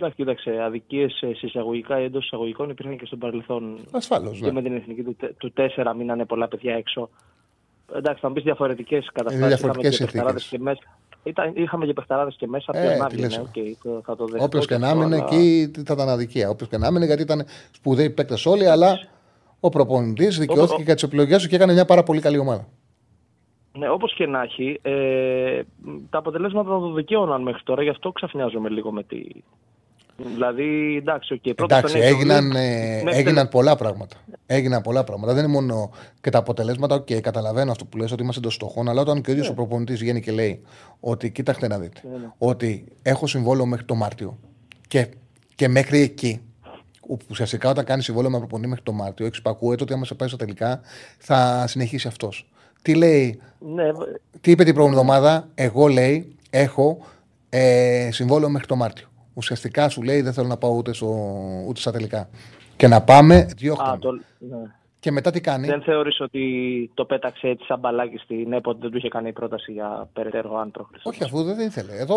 [0.00, 3.78] Εντάξει, κοίταξε, αδικίες σε εισαγωγικά ή εντός εισαγωγικών υπήρχαν και στο παρελθόν.
[3.90, 4.40] Ασφαλώς.
[4.40, 7.08] Και με την εθνική του, τε- του 4 μείνανε πολλά παιδιά έξω.
[7.94, 9.46] Εντάξει, θα μου πεις διαφορετικές καταστάσεις.
[9.48, 10.74] διαφορετικές και παιχταράδες συνθήκες.
[10.74, 10.98] και μέσα.
[11.22, 12.72] Ήταν, είχαμε και παιχταράδες και μέσα.
[12.78, 13.50] Ε, Ε, να τι βγει, λες ναι, τώρα.
[13.70, 14.44] οκ, το- θα το δεχτώ.
[14.44, 16.48] Όποιο και να αυτό, έμεινε αλλά- εκεί θα ήταν αδικία.
[16.48, 18.98] Όποιο και να έμεινε γιατί ήταν σπουδαίοι παίκτες όλοι, αλλά
[19.60, 22.68] ο προπονητής δικαιώθηκε ο- για τις επιλογές του και έκανε μια πάρα πολύ καλή ομάδα.
[23.78, 25.62] Ναι, όπως και να έχει, ε,
[26.10, 29.20] τα αποτελέσματα το δικαίωναν μέχρι τώρα, γι' αυτό ξαφνιάζομαι λίγο με τη.
[30.24, 34.16] Δηλαδή, εντάξει, okay, πρώτα Εντάξει, στον Nations έγιναν, League, ε, μέχρι έγιναν πολλά πράγματα.
[34.46, 35.32] Έγιναν πολλά πράγματα.
[35.32, 35.90] Δεν είναι μόνο
[36.20, 36.94] και τα αποτελέσματα.
[36.94, 39.54] Οκ, καταλαβαίνω αυτό που λες ότι είμαστε εντός στοχών, αλλά όταν και ο ίδιος ο
[39.54, 40.62] προπονητής βγαίνει και λέει
[41.00, 42.30] ότι κοίταξτε να δείτε, Ναι, ναι.
[42.38, 44.38] ότι έχω συμβόλαιο μέχρι το Μάρτιο
[44.88, 45.08] και,
[45.54, 46.40] και μέχρι εκεί.
[47.00, 50.28] που Ουσιαστικά όταν κάνεις συμβόλαιο με προπονητή μέχρι το Μάρτιο, εξυπακούεται ότι άμα σε πάει
[50.28, 50.80] στα τελικά
[51.18, 52.48] θα συνεχίσει αυτός.
[52.82, 53.84] Τι λέει, Ναι,
[54.40, 56.98] τι είπε την προηγούμενη εβδομάδα, εγώ λέει έχω
[57.48, 59.07] ε, συμβόλαιο μέχρι το Μάρτιο.
[59.38, 61.06] Ουσιαστικά σου λέει δεν θέλω να πάω ούτε, στο,
[61.68, 62.28] ούτε στα τελικά.
[62.76, 63.90] Και να πάμε διώχταμε.
[63.90, 64.56] α, το, ναι.
[65.00, 66.42] Και μετά τι κάνει; Δεν θεωρείς ότι
[66.94, 70.56] το πέταξε έτσι σαν μπαλάκι στην ΕΠΟ ότι δεν του είχε κάνει πρόταση για περαιτέρω
[70.58, 71.08] αν πρόκριση.
[71.08, 71.92] Όχι, αφού δεν ήθελε.
[71.96, 72.16] Εδώ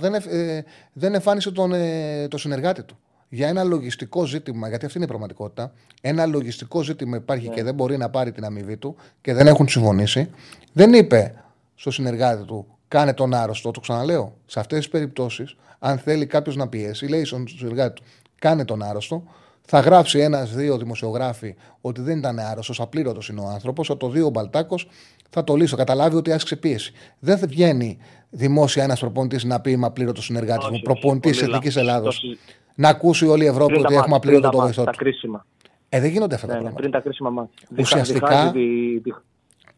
[0.00, 2.98] δεν, εφ- ε, δεν εμφάνισε τον, ε, το συνεργάτη του.
[3.28, 5.72] Για ένα λογιστικό ζήτημα, γιατί αυτή είναι η πραγματικότητα.
[6.00, 9.68] Ένα λογιστικό ζήτημα υπάρχει και δεν μπορεί να πάρει την αμοιβή του και δεν έχουν
[9.68, 10.30] συμφωνήσει.
[10.72, 11.34] Δεν είπε
[11.74, 13.70] στο συνεργάτη του, κάνε τον άρρωστο.
[13.70, 14.36] Το ξαναλέω.
[14.46, 15.56] Σε αυτές τις περιπτώσεις,
[15.86, 18.06] αν θέλει κάποιος να πιέσει, λέει στον συνεργάτη του,
[18.38, 19.22] κάνε τον άρρωστο.
[19.66, 23.86] Θα γράψει ένα-δύο δημοσιογράφοι ότι δεν ήταν άρρωστος, απλήρωτος είναι ο άνθρωπος.
[23.86, 24.88] Θα το δει ο Μπαλτάκος,
[25.30, 25.76] θα το λύσω.
[25.76, 26.92] Καταλάβει ότι άσκησε πίεση.
[27.18, 27.98] Δεν θα βγαίνει
[28.30, 31.90] δημόσια ένας προπονητής να πει Είμαι απλήρωτος συνεργάτης Όχι, μου, όχι, προπονητής πολύ Εθνικής λάθος.
[31.92, 32.20] Ελλάδος.
[32.20, 32.38] Το συ-
[32.74, 34.74] Να ακούσει όλη η Ευρώπη Πριν τα ότι έχουμε μάτια, πριν απλήρωτο τα το μάτια,
[34.74, 34.98] βοηθό Τα του.
[34.98, 35.46] κρίσιμα.
[35.88, 36.88] Ε, δεν γίνονται αυτά τα Ναι, ναι, πράγματα.
[36.88, 37.68] πριν τα κρίσιμα μάτια.
[37.78, 39.14] Ουσιαστικά- Διχάζει τη- τη-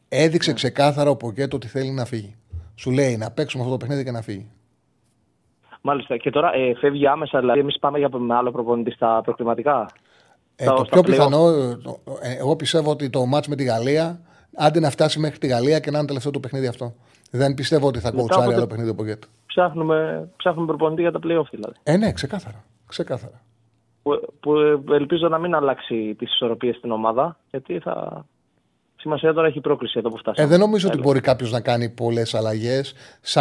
[0.09, 2.35] Έδειξε ξεκάθαρα ο Ποκέτο ότι θέλει να φύγει.
[2.75, 4.51] Σου λέει να παίξουμε αυτό το παιχνίδι και να φύγει.
[5.87, 6.17] Μάλιστα.
[6.17, 9.89] Και τώρα ε, φεύγει άμεσα, δηλαδή εμείς πάμε για με άλλο προπονητή στα προκριματικά.
[10.57, 11.05] Ε, Στα- το στα πιο play-off.
[11.07, 14.21] πιθανό, ε, το- ε, εγώ πιστεύω ότι το μάτς με τη Γαλλία,
[14.57, 16.95] άντε να φτάσει μέχρι τη Γαλλία και να είναι τελευταίο το παιχνίδι αυτό.
[17.31, 19.27] Δεν πιστεύω ότι θα Μετά κοουτσάρει από το- άλλο παιχνίδι ο Ποκέτο.
[19.47, 21.77] Ψάχνουμε, ψάχνουμε προπονητή για τα playoff δηλαδή.
[21.83, 22.65] Ε, ναι, ξεκάθαρα.
[22.87, 23.41] ξεκάθαρα.
[24.03, 28.25] Που, που ε, ελπίζω να μην αλλάξει τις ισορροπίες στην ομάδα, γιατί θα.
[29.07, 30.47] Σημασία τώρα έχει η πρόκληση εδώ που φτάσαμε.
[30.47, 31.11] Ε, δεν νομίζω ότι Τέλος.
[31.11, 32.95] μπορεί κάποιος να κάνει πολλές αλλαγές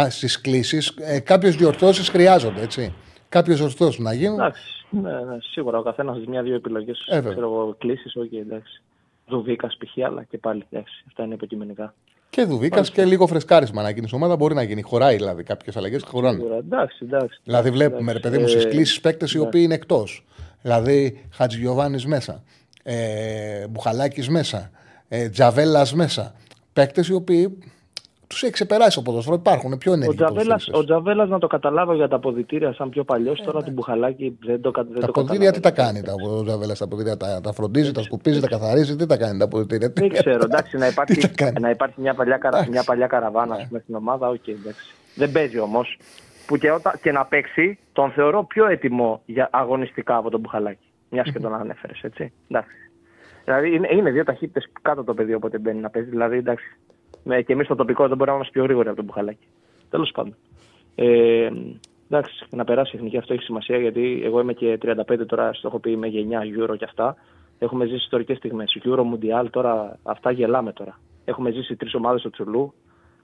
[0.08, 0.94] στις κλήσεις.
[1.00, 2.94] Ε, Κάποιες διορθώσεις χρειάζονται, έτσι.
[3.28, 4.38] Κάποιες διορθώσει να γίνουν.
[4.40, 7.06] Εντάξει, ναι, ναι, σίγουρα ο καθένας έχει μια-δύο επιλογές.
[7.08, 7.30] Ε, βέβαια.
[7.32, 8.82] ξέρω εγώ, κλήσεις, όχι εντάξει.
[9.28, 10.04] Δουβίκας π.χ.
[10.04, 11.04] αλλά και πάλι εντάξει.
[11.06, 11.94] Αυτά είναι υποκειμενικά.
[12.30, 14.82] Και Δουβίκας και λίγο φρεσκάρισμα να γίνει στην ομάδα μπορεί να γίνει.
[14.82, 16.36] Χωράει δηλαδή κάποιες αλλαγές και χωράνε.
[16.38, 17.40] Σίγουρα, εντάξει, εντάξει.
[17.44, 18.30] Δηλαδή, βλέπουμε ρε εντάξει.
[18.30, 19.44] παιδί μου στις Ε, κλήσεις παίκτες οι ναι.
[19.44, 20.24] οποίοι είναι εκτός.
[20.62, 22.42] Δηλαδή, Χατζηγιοβάνης μέσα.
[22.82, 24.70] Ε, Μπουχαλάκης μέσα.
[25.08, 26.34] Ε, Τζαβέλας μέσα.
[26.72, 27.58] Παίκτες οι οποίοι
[28.26, 29.36] τους έχει ξεπεράσει ο ποδοσφαίρο.
[29.36, 30.14] Υπάρχουν πιο Ο ενεργοί.
[30.16, 30.80] Τζαβέλας, ποδοσφαιριστές.
[30.80, 34.60] ο Τζαβέλας, να το καταλάβω για τα αποδητήρια σαν πιο παλιός, τώρα του Μπουχαλάκη δεν
[34.60, 36.06] το, κα- δεν Ε, Τα το αποδητήρια τι τα καταλαβαίνω.
[36.06, 39.16] κάνει τα ο Τζαβέλας, τα αποδητήρια, τα, τα φροντίζει, τα σκουπίζει, τα καθαρίζει, τι τα
[39.16, 42.36] κάνει τα αποδητήρια; Δεν ξέρω, εντάξει, να Τι υπάρχει, τα κάνει; να υπάρχει μια, παλιά,
[42.36, 42.68] καρα- Εντάξει.
[42.70, 42.74] Ναι.
[42.76, 44.94] μια παλιά καραβάνα ας πούμε, στην ομάδα, οκ, εντάξει.
[45.14, 45.98] Δεν παίζει όμως.
[46.46, 50.86] Που και, όταν, και να παίξει, τον θεωρώ πιο έτοιμο για αγωνιστικά από τον Μπουχαλάκη.
[51.10, 52.32] Μιας και τον ανέφερες, έτσι.
[52.50, 52.85] Εντάξει.
[53.46, 56.10] Δηλαδή είναι, είναι δύο ταχύτητες κάτω το παιδί όποτε μπαίνει να παίζει.
[56.10, 56.76] Δηλαδή εντάξει.
[57.24, 59.46] Με, και εμείς στο τοπικό δεν μπορούμε να είμαστε πιο γρήγοροι από τον Μπουχαλάκη.
[59.90, 60.36] Τέλος πάντων.
[60.94, 61.50] Ε,
[62.10, 65.68] εντάξει, να περάσει η εθνική αυτό έχει σημασία γιατί εγώ είμαι και 35 τώρα, στο
[65.68, 67.16] έχω πει είμαι γενιά Euro και αυτά.
[67.58, 68.78] Έχουμε ζήσει ιστορικές στιγμές.
[68.84, 70.98] Euro, Mundial, τώρα αυτά γελάμε τώρα.
[71.24, 72.74] Έχουμε ζήσει τρεις ομάδες στο Τσουλού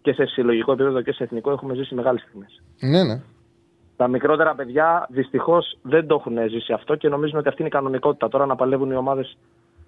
[0.03, 2.63] και σε συλλογικό επίπεδο και σε εθνικό έχουμε ζήσει μεγάλες στιγμές.
[2.81, 3.21] Ναι, ναι.
[3.97, 7.73] Τα μικρότερα παιδιά δυστυχώς δεν το έχουν ζήσει αυτό και νομίζουν ότι αυτή είναι η
[7.73, 9.37] κανονικότητα τώρα να παλεύουν οι ομάδες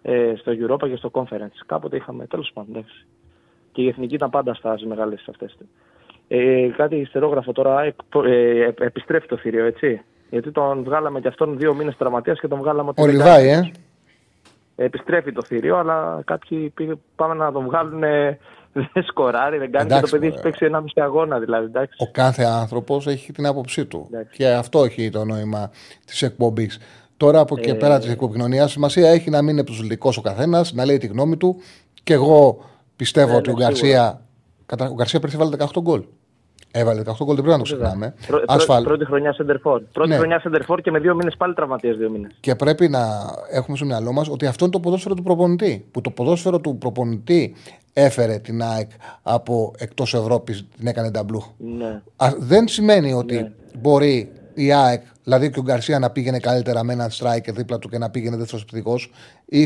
[0.06, 1.56] ε, στο Europa και στο Conference.
[1.66, 2.70] Κάποτε είχαμε, τέλος πάντων.
[2.76, 3.06] εντάξει.
[3.72, 5.56] Και η εθνική ήταν πάντα στα μεγάλες αυτές.
[6.28, 7.82] Ε, κάτι ιστερόγραφο τώρα.
[7.82, 7.94] Ε,
[8.24, 10.00] ε, επιστρέφει το θηρίο, έτσι.
[10.30, 13.48] Γιατί τον βγάλαμε και αυτόν δύο μήνες τραυματίας και τον βγάλαμε ότι Ο δεν Λιβάη,
[13.50, 13.72] κάνει.
[14.76, 14.84] ε.
[14.84, 18.02] Επιστρέφει το θηρίο, αλλά κάποιοι πήγε, πάμε να τον βγάλουν.
[18.02, 18.38] ε,
[18.92, 19.84] δεν σκοράρει, δεν κάνει.
[19.86, 20.34] Εντάξει, και το παιδί μωρέ.
[20.34, 21.64] έχει παίξει ένα μισή αγώνα δηλαδή.
[21.64, 21.96] Εντάξει.
[21.98, 24.06] Ο κάθε άνθρωπος έχει την άποψή του.
[24.10, 24.36] Εντάξει.
[24.36, 25.70] Και αυτό έχει το νόημα
[26.06, 26.78] της εκπομπής.
[27.24, 30.72] Τώρα από εκεί Ε, πέρα της επικοινωνία, σημασία έχει να μην είναι προσβλητικό ο καθένας,
[30.72, 31.56] να λέει τη γνώμη του.
[32.02, 32.58] Και εγώ
[32.96, 34.20] πιστεύω Ναι, ότι ναι, ο Γκαρσία.
[34.66, 34.88] Κατα...
[34.90, 36.04] Ο Γκαρσία πέρσι βάλε 18 γκολ.
[36.70, 38.14] Έβαλε 18 γκολ, δεν πρέπει να το ξεχνάμε.
[38.26, 38.84] Πρω- πρω- Ασφαλ...
[38.84, 39.82] Πρώτη χρονιά σεντερφόρ.
[39.92, 40.16] Πρώτη Ναι.
[40.16, 42.30] χρονιά σεντερφόρ και με δύο μήνες πάλι τραυματίες δύο μήνες.
[42.40, 43.00] Και πρέπει να
[43.50, 45.86] έχουμε στο μυαλό μας ότι αυτό είναι το ποδόσφαιρο του προπονητή.
[45.90, 47.54] Που το ποδόσφαιρο του προπονητή
[47.92, 48.90] έφερε την ΑΕΚ
[49.22, 51.42] από εκτός Ευρώπης, την έκανε ταμπλού.
[51.78, 52.00] Ναι.
[52.16, 56.92] Α, δεν σημαίνει ότι μπορεί η ΑΕΚ, δηλαδή και ο Γκαρσία να πήγαινε καλύτερα με
[56.92, 58.98] έναν striker δίπλα του και να πήγαινε δεύτερο επιθετικό.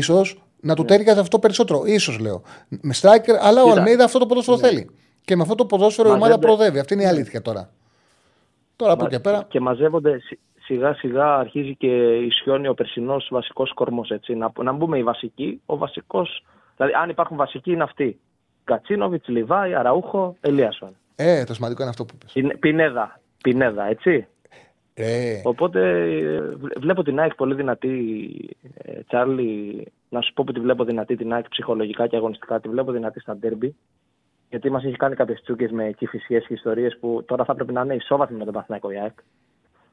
[0.03, 0.21] σω
[0.61, 1.83] να του τέριαζε αυτό περισσότερο.
[1.99, 2.41] σω λέω.
[2.69, 3.77] Με striker, αλλά ο Κοίτα.
[3.77, 4.89] Αλμέιδα αυτό το ποδόσφαιρο θέλει.
[5.25, 6.45] Και με αυτό το ποδόσφαιρο η ομάδα Μαζεύεται.
[6.45, 6.79] προοδεύει.
[6.79, 7.69] Αυτή είναι η αλήθεια τώρα.
[8.75, 9.45] Τώρα από εκεί και πέρα.
[9.49, 14.09] Και μαζεύονται σι- σιγά σιγά αρχίζει και ισιώνει ο περσινός βασικός κορμός.
[14.37, 15.61] Να, να μπούμε οι βασικοί.
[15.65, 16.27] Ο βασικό,
[16.75, 18.19] δηλαδή αν υπάρχουν βασικοί είναι αυτοί.
[18.63, 20.95] Κατσίνοβιτς, Λιβάη, Αραούχο, Ελίασον.
[21.15, 22.31] Ε, το σημαντικό είναι αυτό που είπες.
[22.33, 23.19] Πιν- Πινέδα.
[23.43, 24.27] Πινέδα, έτσι.
[25.01, 27.95] Ε, Οπότε ε, βλέ- βλέπω την ΑΕΚ πολύ δυνατή,
[28.77, 29.87] ε, Τσάρλι.
[30.09, 32.59] Να σου πω που τη βλέπω δυνατή την ΑΕΚ ψυχολογικά και αγωνιστικά.
[32.59, 33.75] Τη βλέπω δυνατή στα ντέρμπι.
[34.49, 37.81] Γιατί μας έχει κάνει κάποιες τσούκες με κυφυσιέ και ιστορίες που τώρα θα πρέπει να
[37.81, 39.19] είναι ισόβαθμοι με τον Παθηναϊκό η ΑΕΚ.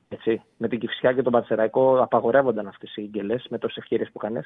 [0.08, 0.42] Έτσι.
[0.56, 4.40] Με την Κυφσιά και τον Πατσεραϊκό απαγορεύονταν αυτές οι γκέλες με τόσες ευκαιρίες που κάνει.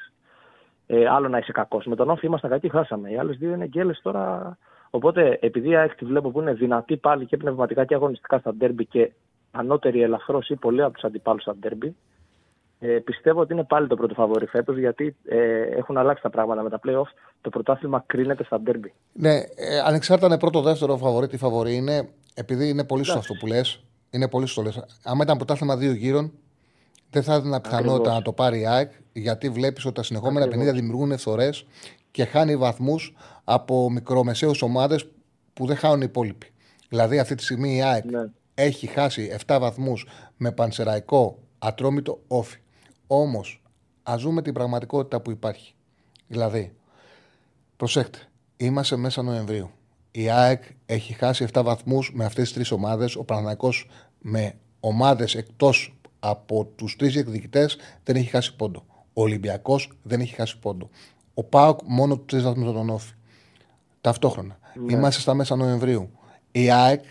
[0.87, 1.85] Ε, άλλο να είσαι κακός.
[1.85, 3.11] Με τον Όφη ήμασταν κακοί, χάσαμε.
[3.11, 4.57] Οι άλλες δύο είναι γκέλες τώρα.
[4.89, 8.53] Οπότε επειδή η ΑΕΚ τη βλέπω που είναι δυνατή πάλι και πνευματικά και αγωνιστικά στα
[8.53, 9.11] ντέρμπι και
[9.51, 11.95] ανώτερη ελαφρώς ή πολύ από τους αντιπάλους στα ντέρμπι,
[12.83, 16.61] ε, πιστεύω ότι είναι πάλι το πρώτο φαβόρι φέτος γιατί ε, έχουν αλλάξει τα πράγματα
[16.61, 17.13] με τα playoff.
[17.41, 18.93] Το πρωτάθλημα κρίνεται στα ντέρμπι.
[19.13, 23.33] Ναι, ε, ανεξάρτητα είναι πρώτο, δεύτερο φαβορή, τι φαβορή είναι, επειδή είναι πολύ σωστό αυτό
[23.33, 23.83] που λες.
[24.09, 24.61] Είναι πολύ σωστό.
[24.61, 24.99] Λες.
[25.03, 26.31] Άμα ήταν πρωτάθλημα δύο γύρων,
[27.09, 28.15] δεν θα έδινα πιθανότητα Ακριβώς.
[28.15, 31.49] να το πάρει η ΑΕΚ, γιατί βλέπεις ότι τα συνεχόμενα 50 δημιουργούν ευθορέ
[32.11, 35.07] και χάνει βαθμούς από μικρομεσαίου ομάδες
[35.53, 36.47] που δεν χάνουν οι υπόλοιποι.
[36.89, 38.29] Δηλαδή, αυτή τη στιγμή η ΑΕΚ Ναι.
[38.61, 40.07] Έχει χάσει 7 βαθμούς
[40.37, 42.59] με πανσεραϊκό ατρόμητο όφι.
[43.07, 43.61] Όμως,
[44.03, 45.73] ας δούμε την πραγματικότητα που υπάρχει.
[46.27, 46.73] Δηλαδή,
[47.77, 48.17] Προσέξτε,
[48.57, 49.71] είμαστε μέσα Νοεμβρίου.
[50.11, 53.15] Η ΑΕΚ έχει χάσει 7 βαθμούς με αυτές τις τρεις ομάδες.
[53.15, 53.87] Ο Παναθηναϊκός
[54.19, 58.85] με ομάδες εκτός από τους τρεις διεκδικητές δεν έχει χάσει πόντο.
[59.13, 60.89] Ο Ολυμπιακός δεν έχει χάσει πόντο.
[61.33, 63.13] Ο ΠΑΟΚ μόνο του τρεις βαθμούς από τον Όφη.
[64.01, 64.59] Ταυτόχρονα.
[64.89, 66.09] Είμαστε στα μέσα Νοεμβρίου.
[66.51, 67.03] Η ΑΕΚ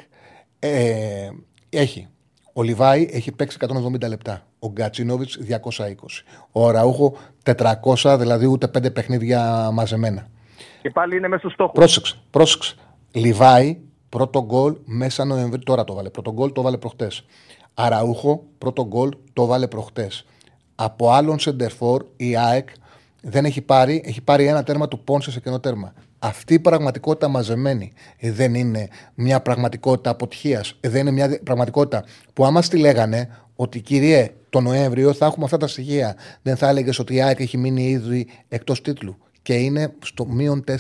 [0.61, 1.29] ε,
[1.69, 2.09] έχει.
[2.53, 4.47] Ο Λιβάη έχει παίξει 170 λεπτά.
[4.59, 5.53] Ο Γκατσίνοβιτς 220.
[6.53, 10.27] Ο Ραούχο 400, δηλαδή ούτε πέντε παιχνίδια μαζεμένα.
[10.83, 11.73] Και πάλι είναι μέσα στο στόχο.
[11.73, 12.75] Πρόσεξε, πρόσεξε.
[13.13, 15.63] Λιβάη, πρώτο γκολ μέσα Νοεμβρίου.
[15.65, 16.11] Τώρα το βάλε.
[16.11, 17.25] Πρώτο γκολ το βάλε προχτές.
[17.75, 20.27] Αραούχο, πρώτο γκολ το βάλε προχτές.
[20.75, 22.69] Από άλλον σεντερφόρ η ΑΕΚ
[23.23, 25.93] δεν έχει πάρει, έχει πάρει ένα τέρμα του Πόνσε σε κενό τέρμα.
[26.23, 30.77] Αυτή η πραγματικότητα μαζεμένη ε, δεν είναι μια πραγματικότητα αποτυχίας.
[30.81, 35.57] Δεν είναι μια πραγματικότητα που άμα στη λέγανε ότι κυριέ το Νοέμβριο θα έχουμε αυτά
[35.57, 39.17] τα στοιχεία, δεν θα έλεγες ότι η ΑΕΚ έχει μείνει ήδη εκτός τίτλου.
[39.43, 40.75] Και είναι στο μείον 4.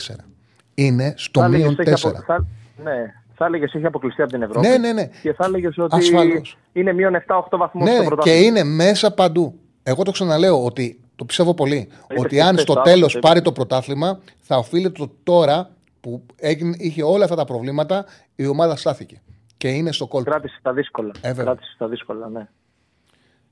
[0.74, 2.08] Είναι στο Θα έλεγες μείον έχει 4.
[2.08, 2.46] απο- θα-
[2.82, 4.68] Ναι, θα έλεγες έχει αποκλειστεί από την Ευρώπη.
[4.68, 5.08] Ναι, ναι, ναι.
[5.22, 6.56] Και θα έλεγες ότι Ασφαλώς.
[6.72, 8.38] είναι μείον 7-8 βαθμούς Ναι, στο και πρωτάθλημα.
[8.46, 9.54] είναι μέσα παντού.
[9.82, 11.76] Εγώ το ξαναλέω ότι το πιστεύω πολύ.
[11.76, 15.10] είπες ότι και αν χθες στο το τέλος άκουσα, πάρει το πρωτάθλημα, θα οφείλεται το
[15.22, 18.04] τώρα που έγινε, είχε όλα αυτά τα προβλήματα,
[18.34, 19.22] η ομάδα στάθηκε.
[19.56, 20.30] Και είναι στο κόλπο.
[20.30, 21.12] Κράτησε τα δύσκολα.
[21.20, 21.44] Ε, βέβαια.
[21.44, 22.48] Κράτησε τα δύσκολα, ναι.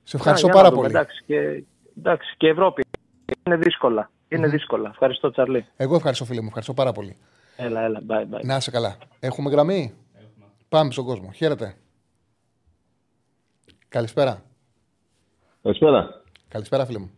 [0.02, 0.98] Σε ευχαριστώ Α, για πάρα να δούμε, πολύ.
[0.98, 1.64] Εντάξει και,
[1.98, 2.84] εντάξει, και Ευρώπη.
[3.46, 4.10] Είναι δύσκολα.
[4.28, 4.88] Είναι δύσκολα.
[4.88, 5.66] Ευχαριστώ, Τσαρλί.
[5.76, 6.46] Εγώ ευχαριστώ, φίλε μου.
[6.46, 7.16] Ευχαριστώ πάρα πολύ.
[7.56, 8.02] Έλα, έλα.
[8.08, 8.40] Bye, bye.
[8.42, 8.96] Να είσαι καλά.
[9.20, 9.94] Έχουμε γραμμή;
[10.68, 11.32] Πάμε στον κόσμο.
[11.32, 11.76] Χαίρετε.
[13.88, 14.42] Καλησπέρα.
[15.62, 16.22] Καλησπέρα.
[16.48, 17.10] Καλησπέρα, φίλε μου.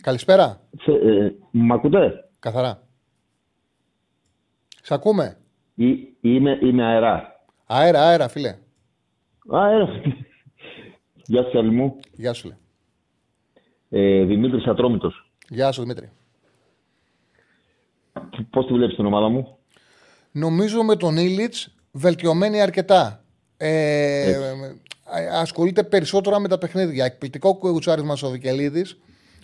[0.00, 0.60] Καλησπέρα.
[0.78, 2.82] Θε- ε, μ' ακούτε; Καθαρά.
[4.82, 5.36] Σ' ακούμε;
[5.74, 7.40] Ή, είμαι, είμαι αερά.
[7.66, 8.56] Αέρα, αέρα, φίλε.
[9.50, 9.88] Αέρα.
[11.26, 11.96] Γεια σου, Τσάρλι μου.
[12.12, 12.56] Γεια σου, λέει.
[13.88, 15.30] Ε, Δημήτρης Ατρόμητος.
[15.48, 16.10] Γεια σου, Δημήτρη.
[18.50, 19.58] Πώς τη βλέπεις την ομάδα μου;
[20.32, 23.24] Νομίζω με τον Ήλιτς βελτιωμένη αρκετά.
[23.56, 24.34] Ε,
[25.32, 27.04] ασχολείται περισσότερο με τα παιχνίδια.
[27.04, 28.98] Εκπληκτικό κοουτσάρισμα στο Βικελίδης.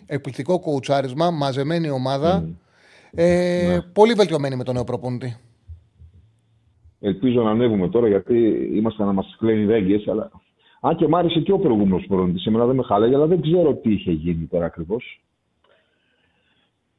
[0.06, 2.48] Εκπληκτικό κοουτσάρισμα, μαζεμένη ομάδα.
[3.10, 5.36] Ε, Πολύ βελτιωμένη με τον νέο προπονητή.
[7.00, 10.30] Ελπίζω να ανέβουμε τώρα γιατί είμαστε να μας κλαίνει οι δέγγες, αλλά...
[10.80, 12.46] Αν και μ' άρεσε και ο προηγούμενος προπονητής.
[12.46, 15.20] Εμένα δεν με χάλαγε, αλλά δεν ξέρω τι είχε γίνει τώρα ακριβώς.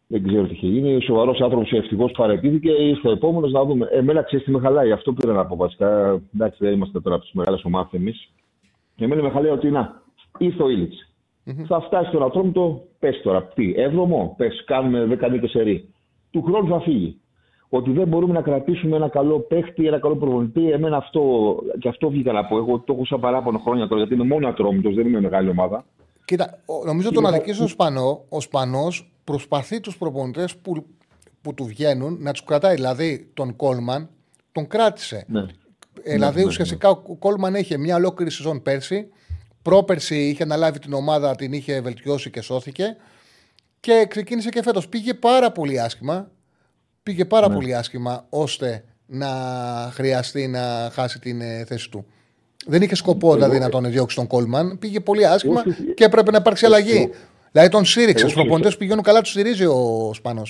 [0.08, 0.96] Δεν ξέρω τι είχε γίνει.
[0.96, 2.72] Ο σοβαρός άνθρωπος ευτυχώς παρετήθηκε.
[2.72, 3.88] Ήρθε ο επόμενος να δούμε.
[3.92, 4.92] Εμένα ξέρεις τι με χαλάει.
[4.92, 6.22] Αυτό πήρα να πω βασικά.
[6.36, 8.30] Εντάξει, δεν είμαστε τώρα από τις μεγάλες ομάδες εμείς.
[8.98, 10.02] Εμένα με χαλάει ότι να.
[10.38, 10.70] Ήρθε ο
[11.46, 13.44] ιλιτ Θα φτάσει στον Ατρόμητο, πες τώρα.
[13.44, 15.90] Τι, έβδομο, πες, κάνουμε 10 νίκε σε ρί.
[16.32, 17.20] Του χρόνου θα φύγει.
[17.70, 20.72] Ότι δεν μπορούμε να κρατήσουμε ένα καλό παίχτη, ένα καλό προπονητή.
[20.72, 22.58] Εμένα αυτό, και αυτό βγήκα να πω.
[22.58, 25.86] Εγώ το έχω σαν παράπονο χρόνια τώρα, γιατί είμαι μόνο Ατρόμητος, δεν είμαι μεγάλη ομάδα.
[26.26, 28.22] Κοίτα, ο- νομίζω τον αδικήσει ο Σπανό.
[28.30, 30.86] Ο Σπανός προσπαθεί τους προπονητές που,
[31.42, 32.76] που του βγαίνουν να τους κρατάει.
[32.76, 34.10] Δηλαδή τον Κόλμαν,
[34.52, 35.26] τον κράτησε.
[35.28, 35.46] Ναι.
[36.04, 39.08] Ε, δηλαδή, ναι, ουσιαστικά ο Κόλμαν είχε μια ολόκληρη σεζόν πέρσι.
[39.70, 42.96] Πρόπερσι είχε αναλάβει την ομάδα, την είχε βελτιώσει και σώθηκε.
[43.80, 44.88] Και ξεκίνησε και φέτος.
[44.88, 46.32] Πήγε πάρα πολύ άσχημα.
[47.04, 47.54] Πήγε πάρα Ναι.
[47.54, 49.28] πολύ άσχημα ώστε να
[49.94, 52.06] χρειαστεί να χάσει την ε, θέση του.
[52.66, 54.78] Δεν είχε σκοπό δηλαδή να τον διώξει τον Κόλμαν.
[54.80, 55.94] Πήγε πολύ άσχημα Όχι.
[55.94, 57.10] και έπρεπε να υπάρξει αλλαγή.
[57.52, 58.24] Δηλαδή τον στήριξε.
[58.24, 60.42] Εγώ Στου προπονητέ που πηγαίνουν καλά τους στηρίζει ο Σπανό.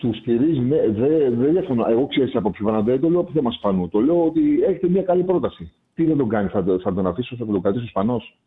[0.00, 1.84] Τους στηρίζει, ναι, δεν δε διαφωνώ.
[1.88, 3.88] Εγώ ξέρει από ποιο φανατέ, το λέω από θέμα σπανού.
[3.88, 5.72] Το λέω ότι έχετε μια καλή πρόταση.
[5.94, 8.38] Τι δεν τον κάνει, θα, το- θα τον αφήσω, θα τον κρατήσω σπανός;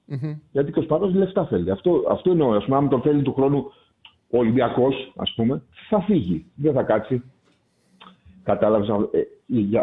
[0.52, 1.72] Γιατί και ο σπανός λεφτά θέλει.
[1.72, 2.52] Αυτό, αυτό εννοώ.
[2.56, 3.72] Α πούμε, αν τον θέλει του χρόνου
[4.30, 6.46] ο Ολυμπιακός, ας πούμε, θα φύγει.
[6.56, 7.24] Δεν θα κάτσει.
[8.44, 8.90] Κατάλαβες.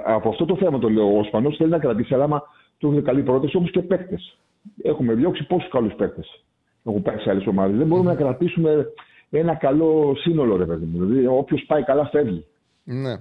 [0.05, 1.18] από αυτό το θέμα το λέω.
[1.18, 2.42] Ο Σπανός θέλει να κρατήσει, αλλά άμα
[2.78, 4.38] του έχουν καλή πρόταση, όπως και παίκτες.
[4.82, 6.44] Έχουμε διώξει πόσους καλούς παίκτες.
[6.84, 7.76] Έχουν πάει σε άλλες ομάδες.
[7.76, 8.86] Δεν μπορούμε να κρατήσουμε
[9.31, 11.05] ένα καλό σύνολο, ρε παιδί μου.
[11.07, 12.44] Δηλαδή, όποιος πάει καλά φεύγει.
[12.85, 13.15] Ναι.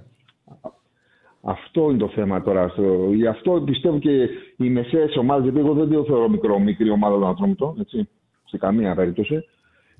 [1.42, 2.68] Αυτό είναι το θέμα τώρα.
[2.68, 6.90] Στο- Γι' αυτό πιστεύω και οι μεσαίες ομάδες, γιατί εγώ δεν το θεωρώ μικρό, μικρή
[6.90, 8.08] ομάδα τον Ατρόμητο, έτσι,
[8.44, 9.34] σε καμία περίπτωση.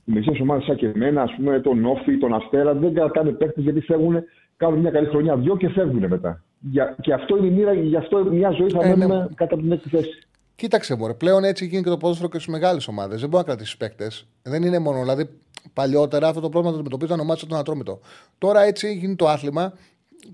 [0.05, 3.61] Οι μεσαίες ομάδες σαν και εμένα, ας πούμε, τον Όφη, τον Αστέρα, δεν κρατάνε παίχτε
[3.61, 4.17] γιατί φεύγουν,
[4.57, 6.43] κάνουν μια καλή χρονιά, δυο και φεύγουν μετά.
[6.61, 8.97] Για, και αυτό είναι η μοίρα, γι' αυτό μια ζωή θα Ε, ναι.
[8.97, 10.11] μένουμε κατά την έκτη θέση.
[10.55, 13.21] Κοίταξε, μωρέ, πλέον έτσι γίνει και το ποδόσφαιρο και στις μεγάλες ομάδες.
[13.21, 14.27] Δεν μπορεί να κρατήσεις παίκτες.
[14.43, 15.01] Δεν είναι μόνο.
[15.01, 15.29] Δηλαδή,
[15.73, 18.01] παλιότερα αυτό το πρόβλημα το αντιμετωπίζαν ομάδε σαν τον Ατρόμητο.
[18.39, 19.73] Τώρα έτσι γίνει το άθλημα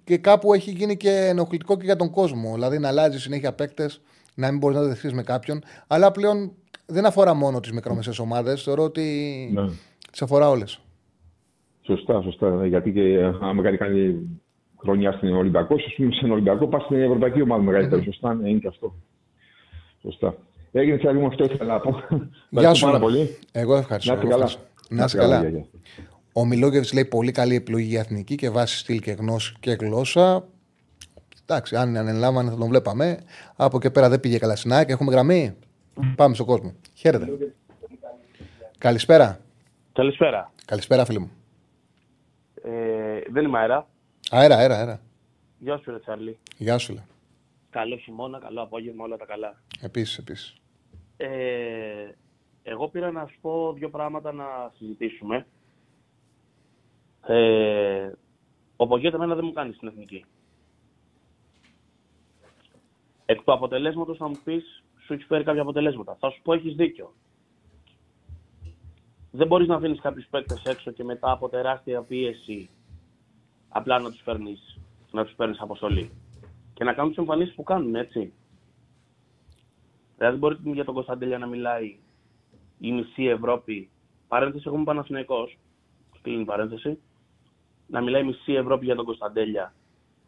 [0.05, 2.55] και κάπου έχει γίνει και ενοχλητικό και για τον κόσμο.
[2.55, 4.01] Δηλαδή, να αλλάζει συνέχεια παίκτες,
[4.35, 5.63] να μην μπορείς να δεχθεί με κάποιον.
[5.87, 6.53] Αλλά πλέον
[6.87, 8.63] δεν αφορά μόνο τις μικρομεσαίες ομάδες.
[8.63, 9.03] Θεωρώ ότι
[9.55, 9.69] Ναι.
[10.11, 10.81] τις αφορά όλες.
[11.83, 12.67] Σωστά, σωστά.
[12.67, 14.17] Γιατί και ε, άμα κάνει, κάνει
[14.81, 18.03] χρονιά στην Ολυμπιακός, ας πούμε, σε ένα Ολυμπιακό πας στην Ευρωπαϊκή Ομάδα μεγαλύτερη.
[18.05, 18.95] Σωστά, ναι, είναι και αυτό.
[20.03, 20.35] Σωστά.
[20.73, 21.91] Έγινε τσάλι μου, αυτό ήθελα να πω.
[22.51, 22.85] Γεια Ευχαριστώ σου.
[22.85, 23.05] πάρα ρε.
[23.05, 23.39] πολύ.
[23.53, 24.13] Εγώ ευχαριστώ.
[24.13, 24.53] Να είστε εγώ καλά.
[24.91, 24.95] Ευχαριστώ.
[24.95, 25.41] Να είστε καλά.
[25.41, 25.67] γεια, γεια.
[26.33, 30.49] Ο Μιλόγεβιτ λέει πολύ καλή επιλογή για εθνική και βάση στυλ και γνώση και γλώσσα.
[31.43, 33.19] Εντάξει, αν ανελάμβανε θα τον βλέπαμε.
[33.57, 34.89] Από και πέρα δεν πήγε καλά στην ΑΕΚ.
[34.89, 35.57] Έχουμε γραμμή.
[36.17, 36.75] Πάμε στον κόσμο.
[36.95, 37.55] Χαίρετε.
[38.79, 39.41] Καλησπέρα.
[39.93, 40.53] Καλησπέρα.
[40.65, 41.31] Καλησπέρα, φίλε μου.
[42.63, 43.89] Ε, δεν είμαι αέρα.
[44.31, 45.01] Αέρα, αέρα, αέρα.
[45.59, 46.39] Γεια σου, ρε Τσάρλι.
[46.57, 47.05] Γεια σου, λέει.
[47.71, 49.63] Καλό χειμώνα, καλό απόγευμα, όλα τα καλά.
[49.81, 50.55] Επίσης, επίσης.
[51.17, 51.29] Ε,
[52.69, 54.45] εγώ πήρα να σου πω δύο πράγματα να
[54.77, 55.47] συζητήσουμε.
[57.27, 58.13] Ε,
[58.77, 60.25] ο Πογιέτ εμένα δεν μου κάνει στην εθνική.
[63.27, 66.17] Εκ του αποτελέσματος θα μου πεις, σου έχει φέρει κάποια αποτελέσματα.
[66.21, 67.13] Θα σου πω, έχεις δίκιο.
[69.31, 72.71] Δεν μπορείς να αφήνεις κάποιους παίκτες έξω και μετά από τεράστια πίεση
[73.69, 74.59] απλά να τους φέρνει
[75.11, 76.11] να τους παίρνεις αποστολή.
[76.75, 78.33] Και να κάνουν τις εμφανίσεις που κάνουν, έτσι.
[80.17, 81.99] Δηλαδή, μπορεί για τον Κωνσταντέλια να μιλάει
[82.79, 83.89] η μισή Ευρώπη.
[84.29, 85.59] Παρένθεση, εγώ είμαι Παναθηναϊκός.
[86.23, 86.99] Κλείνει η παρένθεση.
[87.87, 89.75] Να μιλάει η μισή Ευρώπη για τον Κωνσταντέλια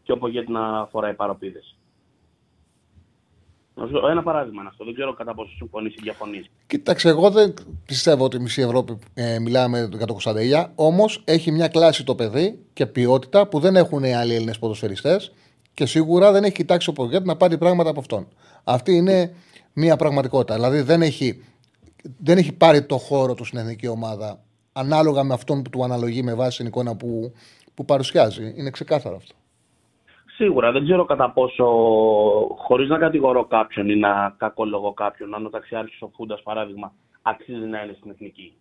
[0.03, 1.79] και ο Πογέτ να φοράει παροπίδες.
[4.11, 4.85] Ένα παράδειγμα είναι αυτό.
[4.85, 6.51] Δεν ξέρω κατά πόσο συμφωνείς ή διαφωνείς.
[6.67, 7.55] Κοίταξε, εγώ δεν
[7.87, 10.73] πιστεύω ότι η μισή Ευρώπη ε, μιλάμε για τον Κωνσταντέλια.
[10.75, 15.33] Όμως έχει μια κλάση το παιδί και ποιότητα που δεν έχουν οι άλλοι Έλληνες ποδοσφαιριστές
[15.75, 18.29] και σίγουρα δεν έχει κοιτάξει ο Πογέτ να πάρει πράγματα από αυτόν.
[18.65, 19.35] Αυτή είναι
[19.73, 20.55] μια πραγματικότητα.
[20.55, 21.45] Δηλαδή δεν έχει,
[22.19, 24.39] δεν έχει πάρει το χώρο του στην εθνική ομάδα
[24.73, 27.33] ανάλογα με αυτόν που του αναλογεί με βάση την εικόνα που,
[27.75, 28.55] που παρουσιάζει.
[28.57, 29.35] Είναι ξεκάθαρο αυτό.
[30.35, 31.65] Σίγουρα δεν ξέρω κατά πόσο,
[32.57, 36.93] χωρίς να κατηγορώ κάποιον ή να κακολογώ κάποιον, αν ο ταξιάρχης ο Φούντα παράδειγμα
[37.23, 38.53] αξίζει να είναι στην εθνική.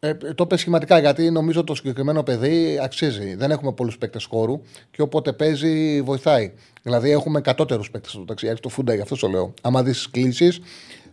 [0.00, 3.34] Ε, το είπε σχηματικά γιατί νομίζω το συγκεκριμένο παιδί αξίζει.
[3.34, 4.60] Δεν έχουμε πολλούς παίκτες χώρου
[4.90, 6.52] και όποτε παίζει βοηθάει.
[6.82, 9.54] Δηλαδή έχουμε κατώτερους παίκτες στο ταξιάρχη, το Φούντα, γι' αυτό το λέω.
[9.62, 10.48] Άμα δεις κλήσει,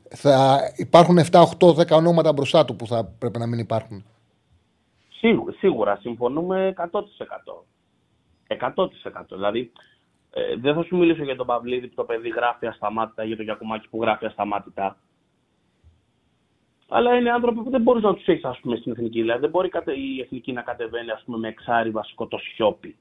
[0.09, 4.05] θα υπάρχουν 7, 8, 10 ονόματα μπροστά του που θα πρέπει να μην υπάρχουν.
[5.17, 7.65] Σίγουρα, σίγουρα συμφωνούμε 100%.
[8.47, 9.35] 100%.
[9.35, 9.71] Δηλαδή,
[10.29, 13.45] ε, δεν θα σου μιλήσω για τον Παυλίδη που το παιδί γράφει ασταμάτητα, για τον
[13.45, 14.97] Γιακουμάκη που γράφει ασταμάτητα.
[16.87, 19.21] Αλλά είναι άνθρωποι που δεν μπορείς να τους έχεις, ας πούμε, στην εθνική.
[19.21, 22.95] Δηλαδή, δεν μπορεί κατε- η εθνική να κατεβαίνει, ας πούμε, με εξάρι βασικό το σιόπι.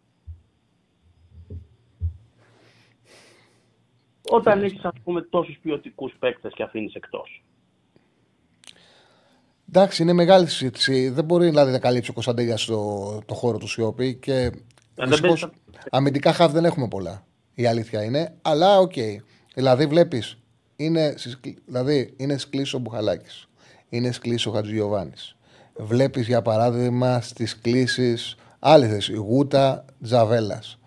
[4.30, 7.42] Όταν έχεις, ας πούμε, τόσους ποιοτικούς παίκτες και αφήνεις εκτός.
[9.68, 11.08] Εντάξει, είναι μεγάλη συζήτηση.
[11.08, 14.50] Δεν μπορεί δηλαδή, να καλύψει ο Κωνσταντέλια στο το χώρο του Σιώπη και
[14.94, 15.58] δεν δυστυχώς, παίζει-
[15.90, 17.26] αμυντικά χαφ δεν έχουμε πολλά.
[17.54, 18.34] Η αλήθεια είναι.
[18.42, 18.92] Αλλά οκ.
[19.54, 20.38] Δηλαδή βλέπεις,
[20.76, 23.48] είναι, στις κλ- δηλαδή, είναι στις κλήσεις ο Μπουχαλάκης.
[23.88, 25.36] Είναι στις κλήσεις ο Χατζηγιοβάνης.
[25.76, 29.14] Βλέπεις για παράδειγμα στις κλήσεις άλλες θέσεις.
[29.14, 30.78] Γούτα Τζαβέλας.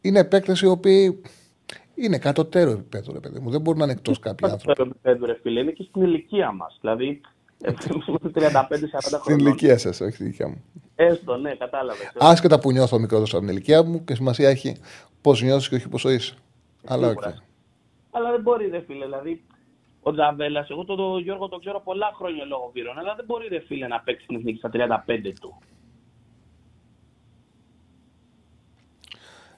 [0.00, 1.20] Είναι παίκτες οι οποίοι
[1.96, 3.50] είναι κατωτέρω επίπεδο, ρε παιδί μου.
[3.50, 4.70] Δεν μπορούν να είναι εκτός κάποιοι άνθρωποι.
[4.80, 6.78] Αυτό επίπεδο, ρε φίλε, είναι και στην ηλικία μας.
[6.80, 7.20] Δηλαδή,
[7.60, 7.72] ε,
[8.06, 9.46] είμαστε 35-40 Στην χρόνια.
[9.46, 10.64] ηλικία σας, όχι στη δικιά μου.
[10.94, 12.12] Έστω, ναι, κατάλαβε.
[12.18, 14.76] Άσχετα που νιώθω μικρότερος από την ηλικία μου και σημασία έχει
[15.20, 16.34] πώς νιώθεις και όχι πώς είσαι.
[16.86, 17.22] Αλλά οκ.
[17.22, 17.42] Σίγουρα.
[18.10, 19.04] Αλλά δεν μπορεί, ρε φίλε.
[19.04, 19.42] Δηλαδή,
[20.02, 23.48] ο Τζαβέλας, εγώ τον τον Γιώργο τον ξέρω πολλά χρόνια λόγω Βύρωνα, αλλά δεν μπορεί,
[23.48, 25.58] ρε φίλε, να παίξει την εθνική στα 35 του.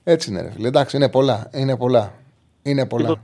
[0.04, 0.68] Έτσι είναι, ρε φίλε.
[0.68, 1.50] Εντάξει, είναι πολλά.
[1.54, 2.12] Είναι πολλά.
[2.68, 3.22] Είναι πολλά.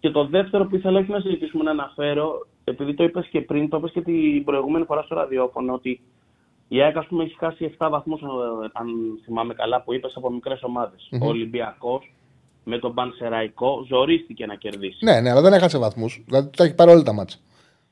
[0.00, 3.68] Και το δεύτερο που ήθελα όχι να συζητήσουμε να αναφέρω, επειδή το είπες και πριν,
[3.68, 6.00] το είπες και την προηγούμενη φορά στο ραδιόφωνο, ότι
[6.68, 8.24] η ΑΕΚ ας πούμε έχει χάσει 7 βαθμούς, ε,
[8.72, 8.88] αν
[9.24, 11.08] θυμάμαι καλά, που είπες από μικρές ομάδες.
[11.10, 11.22] Μμμ.
[11.22, 12.12] Ο Ολυμπιακός
[12.64, 15.04] με τον Πανσεραϊκό ζορίστηκε να κερδίσει.
[15.04, 16.22] Ναι, ναι, αλλά δεν έχασε βαθμούς.
[16.26, 17.38] Δηλαδή τα έχει πάρει όλα τα μάτσα.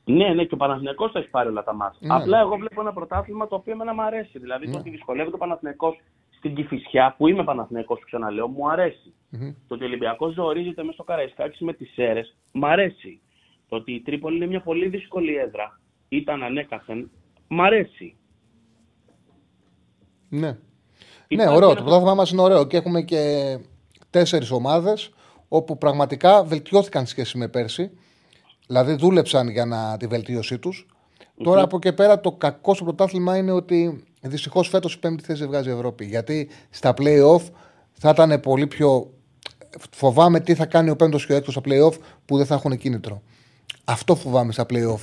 [0.05, 2.07] Ναι, ναι, και ο Παναθηναϊκός θα έχει πάρει όλα τα μάτια.
[2.07, 2.43] Ναι, Απλά ναι.
[2.43, 4.39] εγώ βλέπω ένα πρωτάθλημα το οποίο εμένα μου αρέσει.
[4.39, 6.01] Δηλαδή το ότι δυσκολεύεται ο Παναθηναϊκός
[6.39, 9.13] στην Κηφισιά, που είμαι Παναθηναϊκός, ξαναλέω, μου αρέσει.
[9.29, 9.53] Μμμ.
[9.67, 12.21] Το ότι ο Ολυμπιακός ζορίζεται μέσα στο Καραϊσκάκη με τις αίρε,
[12.53, 13.19] μ' αρέσει.
[13.67, 15.79] Το ότι η Τρίπολη είναι μια πολύ δύσκολη έδρα,
[16.09, 17.11] ήταν ανέκαθεν,
[17.47, 18.15] μ' αρέσει.
[20.29, 20.39] Ναι.
[20.39, 20.57] Ναι,
[21.27, 21.69] Υπάρχει ωραίο.
[21.69, 23.57] ένα- Το πρωτάθλημά μας είναι ωραίο και έχουμε και
[24.09, 25.09] τέσσερις ομάδες
[25.47, 27.91] όπου πραγματικά βελτιώθηκαν σε σχέση με πέρσι.
[28.67, 30.87] Δηλαδή δούλεψαν για να, τη βελτίωσή τους.
[31.43, 35.39] Τώρα από εκεί πέρα το κακό στο πρωτάθλημα είναι ότι δυστυχώς φέτος η πέμπτη θέση
[35.39, 36.05] δεν βγάζει η Ευρώπη.
[36.05, 37.41] Γιατί στα playoff
[37.91, 39.13] θα ήταν πολύ πιο.
[39.91, 41.93] Φοβάμαι τι θα κάνει ο πέμπτος και ο έκτος στα playoff
[42.25, 43.21] που δεν θα έχουν κίνητρο.
[43.85, 44.99] Αυτό φοβάμαι στα playoff.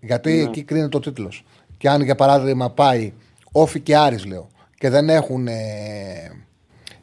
[0.00, 0.42] Γιατί Ναι.
[0.42, 1.44] εκεί κρίνεται ο τίτλος.
[1.76, 3.12] Και αν για παράδειγμα πάει
[3.52, 5.54] Όφη και Άρης λέω και δεν έχουν, ε,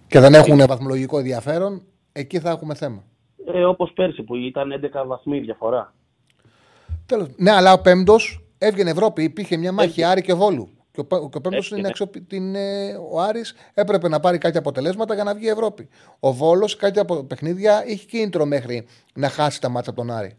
[0.07, 1.81] και δεν έχουν βαθμολογικό ενδιαφέρον,
[2.11, 3.03] εκεί θα έχουμε θέμα.
[3.53, 5.93] Ε, Όπως πέρσι που ήταν 11 βαθμοί διαφορά.
[7.05, 7.27] Τέλος.
[7.35, 9.23] Ναι, αλλά ο πέμπτος έβγαινε Ευρώπη.
[9.23, 10.69] Υπήρχε μια μάχη Άρη και Βόλου.
[10.95, 11.79] Και ο, πέ- και ο πέμπτο Έβγαινε.
[11.79, 12.21] είναι αξιοπι...
[12.21, 15.89] την, ε, ο Άρης έπρεπε να πάρει κάποια αποτελέσματα για να βγει η Ευρώπη.
[16.19, 20.37] Ο Βόλος κάποια από παιχνίδια είχε κίνητρο μέχρι να χάσει τα μάτσα από τον Άρη.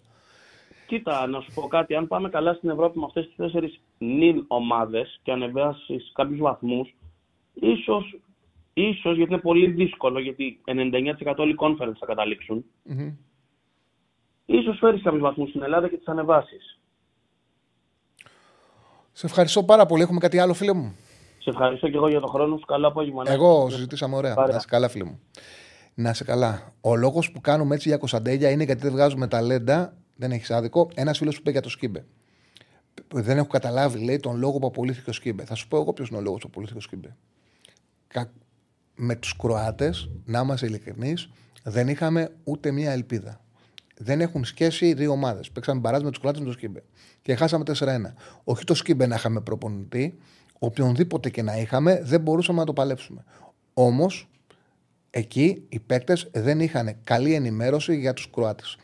[0.87, 1.95] Κοίτα, να σου πω κάτι.
[1.95, 6.95] Αν πάμε καλά στην Ευρώπη με αυτές τις τέσσερις νυν ομάδες και ανεβάσεις κάποιους βαθμούς,
[7.55, 8.19] ίσως,
[8.75, 13.13] ίσως, γιατί είναι πολύ δύσκολο, γιατί 99% όλοι οι conference θα καταλήξουν, Μμμ.
[14.47, 16.76] ίσως φέρεις κάποιους βαθμούς στην Ελλάδα και τις ανεβάσεις.
[19.19, 20.03] Σε ευχαριστώ πάρα πολύ.
[20.03, 20.97] Έχουμε κάτι άλλο, φίλε μου;
[21.39, 22.65] Σε ευχαριστώ και εγώ για τον χρόνο σου.
[22.65, 23.23] Καλό απόγευμα.
[23.25, 23.75] να Εγώ έχεις.
[23.75, 24.35] συζητήσαμε ωραία.
[24.35, 24.51] Πάρα.
[24.51, 25.21] Να είσαι καλά, φίλε μου.
[25.95, 26.73] Να είσαι καλά.
[26.81, 29.97] Ο λόγος που κάνουμε έτσι για Κωνσταντέλια είναι γιατί δεν βγάζουμε ταλέντα.
[30.17, 30.89] Δεν έχεις άδικο.
[30.95, 32.05] Ένας φίλος που είπε για το Σκύμπε.
[33.15, 35.45] Δεν έχω καταλάβει, λέει, τον λόγο που απολύθηκε ο Σκύμπε.
[35.45, 37.17] Θα σου πω εγώ ποιος είναι ο λόγος που απολύθηκε ο Σκύμπε.
[38.09, 38.31] Κα...
[38.95, 41.29] Με τους Κροάτες, να είμαστε ειλικρινείς,
[41.63, 43.41] δεν είχαμε ούτε μία ελπίδα.
[43.99, 45.51] Δεν έχουν σχέση οι δύο ομάδες.
[45.51, 46.83] Παίξαμε μπαράζ με τους Κροάτες με το Σκύμπε.
[47.23, 48.15] Και χάσαμε 4-1.
[48.45, 50.19] Όχι το Σκύμπε να είχαμε προπονητή,
[50.59, 53.25] οποιονδήποτε και να είχαμε, δεν μπορούσαμε να το παλέψουμε.
[53.75, 54.29] Όμως,
[55.11, 58.77] εκεί οι παίκτες δεν είχαν καλή ενημέρωση για τους Κροάτες.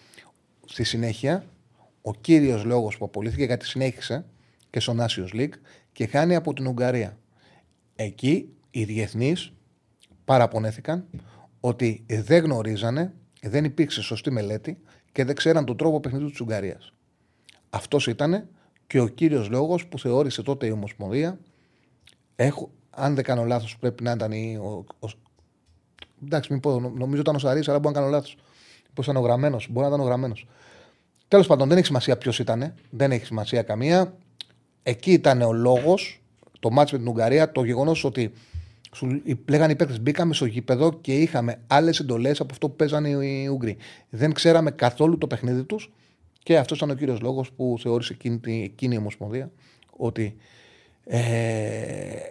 [0.64, 1.44] Στη συνέχεια,
[2.02, 4.24] ο κύριος λόγος που απολύθηκε γιατί συνέχισε
[4.70, 5.54] και στο Nations League
[5.92, 7.18] και χάνει από την Ουγγαρία.
[7.94, 9.52] Εκεί οι διεθνείς
[10.24, 11.06] παραπονέθηκαν
[11.60, 14.78] ότι δεν γνωρίζανε, δεν υπήρξε σωστή μελέτη
[15.12, 16.92] και δεν ξέραν τον τρόπο παιχνιδιού της Ουγγαρίας.
[17.70, 18.48] Αυτός ήταν
[18.86, 21.38] και ο κύριος λόγος που θεώρησε τότε η Ομοσπονδία.
[22.36, 25.08] Έχω, αν δεν κάνω λάθος, πρέπει να ήταν η, ο, ο,
[26.24, 28.36] Εντάξει, μην πω, νο- νομίζω ήταν ο Σαρής, αλλά μπορεί να κάνω λάθος.
[28.94, 30.46] Πώς ήταν ο γραμμένος, μπορεί να ήταν ο γραμμένος.
[31.28, 34.16] Τέλος πάντων, δεν έχει σημασία ποιος ήταν, δεν έχει σημασία καμία.
[34.82, 36.22] Εκεί ήταν ο λόγος,
[36.60, 38.32] το μάτς με την Ουγγαρία, το γεγονός ότι
[38.94, 43.08] σου λέγανε οι παίκτες, μπήκαμε στο γήπεδο και είχαμε άλλες εντολές από αυτό που παίζανε
[43.08, 43.76] οι Ούγγροι.
[44.10, 45.92] Δεν ξέραμε καθόλου το παιχνίδι τους
[46.42, 49.50] και αυτός ήταν ο κύριος λόγος που θεώρησε εκείνη, τη- εκείνη η Ομοσπονδία
[49.96, 50.36] ότι
[51.04, 51.20] ε,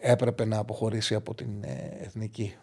[0.02, 2.54] έπρεπε να αποχωρήσει από την ε, εθνική.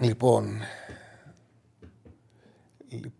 [0.00, 0.60] Λοιπόν,
[2.88, 3.12] λι-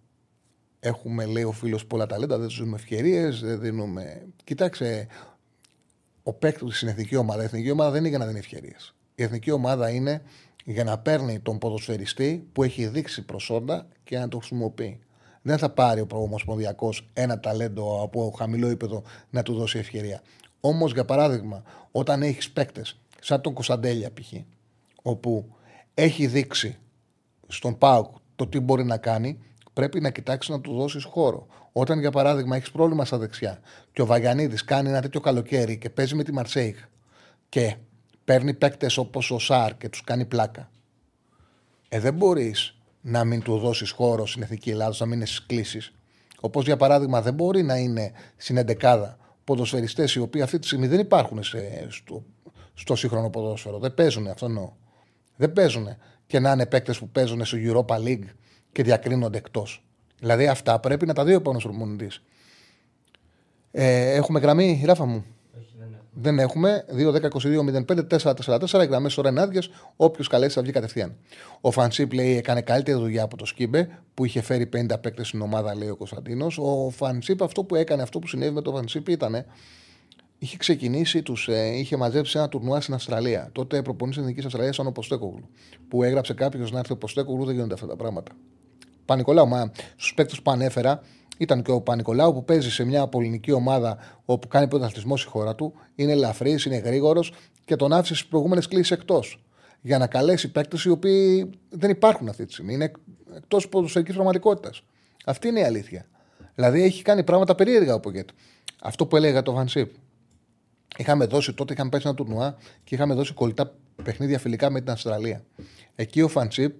[0.80, 4.26] έχουμε λέει ο φίλος πολλά ταλέντα, δεν τους δίνουμε ευκαιρίες, δεν δίνουμε...
[4.44, 5.06] Κοιτάξτε,
[6.28, 8.94] ο παίκτης στην εθνικής ομάδας, η εθνική ομάδα δεν είναι για να δίνει ευκαιρίες.
[9.14, 10.22] Η εθνική ομάδα είναι
[10.64, 15.00] για να παίρνει τον ποδοσφαιριστή που έχει δείξει προσόντα και να το χρησιμοποιεί.
[15.42, 20.22] Δεν θα πάρει ο Ομοσπονδιακό ένα ταλέντο από χαμηλό ύπεδο να του δώσει ευκαιρία.
[20.60, 24.32] Όμως, για παράδειγμα, όταν έχεις παίκτες σαν τον Κωνσταντέλια π.χ.,
[25.02, 25.54] όπου
[25.94, 26.78] έχει δείξει
[27.48, 29.38] στον ΠΑΟΚ το τι μπορεί να κάνει,
[29.72, 31.46] πρέπει να κοιτάξεις να του δώσεις χώρο.
[31.78, 33.60] Όταν, για παράδειγμα, έχεις πρόβλημα στα δεξιά
[33.92, 36.76] και ο Βαγιανίδης κάνει ένα τέτοιο καλοκαίρι και παίζει με τη Μαρσέιχ
[37.48, 37.76] και
[38.24, 40.70] παίρνει παίκτες όπως ο Σάρ και τους κάνει πλάκα.
[41.88, 45.46] Ε, δεν μπορείς να μην του δώσεις χώρο στην εθνική Ελλάδα, να μην είναι στι
[45.46, 45.92] κλήσει.
[46.40, 50.86] Όπως για παράδειγμα, δεν μπορεί να είναι στην εντεκάδα ποδοσφαιριστές οι οποίοι αυτή τη στιγμή
[50.86, 52.24] δεν υπάρχουν σε, στο,
[52.74, 53.78] στο σύγχρονο ποδόσφαιρο.
[53.78, 54.72] Δεν παίζουν, αυτό εννοώ.
[55.36, 55.88] Δεν παίζουν
[56.26, 58.28] και να είναι παίκτες που παίζουν στο Europa League
[58.72, 59.85] και διακρίνονται εκτός.
[60.18, 62.10] Δηλαδή αυτά πρέπει να τα δει ο επόμενο προπονητή.
[63.70, 65.24] Ε, έχουμε γραμμή, Ράφα μου;
[65.58, 66.84] Όχι, δεν έχουμε.
[66.88, 67.84] Δεν έχουμε.
[68.74, 68.82] 2-10-22-05-4-4-4.
[68.82, 69.60] Οι γραμμές τώρα είναι άδειε.
[69.96, 71.16] Όποιος καλέσει θα βγει κατευθείαν.
[71.60, 75.40] Ο Φανσίπ λέει έκανε καλύτερη δουλειά από το Σκίμπε που είχε φέρει 50 παίκτες στην
[75.40, 76.58] ομάδα, λέει ο Κωνσταντίνος.
[76.58, 79.44] Ο Φανσίπ αυτό που έκανε, αυτό που συνέβη με το Φανσίπ ήταν.
[80.38, 83.48] Είχε ξεκινήσει, τους, ε, είχε μαζέψει ένα τουρνουά στην Αυστραλία.
[83.52, 85.48] Τότε προπονή Εθνικής Αυστραλίας ήταν ο Ποστέκογλου.
[85.88, 88.32] Που έγραψε κάποιος να έρθει ο Ποστέκογλου, δεν γίνονται αυτά τα πράγματα.
[89.06, 91.00] Πανικολάου, μα στους παίκτες που ανέφερα,
[91.38, 95.54] ήταν και ο Πανικολάου που παίζει σε μια πολιτική ομάδα όπου κάνει πρωταθλητισμό στη χώρα
[95.54, 95.72] του.
[95.94, 97.32] Είναι ελαφρύς, είναι γρήγορος
[97.64, 99.40] και τον άφησε στις προηγούμενες κλήσεις εκτός.
[99.80, 102.74] Για να καλέσει παίκτες οι οποίοι δεν υπάρχουν αυτή τη στιγμή.
[102.74, 102.92] Είναι
[103.36, 104.82] εκτός ποδοσφαιρικής πραγματικότητας.
[105.24, 106.06] Αυτή είναι η αλήθεια.
[106.54, 108.28] Δηλαδή έχει κάνει πράγματα περίεργα ο Πογκέτ.
[108.82, 109.90] Αυτό που έλεγα το Βανσίπ.
[110.96, 114.90] Είχαμε δώσει τότε, είχαμε παίξει ένα τουρνουά και είχαμε δώσει κολλητά παιχνίδια φιλικά με την
[114.90, 115.44] Αυστραλία.
[115.94, 116.74] Εκεί ο Φαντσίπ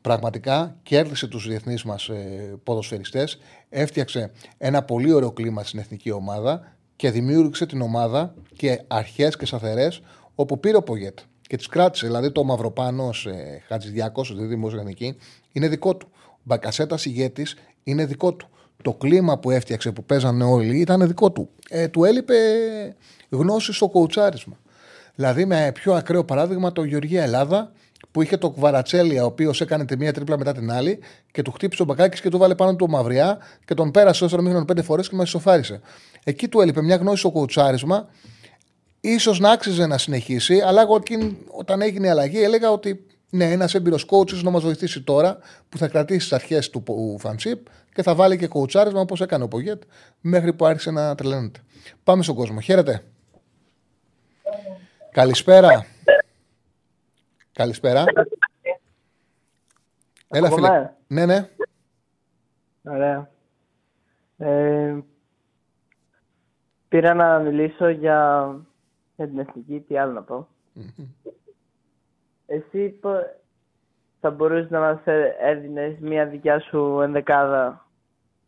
[0.00, 3.38] πραγματικά κέρδισε τους διεθνείς μας ε, ποδοσφαιριστές,
[3.68, 9.46] έφτιαξε ένα πολύ ωραίο κλίμα στην εθνική ομάδα και δημιούργησε την ομάδα και αρχές και
[9.46, 10.00] σταθερές
[10.34, 11.18] όπου πήρε ο Πογέτ
[11.50, 12.06] και τις κράτησε.
[12.06, 15.16] Δηλαδή το Μαυροπάνος ε, Χατζηδιάκο, ο δίδυμο Εθνική,
[15.52, 16.08] είναι δικό του.
[16.26, 18.48] Ο Μπακασέτας ηγέτης είναι δικό του.
[18.82, 21.48] Το κλίμα που έφτιαξε που παίζανε όλοι ήταν δικό του.
[21.68, 22.34] Ε, του έλειπε
[23.28, 24.58] γνώση στο κοουτσάρισμα.
[25.14, 27.72] Δηλαδή, με πιο ακραίο παράδειγμα, το Γεωργία Ελλάδα
[28.12, 30.98] που είχε το Κβαρατσέλια, ο οποίος έκανε τη μία τρίπλα μετά την άλλη
[31.32, 34.42] και του χτύπησε ο Μπακάκης και του βάλε πάνω του μαυριά και τον πέρασε όσο
[34.42, 35.80] μήχρονο πέντε φορές και μας ισοφάρισε.
[36.24, 38.08] Εκεί του έλειπε μια γνώση στο κοουτσάρισμα.
[39.18, 41.02] σω να άξιζε να συνεχίσει, αλλά εγώ
[41.50, 45.38] όταν έγινε η αλλαγή έλεγα ότι ναι, ένας έμπειρος coach να μας βοηθήσει τώρα
[45.68, 46.84] που θα κρατήσει τις αρχές του
[47.18, 49.82] φαντσίπ και θα βάλει και κοουτσάρισμα όπως έκανε ο Πογέτ
[50.20, 51.60] μέχρι που άρχισε να τρελαίνεται.
[52.04, 52.60] Πάμε στον κόσμο.
[52.60, 53.02] Χαίρετε.
[55.10, 55.86] Καλησπέρα.
[57.60, 58.04] Καλησπέρα.
[60.28, 60.90] Έλα, φίλε.
[61.06, 61.48] Ναι, ναι.
[62.82, 63.30] Ωραία.
[64.38, 64.98] Ε,
[66.88, 68.50] πήρα να μιλήσω για,
[69.16, 70.48] για την εθνική, τι άλλο να πω.
[72.46, 73.00] Εσύ
[74.20, 75.00] θα μπορούσες να μας
[75.40, 77.86] έδινες μια δικιά σου ενδεκάδα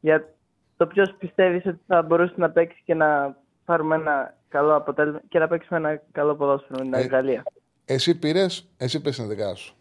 [0.01, 0.35] για
[0.77, 5.39] το ποιος πιστεύεις ότι θα μπορούσε να παίξει και να πάρουμε ένα καλό αποτέλεσμα και
[5.39, 7.43] να παίξουμε ένα καλό ποδόσφαιρο με την ε, Γαλλία.
[7.85, 9.75] Εσύ πήρες, εσύ πες την δικά σου.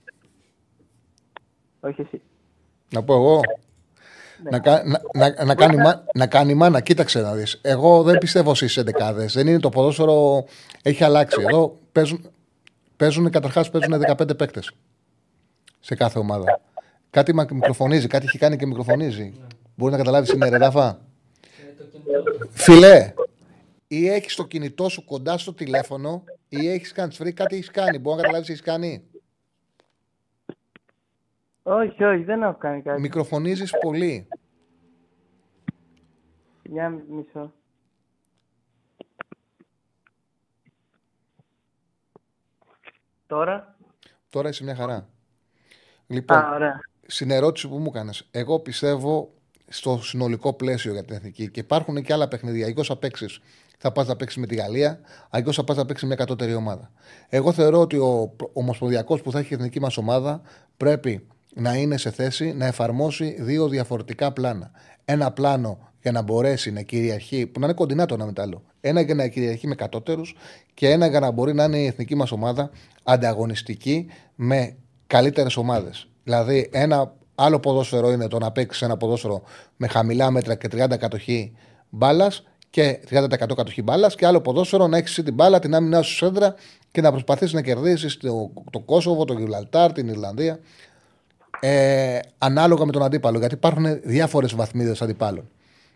[1.80, 2.22] Όχι εσύ.
[2.90, 3.40] Να πω εγώ.
[4.44, 4.58] Ναι.
[4.58, 5.78] Να, να, να, να, κάνει,
[6.14, 7.60] να κάνει μάνα, κοίταξε να δεις.
[7.62, 9.34] Εγώ δεν πιστεύω στις εντεκάδες.
[9.34, 10.46] Δεν είναι το ποδόσφαιρο,
[10.82, 11.42] έχει αλλάξει.
[11.48, 12.32] Εδώ παίζουν,
[12.98, 14.72] παίζουν καταρχάς παίζουν 15 παίκτες
[15.80, 16.62] σε κάθε ομάδα.
[17.10, 19.34] Κάτι μικροφωνίζει, κάτι έχει κάνει και μικροφωνίζει.
[19.76, 21.00] Μπορείς να καταλάβεις είναι ρεράφα;
[22.50, 23.14] Φιλέ,
[23.88, 26.24] ή έχεις το κινητό σου κοντά στο τηλέφωνο
[26.54, 27.98] ή έχεις κάνει φρύ, κάτι έχεις κάνει.
[27.98, 29.04] Μπορεί να καταλάβεις τι έχεις κάνει.
[31.64, 33.02] Όχι, όχι, δεν έχω κάνει κάτι.
[33.02, 34.28] Μικροφωνίζεις πολύ.
[36.64, 37.54] Για μισό.
[43.28, 43.76] Τώρα;
[44.30, 45.10] Τώρα είσαι μια χαρά.
[46.08, 46.80] Λοιπόν, Α, ωραία.
[47.08, 49.34] στην ερώτηση που μου έκανε, εγώ πιστεύω
[49.68, 52.66] στο συνολικό πλαίσιο για την εθνική και υπάρχουν και άλλα παιχνίδια.
[52.66, 53.26] Αλλιώ θα παίξει
[53.82, 55.00] θα πας να παίξεις με τη Γαλλία,
[55.30, 56.92] αλλιώς θα πας να παίξεις μια κατώτερη ομάδα.
[57.30, 60.42] Εγώ θεωρώ ότι ο Ομοσπονδιακός που θα έχει η εθνική μας ομάδα
[60.78, 64.72] πρέπει να είναι σε θέση να εφαρμόσει δύο διαφορετικά πλάνα.
[65.06, 68.42] Ένα πλάνο για να μπορέσει να κυριαρχεί, που να είναι κοντινά το ένα με το
[68.42, 68.64] άλλο.
[68.82, 70.22] Ένα για να κυριαρχεί με κατώτερου
[70.74, 72.70] και ένα για να μπορεί να είναι η εθνική μας ομάδα
[73.04, 74.76] ανταγωνιστική με
[75.08, 76.08] καλύτερες ομάδες.
[76.24, 79.42] Δηλαδή, ένα άλλο ποδόσφαιρο είναι το να παίξεις ένα ποδόσφαιρο
[79.78, 81.54] με χαμηλά μέτρα και 30 κατοχή
[81.90, 86.16] μπάλας και 30% κατοχή μπάλας και άλλο ποδόσφαιρο να έχεις την μπάλα, την άμυνά σου
[86.16, 86.56] σέντρα
[86.92, 90.60] και να προσπαθήσεις να κερδίσεις το, το Κόσοβο, το Γιβλαλτάρ, την Ιρλανδία.
[91.60, 95.50] Ε, ανάλογα με τον αντίπαλο, γιατί υπάρχουν διάφορες βαθμίδες αντιπάλων.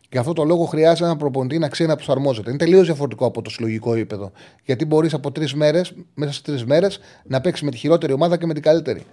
[0.10, 2.50] Και αυτό το λόγο χρειάζεται ένα προπονητή να ξέρει να προσαρμόζεται.
[2.50, 4.32] Είναι τελείως διαφορετικό από το συλλογικό επίπεδο.
[4.64, 8.38] Γιατί μπορείς από τρεις μέρες, μέσα σε τρεις μέρες, να παίξεις με τη χειρότερη ομάδα
[8.38, 9.04] και με την καλύτερη.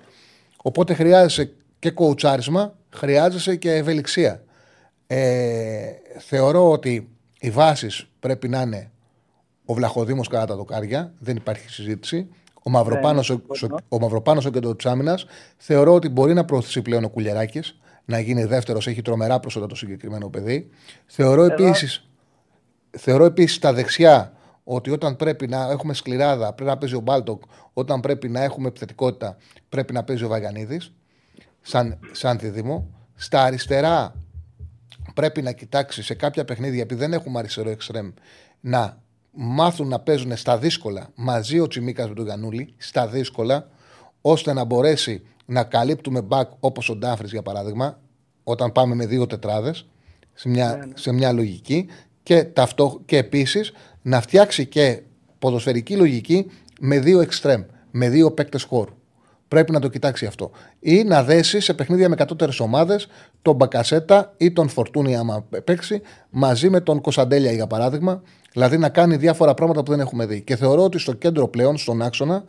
[0.63, 4.43] Οπότε χρειάζεσαι και κοουτσάρισμα, χρειάζεσαι και ευελιξία.
[5.07, 5.83] Ε,
[6.19, 7.12] θεωρώ ότι
[7.43, 8.91] οι βάσεις πρέπει να είναι
[9.65, 12.29] ο Βλαχοδήμος κατά τα δοκάρια, δεν υπάρχει συζήτηση.
[12.63, 13.37] Ο Μαυροπάνος ναι,
[13.89, 15.27] ο, Μαυροπάνος, ο κέντρο τη άμυνας.
[15.57, 19.75] Θεωρώ ότι μπορεί να προωθήσει πλέον ο Κουλιαράκης, να γίνει δεύτερος, έχει τρομερά προσόντα το
[19.75, 20.69] συγκεκριμένο παιδί.
[21.07, 22.03] Θεωρώ επίση
[22.91, 24.33] θεωρώ επίσης τα δεξιά
[24.65, 27.43] ότι όταν πρέπει να έχουμε σκληράδα, πρέπει να παίζει ο Μπάλτοκ,
[27.73, 29.37] όταν πρέπει να έχουμε επιθετικότητα,
[29.69, 30.81] πρέπει να παίζει ο Βαγανίδη,
[31.61, 32.91] σαν, σαν δίδυμο.
[33.15, 34.22] Στα αριστερά
[35.15, 38.11] πρέπει να κοιτάξεις σε κάποια παιχνίδια, επειδή δεν έχουμε αριστερό εξτρέμ,
[38.61, 43.69] να μάθουν να παίζουν στα δύσκολα μαζί ο Τσιμίκας με τον Γανούλη, στα δύσκολα,
[44.21, 48.01] ώστε να μπορέσει να καλύπτουμε back όπως ο Ντάφρης για παράδειγμα,
[48.45, 49.87] όταν πάμε με δύο τετράδες,
[50.35, 50.93] σε μια, ναι, ναι.
[50.97, 51.89] σε μια λογική
[52.23, 53.73] και, ταυτό, και επίσης
[54.03, 55.03] να φτιάξει και
[55.39, 56.47] ποδοσφαιρική λογική
[56.81, 58.95] με δύο εξτρέμ, με δύο παίκτες χώρου.
[59.53, 60.51] Πρέπει να το κοιτάξει αυτό.
[60.81, 63.07] Ή να δέσει σε παιχνίδια με κατώτερε ομάδες
[63.43, 66.01] τον Μπακασέτα ή τον Φορτούνι, άμα παίξει,
[66.31, 68.23] μαζί με τον Κωνσταντέλια για παράδειγμα.
[68.53, 70.41] Δηλαδή να κάνει διάφορα πράγματα που δεν έχουμε δει.
[70.41, 72.45] Και θεωρώ ότι στο κέντρο πλέον, στον άξονα,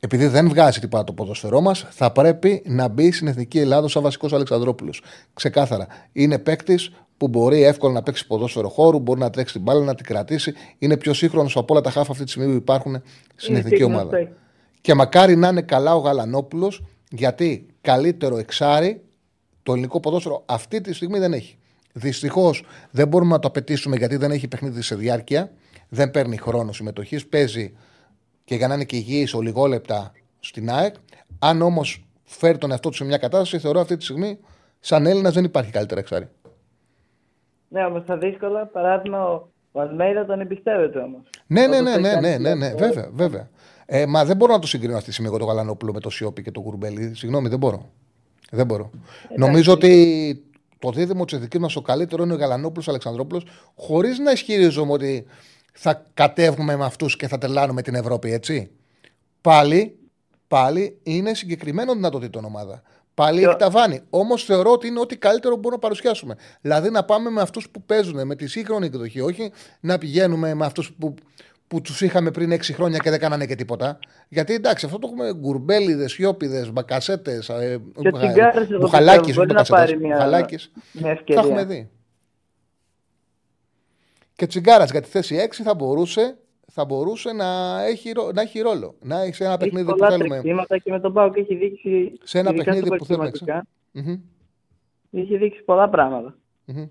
[0.00, 4.02] επειδή δεν βγάζει τίποτα το ποδοσφαιρό μας, θα πρέπει να μπει στην Εθνική Ελλάδα σαν
[4.02, 5.02] βασικός Αλεξανδρόπουλος.
[5.34, 5.86] Ξεκάθαρα.
[6.12, 9.94] Είναι παίκτης που μπορεί εύκολα να παίξει ποδόσφαιρο χώρου, μπορεί να τρέξει την μπάλα, να
[9.94, 10.52] την κρατήσει.
[10.78, 13.02] Είναι πιο σύγχρονος από όλα τα χάφα αυτή τη στιγμή που υπάρχουν
[13.34, 14.18] στην Είναι εθνική σύγχρονος, ομάδα.
[14.18, 14.28] ναι.
[14.80, 19.02] Και μακάρι να είναι καλά ο Γαλανόπουλος, γιατί καλύτερο εξάρι
[19.62, 21.58] το ελληνικό ποδόσφαιρο αυτή τη στιγμή δεν έχει.
[21.92, 25.52] Δυστυχώς δεν μπορούμε να το απαιτήσουμε γιατί δεν έχει παιχνίδι σε διάρκεια,
[25.88, 27.72] δεν παίρνει χρόνο συμμετοχής, παίζει
[28.44, 30.94] και για να είναι και υγιής ολιγόλεπτα στην ΑΕΚ.
[31.38, 34.38] Αν όμως φέρει τον εαυτό του σε μια κατάσταση, θεωρώ αυτή τη στιγμή
[34.80, 36.28] σαν Έλληνας δεν υπάρχει καλύτερα εξάρι.
[37.68, 41.22] Ναι, όμως τα δύσκολα, παράδειγμα, ο, ο Αλμέιδα τον εμπιστεύεται όμως.
[41.46, 43.48] Ναι, ναι, ναι, ναι, ναι, ναι, ναι, βέβαια, βέβαια.
[43.92, 46.10] Ε, μα δεν μπορώ να το συγκρίνω αυτή τη στιγμή εγώ το Γαλανόπουλο με το
[46.10, 47.14] Σιώπη και το Κουρμπέλι.
[47.14, 47.90] Συγγνώμη, δεν μπορώ.
[48.50, 48.90] Δεν μπορώ.
[49.36, 50.44] Νομίζω ότι
[50.78, 53.44] το δίδυμο της εθνική μας ο καλύτερος είναι ο Γαλανόπουλος Αλεξανδρόπουλος,
[53.74, 55.26] χωρίς να ισχυρίζομαι ότι
[55.72, 58.70] θα κατέβουμε με αυτούς και θα τελάνουμε την Ευρώπη, έτσι.
[59.40, 59.98] Πάλι,
[60.48, 62.82] πάλι είναι συγκεκριμένο δυνατοτήτων ομάδα.
[63.14, 64.00] Πάλι έχει ταβάνι.
[64.10, 66.34] Όμως θεωρώ ότι είναι ό,τι καλύτερο μπορούμε να παρουσιάσουμε.
[66.60, 70.64] Δηλαδή να πάμε με αυτούς που παίζουν, με τη σύγχρονη εκδοχή, όχι να πηγαίνουμε με
[70.64, 71.14] αυτούς που,
[71.70, 73.98] που τους είχαμε πριν 6 χρόνια και δεν κάνανε και τίποτα.
[74.28, 79.54] Γιατί εντάξει, αυτό το έχουμε γκουρμπέλιδες, σιώπιδε, μπακασέτες, Και ο Τσιγκάρας, εγώ μπουχαλάκι, πιστεύω, μπορεί
[79.56, 80.46] να πάρει μια- μια
[81.02, 81.42] Τα ευκαιρία.
[81.42, 81.90] έχουμε δει.
[84.34, 86.38] Και τσιγκάρας για τη θέση 6 θα μπορούσε,
[86.72, 88.94] θα μπορούσε να, έχει, ρό- να έχει ρόλο.
[89.02, 90.28] Να έχει σε ένα Έχει παιχνίδι που πολλά θέλουμε.
[90.28, 92.12] τρεξίματα και με τον Πάουκ έχει δείξει.
[92.22, 93.30] Σε ένα ειδικά παιχνίδι στα που θέλουμε.
[93.30, 94.20] προετοιμαστικά, Μμμ.
[95.20, 96.36] Έχει δείξει πολλά πράγματα.
[96.64, 96.86] Μμμ.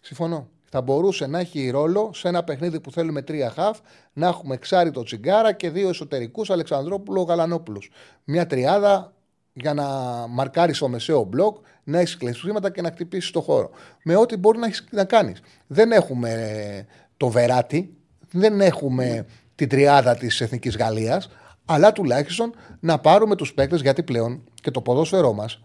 [0.00, 0.48] Συμφωνώ.
[0.70, 3.78] Θα μπορούσε να έχει ρόλο σε ένα παιχνίδι που θέλουμε τρία χαφ,
[4.12, 7.90] να έχουμε εξάριτο τσιγκάρα και δύο εσωτερικούς Αλεξανδρόπουλο Γαλανόπουλος.
[8.24, 9.12] Μια τριάδα
[9.52, 9.84] για να
[10.28, 13.70] μαρκάρεις στο μεσαίο μπλοκ, να έχεις κλεισίματα και να χτυπήσεις το χώρο.
[14.04, 15.40] Με ό,τι μπορεί να, έχεις- να κάνεις.
[15.66, 16.84] Δεν έχουμε ε,
[17.16, 17.96] το βεράτι,
[18.30, 21.28] δεν έχουμε την τριάδα της Εθνικής Γαλλίας,
[21.64, 25.60] αλλά τουλάχιστον να πάρουμε τους παίκτες γιατί πλέον και το ποδόσφαιρό μας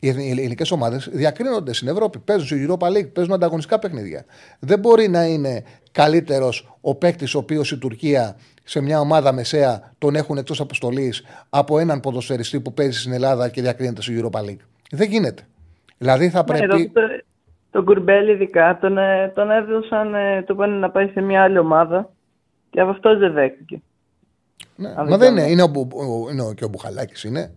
[0.00, 2.18] οι εθνι- οι ελληνικές ομάδες διακρίνονται στην Ευρώπη.
[2.18, 4.24] Παίζουν στη Europa League, παίζουν ανταγωνιστικά παιχνίδια.
[4.58, 9.92] Δεν μπορεί να είναι καλύτερος ο παίκτης ο οποίος η Τουρκία σε μια ομάδα μεσαία
[9.98, 14.40] τον έχουν εκτός αποστολής από έναν ποδοσφαιριστή που παίζει στην Ελλάδα και διακρίνεται στη Europa
[14.40, 14.60] League.
[14.90, 15.42] Δεν γίνεται.
[15.98, 16.88] Δηλαδή θα Ναι, πρέπει.
[16.88, 17.00] το,
[17.70, 21.58] τον Κουρμπέλ ειδικά τον, ε, τον έδωσαν, ε, του πάνε να πάει σε μια άλλη
[21.58, 22.10] ομάδα
[22.70, 23.80] και από αυτός δεν δέχτηκε.
[24.76, 25.40] Ναι, Αν μα δεν δεν κάνω.
[25.40, 25.50] είναι.
[25.50, 27.52] Είναι, ο, Μπου- ο- είναι ο- και ο Μπουχαλάκης είναι.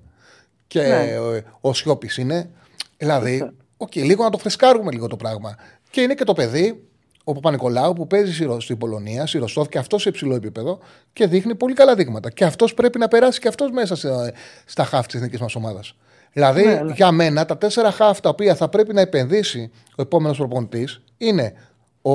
[0.70, 1.18] Και Ναι.
[1.20, 2.50] ο, ο Σιώπης είναι.
[2.98, 5.56] Δηλαδή, οκ, λίγο να το φρεσκάρουμε λίγο το πράγμα.
[5.90, 6.84] Και είναι και το παιδί,
[7.24, 10.80] ο Παπανικολάου, που παίζει στη Ρο- στην Πολωνία, στη Ράκοφ και αυτός σε υψηλό επίπεδο
[11.14, 12.30] και δείχνει πολύ καλά δείγματα.
[12.32, 14.34] Και αυτός πρέπει να περάσει και αυτός μέσα σε-
[14.66, 15.94] στα χάφ της εθνικής μας ομάδας.
[16.34, 16.94] Δηλαδή, Ναι, ναι.
[16.94, 21.54] για μένα, τα τέσσερα χάφ τα οποία θα πρέπει να επενδύσει ο επόμενος προπονητής είναι
[22.02, 22.14] ο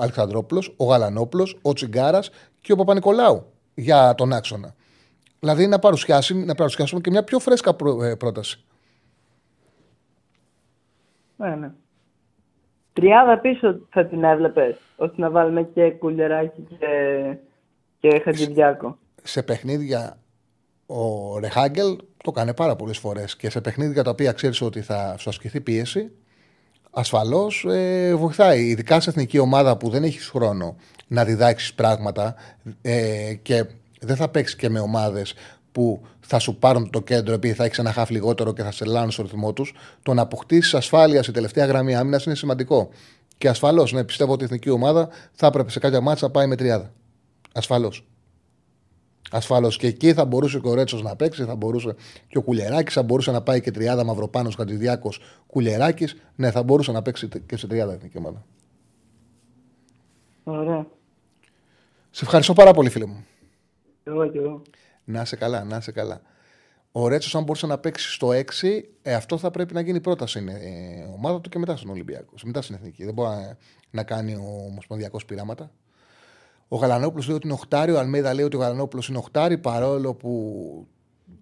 [0.00, 2.30] Αλεξανδρόπουλος, ο Γαλανόπουλος, ο Τσιγκάρας
[2.60, 4.74] και ο Παπα-Νικολάου για τον άξονα.
[5.40, 8.64] Δηλαδή να, παρουσιάσει, να παρουσιάσουμε και μια πιο φρέσκα πρό- ε, πρόταση.
[11.36, 11.70] Ναι, ναι.
[12.92, 16.86] Τριάδα πίσω θα την έβλεπες, ώστε να βάλουμε και κουλεράκι και,
[18.00, 18.98] και Χατζηδιάκο.
[19.22, 20.18] Σε παιχνίδια
[20.86, 25.14] ο Ρεχάγκελ το κάνει πάρα πολλές φορές και σε παιχνίδια τα οποία ξέρεις ότι θα
[25.18, 26.10] σου ασκηθεί πίεση,
[26.90, 28.66] ασφαλώς ε, βοηθάει.
[28.66, 30.76] Ειδικά σε εθνική ομάδα που δεν έχεις χρόνο
[31.06, 32.34] να διδάξεις πράγματα
[32.82, 33.66] ε, και
[34.00, 35.34] δεν θα παίξει και με ομάδες
[35.72, 38.84] που θα σου πάρουν το κέντρο επειδή θα έχεις ένα χάφ λιγότερο και θα σε
[38.84, 39.74] λάνουν στο ρυθμό τους.
[40.02, 42.88] Το να αποκτήσεις ασφάλεια σε τελευταία γραμμή άμυνας είναι σημαντικό.
[43.38, 46.46] Και ασφαλώς, ναι, πιστεύω ότι η εθνική ομάδα θα έπρεπε σε κάποια μάτσα να πάει
[46.46, 46.92] με τριάδα.
[47.52, 48.04] Ασφαλώς.
[49.30, 51.94] Ασφαλώς και εκεί θα μπορούσε και ο Ρέτσος να παίξει, θα μπορούσε
[52.28, 56.06] και ο Κουλεράκη, θα μπορούσε να πάει και τριάδα Μαυροπάνος Χατζηδιάκος Κουλεράκη.
[56.36, 58.44] Ναι, θα μπορούσε να παίξει και σε τριάδα εθνική ομάδα.
[60.44, 60.86] Ωραία.
[62.10, 63.24] Σε ευχαριστώ πάρα πολύ, φίλε μου.
[64.04, 64.62] Εγώ και εγώ.
[65.04, 66.20] Να είσαι καλά, να είσαι καλά.
[66.92, 68.44] Ο Ρέτσος, αν μπορούσε να παίξει στο 6,
[69.02, 70.38] ε, αυτό θα πρέπει να γίνει πρόταση.
[70.38, 72.42] Είναι ε, ομάδα του και μετά στον Ολυμπιακός.
[72.44, 73.04] Μετά στην Εθνική.
[73.04, 73.56] Δεν μπορεί να,
[73.90, 75.70] να κάνει ο Ομοσπονδιακός πειράματα.
[76.68, 77.92] Ο Γαλανόπουλος λέει ότι είναι οχτάρι.
[77.92, 80.86] Ο Αλμέδα λέει ότι ο Γαλανόπουλος είναι οχτάρι παρόλο που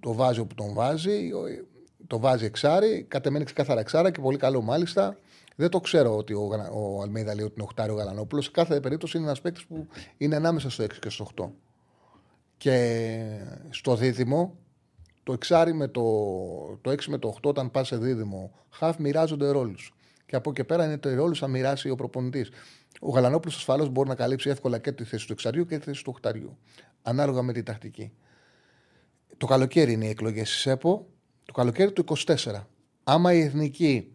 [0.01, 1.33] το βάζει όπου τον βάζει.
[1.33, 1.67] Ο-
[2.07, 3.05] Το βάζει εξάρι.
[3.09, 5.17] Κατεμένει ξεκάθαρα εξάρα και πολύ καλό μάλιστα.
[5.57, 8.45] Δεν το ξέρω ότι ο, Γαλα- ο Αλμέδα λέει ότι είναι οχτάρι ο Γαλανόπουλος.
[8.45, 9.87] Σε κάθε περίπτωση είναι ένας παίκτης που
[10.17, 11.51] είναι ανάμεσα στο 6 και στο 8.
[12.59, 13.19] Και
[13.71, 14.59] στο δίδυμο,
[15.23, 16.03] το 6 με το,
[16.81, 19.95] το 6 με το 8, όταν πας σε δίδυμο, χαφ μοιράζονται ρόλους.
[20.27, 22.51] Και από εκεί και πέρα είναι το ρόλο θα μοιράσει ο προπονητής.
[23.01, 26.05] Ο Γαλανόπουλος ασφαλώς μπορεί να καλύψει εύκολα και τη θέση του εξαριού και τη θέση
[26.05, 26.59] του οχταριού.
[27.03, 28.13] Ανάλογα με τη τακτική.
[29.37, 31.07] Το καλοκαίρι είναι οι εκλογές στη ΣΕΠΟ,
[31.45, 32.35] το καλοκαίρι του 24.
[33.05, 34.13] Άμα η εθνική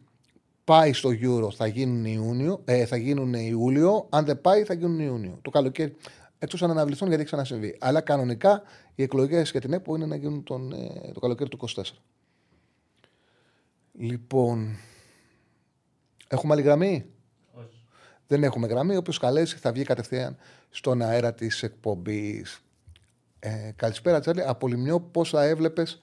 [0.64, 5.00] πάει στο Euro θα γίνουν Ιούνιο, ε, θα γίνουν Ιούλιο, αν δεν πάει θα γίνουν
[5.00, 5.40] Ιούνιο.
[5.42, 5.96] Το καλοκαίρι.
[6.44, 7.78] Εκτό αν αναβληθούν γιατί έχει ξανασυμβεί.
[7.80, 8.62] Αλλά κανονικά
[8.96, 11.84] οι εκλογές για την ΕΠΟ είναι να γίνουν τον, ε, το καλοκαίρι του 24.
[13.92, 14.78] Λοιπόν.
[16.28, 17.06] Έχουμε άλλη γραμμή;
[17.54, 17.86] Όχι.
[18.28, 18.96] Δεν έχουμε γραμμή.
[18.96, 20.38] Όποιο καλέσει θα βγει κατευθείαν
[20.70, 22.64] στον αέρα της εκπομπής.
[23.40, 24.42] Ε, καλησπέρα, Τσάρλι.
[24.42, 26.02] Από Λιμνιό, πόσα έβλεπες;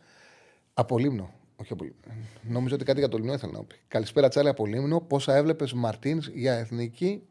[0.75, 1.33] Από Λίμνο.
[1.57, 2.01] Όχι από Λίμνο.
[2.43, 3.77] Νομίζω ότι κάτι για το Λιμνιό ήθελα να πει.
[3.89, 5.01] Καλησπέρα, Τσάρλι, από Λίμνο.
[5.01, 7.23] Πόσα έβλεπες Μαρτίνς για εθνική.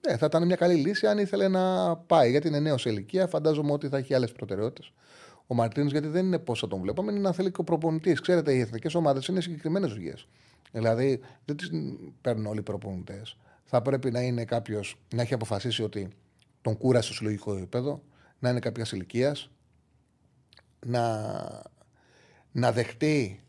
[0.00, 2.30] Ε, θα ήταν μια καλή λύση αν ήθελε να πάει.
[2.30, 3.26] Γιατί είναι νέος σε ηλικία.
[3.26, 4.92] Φαντάζομαι ότι θα έχει άλλες προτεραιότητες.
[5.46, 8.20] Ο Μαρτίν, γιατί δεν είναι πώ θα τον βλέπαμε, είναι να θέλει και ο προπονητής.
[8.20, 10.14] Ξέρετε, οι εθνικές ομάδες είναι συγκεκριμένες δουλειέ.
[10.72, 11.70] Δηλαδή, δεν τις
[12.20, 13.36] παίρνουν όλοι οι προπονητές.
[13.64, 16.08] Θα πρέπει να είναι κάποιος να έχει αποφασίσει ότι
[16.62, 18.02] τον κούρασε στο συλλογικό επίπεδο,
[18.38, 19.50] να είναι κάποιας ηλικίας,
[20.86, 21.32] να,
[22.52, 23.40] να δεχτεί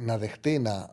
[0.00, 0.90] να δεχτεί να,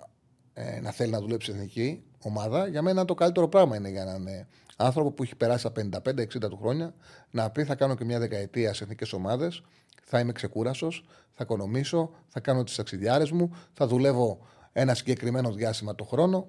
[0.53, 4.01] ε, να θέλει να δουλέψει στην εθνική ομάδα, για μένα το καλύτερο πράγμα είναι για
[4.01, 6.93] έναν ε, άνθρωπο που έχει περάσει τα 55-60 του χρόνια
[7.31, 9.63] να πει θα κάνω και μια δεκαετία σε εθνικές ομάδες,
[10.03, 14.39] θα είμαι ξεκούρασος, θα οικονομήσω, θα κάνω τις ταξιδιάρες μου, θα δουλεύω
[14.71, 16.47] ένα συγκεκριμένο διάστημα το χρόνο.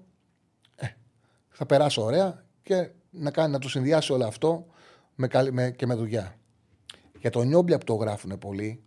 [0.77, 0.87] Ε,
[1.49, 4.67] θα περάσω ωραία και να, κάνει, να το συνδυάσει όλο αυτό
[5.15, 6.39] με, καλή- με, και με δουλειά.
[7.21, 8.83] Για τον Νιόμπλια που το γράφουν πολύ,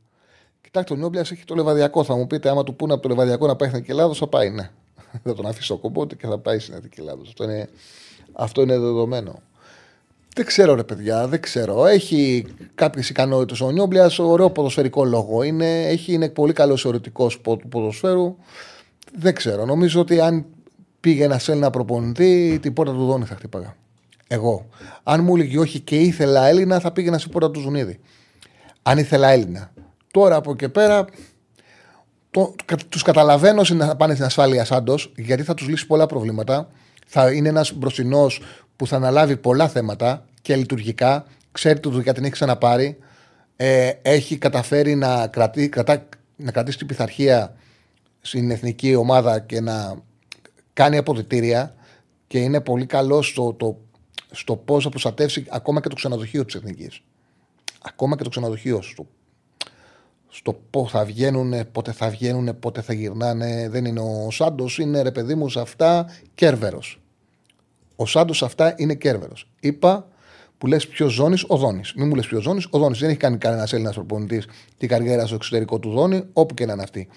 [0.62, 2.04] κοιτάξτε, ο Νιόμπλια έχει το λεβαδιακό.
[2.04, 4.28] Θα μου πείτε, άμα του πούνε από το λεβαδιακό να πάει στην Εθνική Ελλάδο, θα
[4.28, 4.72] πάει, ναι.
[5.24, 7.28] θα τον αφήσει στο κομπότη και θα πάει στην Εθνική Ελλάδος.
[7.28, 7.70] Αυτό είναι,
[8.34, 9.42] αυτό είναι δεδομένο.
[10.36, 11.86] Δεν ξέρω, ρε παιδιά, δεν ξέρω.
[11.86, 12.46] Έχει
[12.76, 15.44] κάποιες ικανότητες ο Νιόμπλιας, ωραίο ποδοσφαιρικό λόγο.
[15.44, 18.36] Είναι, έχει, είναι πολύ καλός ερωτικό του ποδοσφαίρου.
[19.16, 19.66] Δεν ξέρω.
[19.66, 20.46] Νομίζω ότι αν
[21.00, 23.76] πήγε ένα Έλληνα προπονητή, την πόρτα του Δόνη θα χτύπαγα.
[24.28, 24.70] Εγώ.
[25.04, 28.00] Αν μου έλεγε όχι και ήθελα Έλληνα, θα πήγαινα στην πόρτα του Ζουνίδη.
[28.82, 29.72] Αν ήθελα Έλληνα.
[30.12, 31.06] Τώρα από εκεί πέρα
[32.32, 32.56] το,
[32.90, 36.70] τους καταλαβαίνω να πάνε στην ασφάλεια Σάντος, γιατί θα τους λύσει πολλά προβλήματα.
[37.08, 38.42] Θα είναι ένας μπροστινός
[38.76, 41.26] που θα αναλάβει πολλά θέματα και λειτουργικά.
[41.52, 42.98] Ξέρει τη δουλειά την έχει ξαναπάρει.
[43.56, 47.56] Ε, έχει καταφέρει να, κρατεί, κρατά, να κρατήσει την πειθαρχία
[48.22, 50.02] στην εθνική ομάδα και να
[50.74, 51.76] κάνει αποδητήρια
[52.28, 53.78] και είναι πολύ καλό στο, το,
[54.32, 57.02] στο πώς θα προστατεύσει ακόμα και το ξενοδοχείο της εθνικής.
[57.82, 58.82] Ακόμα και το ξενοδοχείο.
[58.82, 59.08] Στο,
[60.30, 63.68] στο πώ θα βγαίνουν, πότε θα βγαίνουν, πότε θα γυρνάνε.
[63.70, 67.02] Δεν είναι ο Σάντος, είναι ρε παιδί μου σε αυτά κέρβερος.
[67.96, 69.50] Ο Σάντος σε αυτά είναι κέρβερος.
[69.60, 70.08] Είπα
[70.58, 71.94] που λες ποιος ζώνης, ο Δόνης.
[71.94, 73.00] Μην μου λες ποιος ζώνης, ο Δόνης.
[73.00, 74.48] Δεν έχει κάνει κανένας Έλληνας προπονητής
[74.78, 77.08] την καριέρα στο εξωτερικό του Δόνη, όπου και να είναι αυτή.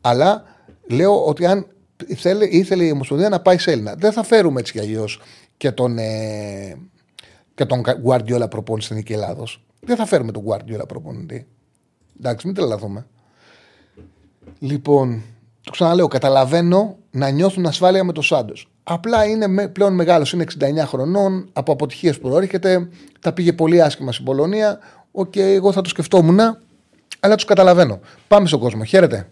[0.00, 0.44] Αλλά
[0.90, 1.66] λέω ότι αν
[2.06, 5.20] ήθελε, ήθελε η Ομοσπονδία να πάει σε Έλληνα, δεν θα φέρουμε έτσι κι αλλιώς
[5.56, 6.76] και τον, ε,
[7.54, 9.64] και τον Guardiola προπονητή στην Εθνική Ελλάδος.
[9.80, 11.46] Δεν θα φέρουμε τον Guardiola προπονητή.
[12.18, 13.06] Εντάξει, μην τρελαθούμε.
[14.58, 15.22] Λοιπόν,
[15.60, 18.68] το ξαναλέω, καταλαβαίνω να νιώθουν ασφάλεια με το Σάντος.
[18.82, 22.88] Απλά είναι με, πλέον μεγάλος, είναι 69 χρονών, από αποτυχίες που προέρχεται,
[23.20, 24.78] τα πήγε πολύ άσχημα στην Πολωνία.
[25.12, 26.38] Οκ, εγώ θα το σκεφτόμουν,
[27.20, 28.00] αλλά τους καταλαβαίνω.
[28.28, 28.84] Πάμε στον κόσμο.
[28.84, 29.30] Χαίρετε.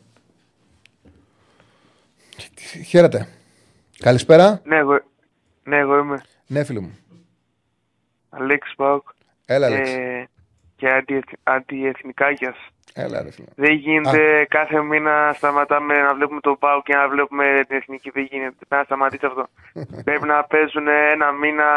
[2.87, 3.29] Χαίρετε.
[3.99, 4.61] Καλησπέρα.
[4.65, 5.01] Ναι, εγώ,
[5.65, 6.23] ναι, εγώ είμαι.
[6.47, 6.99] Ναι, φίλο μου.
[8.31, 9.09] Αλέξης ΠΑΟΚ.
[9.47, 9.95] Έλα, Αλέξης.
[9.95, 10.29] Ε,
[10.83, 12.57] και αντι- αντιεθνικάκιας.
[12.95, 13.47] Έλα, ρε φίλο.
[13.55, 18.11] Δεν γίνεται κάθε μήνα σταματάμε να βλέπουμε το ΠΑΟΚ και να βλέπουμε την εθνική.
[18.11, 18.55] Δεν γίνεται.
[18.69, 19.45] Πρέπει να σταματήσει αυτό.
[20.07, 21.69] Πρέπει να παίζουν ένα μήνα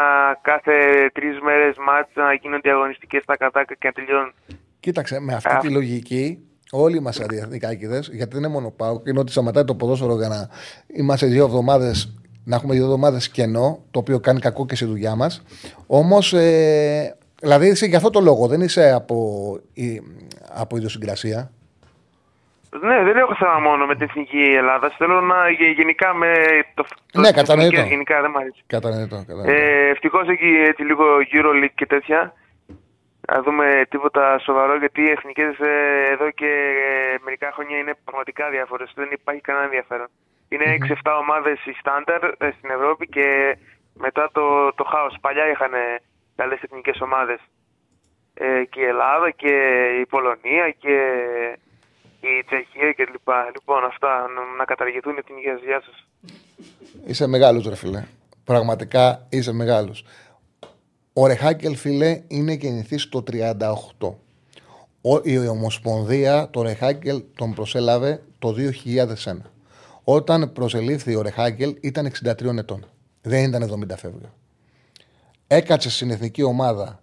[0.42, 0.74] κάθε
[1.16, 4.32] τρεις μέρες μάτσα να γίνονται αγωνιστικέ στα κατάκα και να τελειώνουν.
[4.80, 6.26] Κοίταξε, με αυτή τη λογική,
[6.70, 9.02] όλοι είμαστε αντιεθνικάκιδε, γιατί δεν είναι μόνο πάω.
[9.06, 10.48] Είναι ότι σταματάει το ποδόσφαιρο για να
[10.86, 11.96] είμαστε δύο εβδομάδες,
[12.44, 15.42] να έχουμε δύο εβδομάδες κενό, το οποίο κάνει κακό και στη δουλειά μας.
[15.86, 19.16] Όμως, ε, δηλαδή είσαι για αυτό το λόγο, δεν είσαι από,
[19.74, 20.02] η,
[20.54, 21.50] από ιδιοσυγκρασία;
[22.80, 24.90] Ναι, δεν έχω θέμα μόνο με την εθνική Ελλάδα.
[24.98, 26.32] Θέλω να γε- γενικά με
[26.74, 26.82] το,
[27.12, 27.70] το Ναι, τις κατανοητό.
[27.70, 28.62] εθνικές Γενικά δεν μου αρέσει.
[28.66, 29.16] Κατανοητό.
[29.26, 29.50] κατανοητό.
[29.52, 31.04] Ε, Ευτυχώς έχει έτσι λίγο
[31.34, 32.32] Euroleague και τέτοια.
[33.32, 35.54] Να δούμε τίποτα σοβαρό γιατί οι εθνικές
[36.12, 36.50] εδώ και
[36.90, 38.92] ε, μερικά χρόνια είναι πραγματικά διάφορες.
[38.94, 40.08] Δεν υπάρχει κανένα ενδιαφέρον.
[40.48, 40.64] Είναι
[41.04, 43.26] 6-7 ομάδες η στάνταρ ε, στην Ευρώπη και
[43.94, 44.44] μετά το,
[44.74, 45.14] το χάος.
[45.20, 45.72] Παλιά είχαν
[46.36, 47.38] καλές εθνικές ομάδες.
[48.34, 49.52] Ε, και η Ελλάδα και
[50.02, 50.94] η Πολωνία και
[52.20, 53.28] η Τσεχία κλπ.
[53.54, 55.58] Λοιπόν, αυτά να- να καταργηθούν οι εθνικές.
[55.64, 56.06] Γεια σας.
[57.06, 58.04] Είσαι μεγάλος, ρε φίλε.
[58.44, 60.04] Πραγματικά είσαι μεγάλος.
[61.12, 64.18] Ο Ρεχάκελ, φίλε, είναι γεννηθής το 38.
[65.00, 69.50] Ο, η Ομοσπονδία, το Ρεχάκελ, τον προσέλαβε το 2001.
[70.04, 72.84] Όταν προσελήφθη ο Ρεχάγκελ ήταν 63 ετών.
[73.22, 74.28] Δεν ήταν 70 φεύγει.
[75.46, 77.02] Έκατσε στην εθνική ομάδα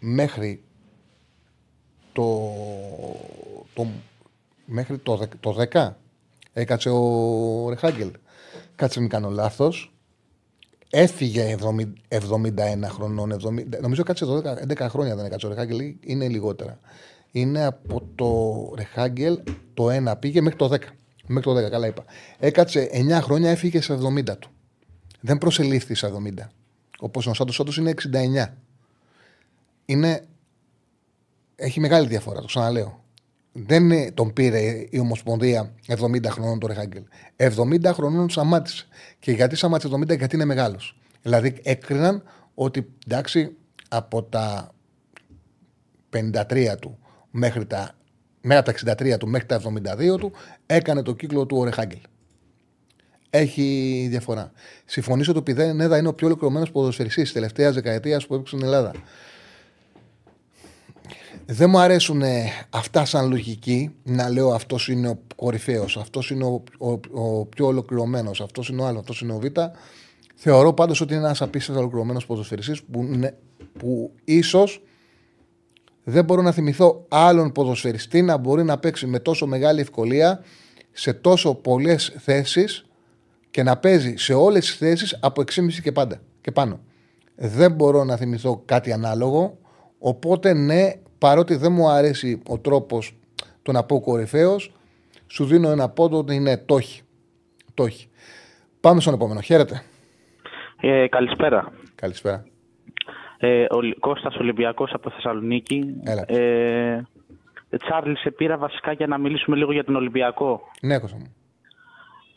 [0.00, 0.62] μέχρι
[2.12, 2.52] το,
[3.74, 3.86] το,
[4.64, 5.90] μέχρι το, δεκ- το 10.
[6.52, 8.10] Έκατσε ο Ρεχάγκελ.
[8.74, 9.92] Κάτσε μην κάνω λάθος.
[10.90, 13.32] Έφυγε 70 71 χρονών.
[13.32, 14.42] 70, νομίζω κάτσε 12,
[14.84, 15.78] 11 χρόνια δεν έκατσε ο Ρεχάγκελ.
[15.80, 16.78] ή Είναι λιγότερα.
[17.32, 19.40] Είναι από το Ρεχάγκελ
[19.74, 20.78] το 1 πήγε μέχρι το 10.
[21.26, 22.04] Μέχρι το 10, καλά είπα.
[22.38, 24.50] Έκατσε 9 χρόνια, έφυγε σε 70 του.
[25.20, 26.48] Δεν προσελήφθη σε 70.
[27.00, 28.54] Όπω ο Σάντο Σάντο είναι 69.
[29.84, 30.24] Είναι.
[31.56, 33.04] Έχει μεγάλη διαφορά, το ξαναλέω.
[33.52, 37.02] Δεν είναι- τον πήρε η Ομοσπονδία 70 χρονών το Ρεχάγκελ.
[37.36, 38.86] 70 χρονών σταμάτησε.
[39.18, 40.98] Και γιατί σταμάτησε 70, γιατί είναι μεγάλος.
[41.22, 42.22] Δηλαδή έκριναν
[42.54, 43.56] ότι εντάξει,
[43.88, 44.74] από τα
[46.10, 46.98] 53 του
[47.30, 47.94] μέχρι τα,
[48.40, 50.32] μέχρι τα 63 του μέχρι τα 72 του
[50.66, 52.00] έκανε το κύκλο του ο Ρεχάγκελ.
[53.30, 54.52] Έχει διαφορά.
[54.84, 58.66] Συμφωνήσω ότι ο Πιδένεδα είναι ο πιο ολοκληρωμένος ποδοσφαιριστής της τελευταίας δεκαετίας που έπαιξε στην
[58.66, 58.92] Ελλάδα.
[61.46, 66.44] Δεν μου αρέσουν ε, αυτά σαν λογική να λέω αυτός είναι ο κορυφαίος, αυτός είναι
[66.44, 69.44] ο, ο, ο πιο ολοκληρωμένος, αυτός είναι ο άλλος, αυτός είναι ο Β.
[70.34, 73.34] Θεωρώ πάντως ότι είναι ένας απίστευτος ολοκληρωμένος ποδοσφαιριστής που, είναι-
[73.78, 74.82] που ίσως
[76.04, 80.40] δεν μπορώ να θυμηθώ άλλον ποδοσφαιριστή να μπορεί να παίξει με τόσο μεγάλη ευκολία
[80.92, 82.86] σε τόσο πολλές θέσεις
[83.50, 86.80] και να παίζει σε όλες τις θέσεις από 6,5 και πάντα και πάνω.
[87.34, 89.58] Δεν μπορώ να θυμηθώ κάτι ανάλογο.
[89.98, 93.16] Οπότε ναι, παρότι δεν μου αρέσει ο τρόπος
[93.62, 94.72] το να πω κορυφαίος,
[95.26, 97.02] σου δίνω ένα πόντο ότι είναι το έχει.
[97.74, 98.08] Το έχει.
[98.80, 99.40] Πάμε στον επόμενο.
[99.40, 99.82] Χαίρετε.
[100.80, 101.72] Ε, καλησπέρα.
[101.94, 102.44] Καλησπέρα.
[103.38, 105.94] Ε, ο Λ- Κώστας Ολυμπιακός από Θεσσαλονίκη.
[106.04, 106.24] Έλα.
[106.40, 107.06] Ε,
[107.84, 110.60] Τσάρλι, σε πήρα βασικά για να μιλήσουμε λίγο για τον Ολυμπιακό.
[110.82, 111.34] Ναι, Κώστα μου.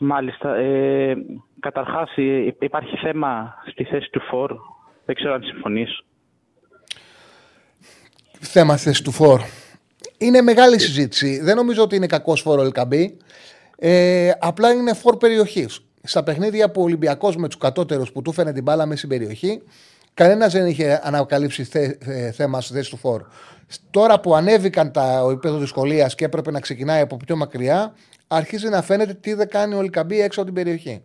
[0.04, 0.56] Μάλιστα.
[0.56, 1.14] Ε,
[1.60, 4.56] καταρχάς, ε, υπάρχει θέμα στη θέση του Φορ.
[5.04, 6.04] Δεν ξέρω αν συμφωνείς.
[8.40, 9.40] θέμα θέσης του φόρ.
[10.18, 11.40] Είναι μεγάλη συζήτηση.
[11.42, 13.16] Δεν νομίζω ότι είναι κακός φόρ ο Ελκαμπή.
[13.78, 15.80] Ε, απλά είναι φόρ περιοχής.
[16.02, 19.08] Στα παιχνίδια που ο Ολυμπιακός με τους κατώτερους που του φαίνεται την μπάλα μέσα στην
[19.08, 19.62] περιοχή,
[20.14, 23.22] κανένας δεν είχε ανακαλύψει θε, ε, θέμα στη θέση του φόρ.
[23.90, 27.94] Τώρα που ανέβηκαν τα, ο επίπεδο δυσκολίας και έπρεπε να ξεκινάει από πιο μακριά,
[28.34, 31.04] αρχίζει να φαίνεται τι δεν κάνει ο Ελκαμπή έξω από την περιοχή.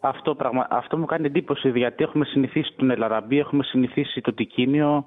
[0.00, 0.66] Αυτό, πραγμα...
[0.70, 5.06] Αυτό μου κάνει εντύπωση γιατί έχουμε συνηθίσει τον Ελαραμπή, έχουμε συνηθίσει το Τικίνιο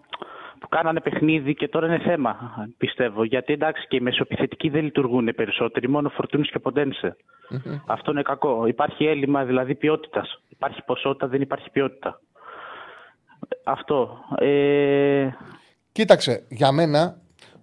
[0.60, 2.36] που κάνανε παιχνίδι και τώρα είναι θέμα,
[2.78, 3.24] πιστεύω.
[3.24, 7.16] Γιατί εντάξει και οι μεσοπιθετικοί δεν λειτουργούν περισσότεροι, μόνο φορτούνες και ποντένσε.
[7.86, 8.66] Αυτό είναι κακό.
[8.68, 10.42] Υπάρχει έλλειμμα δηλαδή ποιότητας.
[10.50, 12.22] Υπάρχει ποσότητα, δεν υπάρχει ποιότητα.
[13.64, 14.18] Αυτό.
[14.38, 15.30] Ε...
[15.92, 17.18] Κοίταξε, για μένα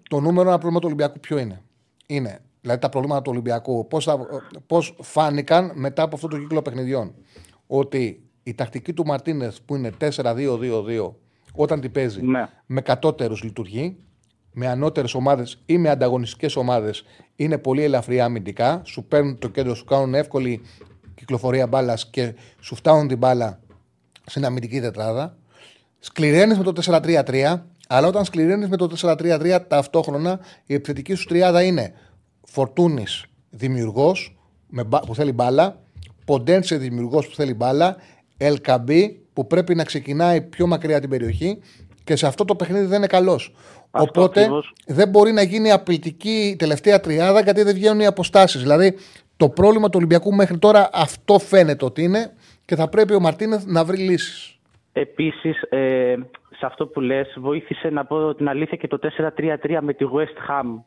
[0.09, 1.61] το νούμερο ένα πρόβλημα του Ολυμπιακού ποιο είναι;
[2.05, 3.87] Είναι δηλαδή τα προβλήματα του Ολυμπιακού.
[3.87, 4.09] Πώς
[4.67, 7.13] πώς φάνηκαν μετά από αυτό το κύκλο παιχνιδιών.
[7.67, 11.13] Ότι η τακτική του Μαρτίνες που είναι 4-2-2-2
[11.53, 12.21] όταν την παίζει
[12.65, 13.97] με κατώτερους λειτουργεί.
[14.55, 17.03] Με ανώτερες ομάδες ή με ανταγωνιστικές ομάδες
[17.35, 18.81] είναι πολύ ελαφριά αμυντικά.
[18.85, 20.61] Σου παίρνουν το κέντρο, σου κάνουν εύκολη
[21.15, 23.59] κυκλοφορία μπάλας και σου φτάνουν την μπάλα
[24.25, 25.37] στην αμυντική τετράδα.
[25.99, 31.63] Σκληραίνεις με το 4-3-3, αλλά όταν σκληραίνεις με το 4-3-3, ταυτόχρονα η επιθετική σου τριάδα
[31.63, 31.93] είναι
[32.53, 34.35] Φορτούνης δημιουργός
[35.05, 35.81] που θέλει μπάλα,
[36.25, 37.95] Ποντένσε δημιουργός που θέλει μπάλα,
[38.37, 41.59] Ελκαμπή που πρέπει να ξεκινάει πιο μακριά την περιοχή
[42.03, 43.53] και σε αυτό το παιχνίδι δεν είναι καλός.
[43.91, 44.73] Οπότε ακριβώς.
[44.85, 48.61] δεν μπορεί να γίνει απειλητική η τελευταία τριάδα γιατί δεν βγαίνουν οι αποστάσεις.
[48.61, 48.95] Δηλαδή
[49.37, 52.33] το πρόβλημα του Ολυμπιακού μέχρι τώρα αυτό φαίνεται ότι είναι
[52.65, 54.59] και θα πρέπει ο Μαρτίνεθ να βρει λύσεις.
[54.93, 56.15] Επίσης, ε,
[56.49, 60.51] σε αυτό που λες, βοήθησε να πω την αλήθεια και το 4-3-3 με τη West
[60.51, 60.83] Ham.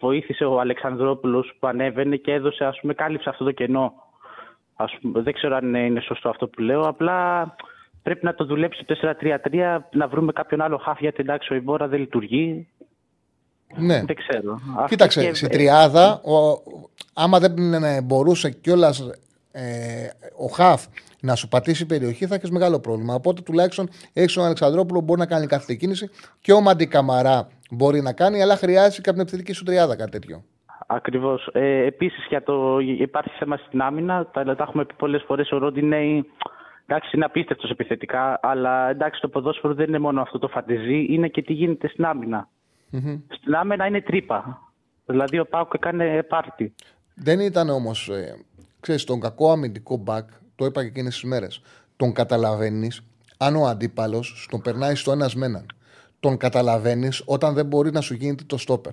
[0.00, 3.92] Βοήθησε ο Αλεξανδρόπουλος που ανέβαινε και έδωσε, ας πούμε, κάλυψε αυτό το κενό.
[4.76, 7.54] Ας πούμε, δεν ξέρω αν είναι σωστό αυτό που λέω, απλά
[8.02, 11.88] πρέπει να το δουλέψει το 4-3-3, να βρούμε κάποιον άλλο χάφ, γιατί εντάξει ο Ιμπόρα
[11.88, 12.68] δεν λειτουργεί.
[13.76, 14.02] Ναι.
[14.04, 14.58] Δεν ξέρω.
[14.70, 16.62] Αυτό Κοίταξε, και- στην τριάδα, ο,
[17.14, 19.10] άμα δεν ε, μπορούσε κιόλας
[19.52, 20.84] ε, ο Χαφ
[21.20, 23.14] να σου πατήσει περιοχή, θα έχεις μεγάλο πρόβλημα.
[23.14, 26.10] Οπότε τουλάχιστον έχεις τον Αλεξανδρόπουλο που μπορεί να κάνει κάθε κίνηση
[26.40, 30.44] και ο Μαντί Καμαρά μπορεί να κάνει, αλλά χρειάζεται κάποια επιθετική σου τριάδα κάτι τέτοιο.
[30.86, 31.48] Ακριβώς.
[31.52, 34.26] Ε, Επίσης, για το υπάρχει θέμα στην άμυνα.
[34.26, 35.52] Τα, τα έχουμε πει πολλές φορές.
[35.52, 36.24] Ο Ρόντινεϊ
[36.86, 41.28] εντάξει, είναι απίστευτος επιθετικά, αλλά εντάξει, το ποδόσφαιρο δεν είναι μόνο αυτό το φαντεζή, είναι
[41.28, 42.48] και τι γίνεται στην άμυνα.
[43.28, 44.62] Στην άμυνα είναι τρύπα.
[45.06, 46.74] Δηλαδή, ο Πάουκ έκανε πάρτι.
[47.14, 48.44] Δεν ήταν όμως, ε,
[48.80, 51.60] ξέρεις, τον κακό αμυντικό μπακ, το είπα και εκείνες τις μέρες.
[51.96, 53.02] Τον καταλαβαίνεις
[53.38, 55.66] αν ο αντίπαλος τον περνάει στο ένας με έναν.
[56.20, 58.92] Τον καταλαβαίνεις όταν δεν μπορεί να σου γίνεται το στόπερ.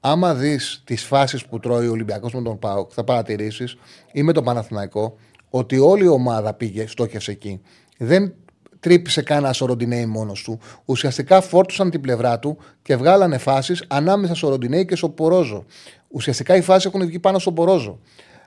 [0.00, 3.76] Άμα δεις τις φάσεις που τρώει ο Ολυμπιακός με τον Πάοκ, θα παρατηρήσεις
[4.12, 5.16] ή με τον Παναθηναϊκό
[5.50, 7.60] ότι όλη η ομάδα πήγε, στόχευσε εκεί.
[7.98, 8.34] Δεν
[8.80, 10.58] τρύπησε κανένα ο Ροντινέη μόνος του.
[10.84, 15.64] Ουσιαστικά φόρτουσαν την πλευρά του και βγάλανε φάσεις ανάμεσα στο Ροντινέη και στο Πορόζο.
[16.08, 17.98] Ουσιαστικά οι φάσεις έχουν βγει πάνω στον Πορόζο.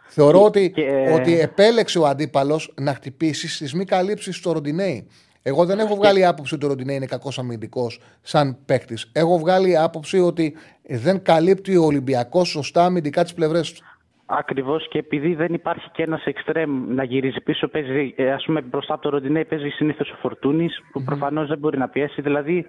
[0.08, 5.08] Θεωρώ ότι, και- ότι επέλεξε ο αντίπαλος να χτυπήσει στις μη καλύψεις στο Ροντινέη.
[5.46, 9.12] Εγώ δεν έχω βγάλει άποψη ότι ο Ροντινέη είναι κακός αμυντικός σαν παίκτης.
[9.14, 13.84] Έχω βγάλει άποψη ότι δεν καλύπτει ο Ολυμπιακός σωστά αμυντικά τις πλευρές του.
[14.26, 18.62] Ακριβώς και επειδή δεν υπάρχει και ένας εξτρέμ να γυρίζει πίσω, παίζει, ε, ας πούμε,
[18.62, 22.22] μπροστά από το Ροντινέη παίζει συνήθως ο Φορτούνης, που προφανώς δεν μπορεί να πιέσει.
[22.22, 22.68] Δηλαδή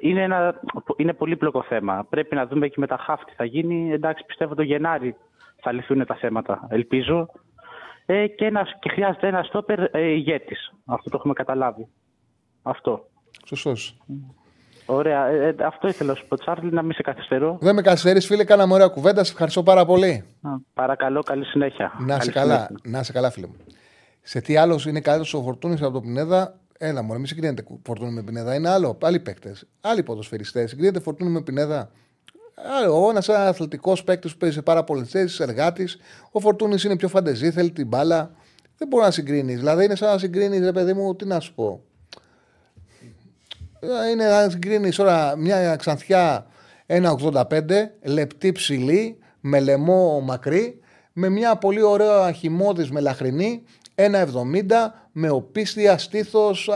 [0.00, 0.60] είναι ένα
[0.96, 2.06] είναι πολύπλοκο θέμα.
[2.10, 3.92] Πρέπει να δούμε και με τα χάφ τι θα γίνει.
[3.92, 5.16] Εντάξει, πιστεύω το Γενάρη
[5.60, 6.66] θα λυθούν τα θέματα.
[6.70, 7.28] Ελπίζω.
[8.06, 10.72] Ε, και, ένας, και χρειάζεται ένα στόπερ ε, ηγέτης.
[10.86, 11.88] Αυτό το έχουμε καταλάβει.
[12.62, 13.08] Αυτό.
[13.46, 13.96] Σωστός.
[14.86, 15.26] Ωραία.
[15.26, 17.58] Ε, ε, αυτό ήθελα να σου πω, Τσάρλι, να μην σε καθυστερώ.
[17.60, 19.24] Δεν με καθυστερείς, φίλε, κάναμε ωραία κουβέντα.
[19.24, 20.24] Σε ευχαριστώ πάρα πολύ.
[20.42, 21.92] Α, Παρακαλώ, καλή συνέχεια.
[21.98, 22.90] Να σε Καλή καλά, συνέχεια.
[22.90, 23.56] να σε καλά, φίλε μου.
[24.22, 28.12] Σε τι άλλο είναι καλύτερος ο Φορτούνης από τον Πινέδα, έλα μου, μην συγκρίνετε Φορτούνη
[28.12, 28.54] με Πινέδα.
[28.54, 30.70] Είναι άλλο, άλλοι παίκτες, άλλοι ποδοσφαιριστές.
[30.70, 31.90] Συγκρίνετε Φορτούνη με Πινέδα.
[32.80, 35.98] Άλλο, ένας αθλητικός παίκτης που παίζει σε πάρα πολλές θέσεις, εργάτης.
[36.30, 38.30] Ο Φορτούνης είναι πιο φαντεζή, θέλει την μπάλα.
[38.78, 39.58] Δεν μπορεί να συγκρίνεις.
[39.58, 41.80] Δηλαδή είναι σαν να συγκρίνεις, ρε παιδί μου, τι να σου πω.
[43.84, 46.46] Ε, Είναι να συγκρίνεις τώρα μια ξανθιά
[46.86, 47.44] 1,85,
[48.02, 50.80] λεπτή ψηλή, με λαιμό μακρύ,
[51.12, 53.62] με μια πολύ ωραία χυμώδης μελαχρινή,
[53.94, 56.70] 1,70, με οπίστια, στήθος,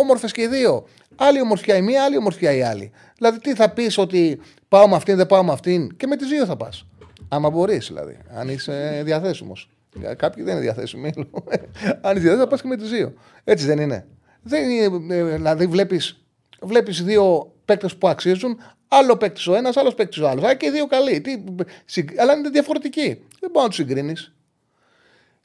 [0.00, 0.86] όμορφες και οι δύο.
[1.16, 2.90] Άλλη ομορφιά η μία, άλλη ομορφιά η άλλη.
[3.16, 6.28] Δηλαδή, τι θα πεις ότι πάω με αυτήν, δεν πάω με αυτήν, και με τις
[6.28, 6.86] δύο θα πας.
[7.28, 9.68] Άμα μπορείς, δηλαδή, αν είσαι διαθέσιμος.
[10.16, 11.12] Κάποιοι δεν είναι διαθέσιμοι.
[12.06, 13.12] αν είσαι διαθέσιμος, θα πας και με τις δύο.
[13.44, 14.06] Έτσι δεν είναι.
[14.44, 16.18] Δεν είναι, ε, δηλαδή, βλέπεις
[16.62, 18.58] βλέπεις δύο παίκτες που αξίζουν,
[18.88, 20.44] άλλο παίκτης ο ένας, άλλος παίκτης ο άλλος.
[20.44, 21.20] Α, και οι δύο καλοί.
[21.20, 21.44] Τι,
[21.84, 23.06] συγκ- αλλά είναι διαφορετικοί.
[23.40, 24.32] Δεν μπορείς να τους συγκρίνεις.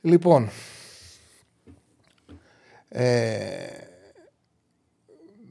[0.02, 0.50] Λοιπόν.
[2.90, 3.38] Ε,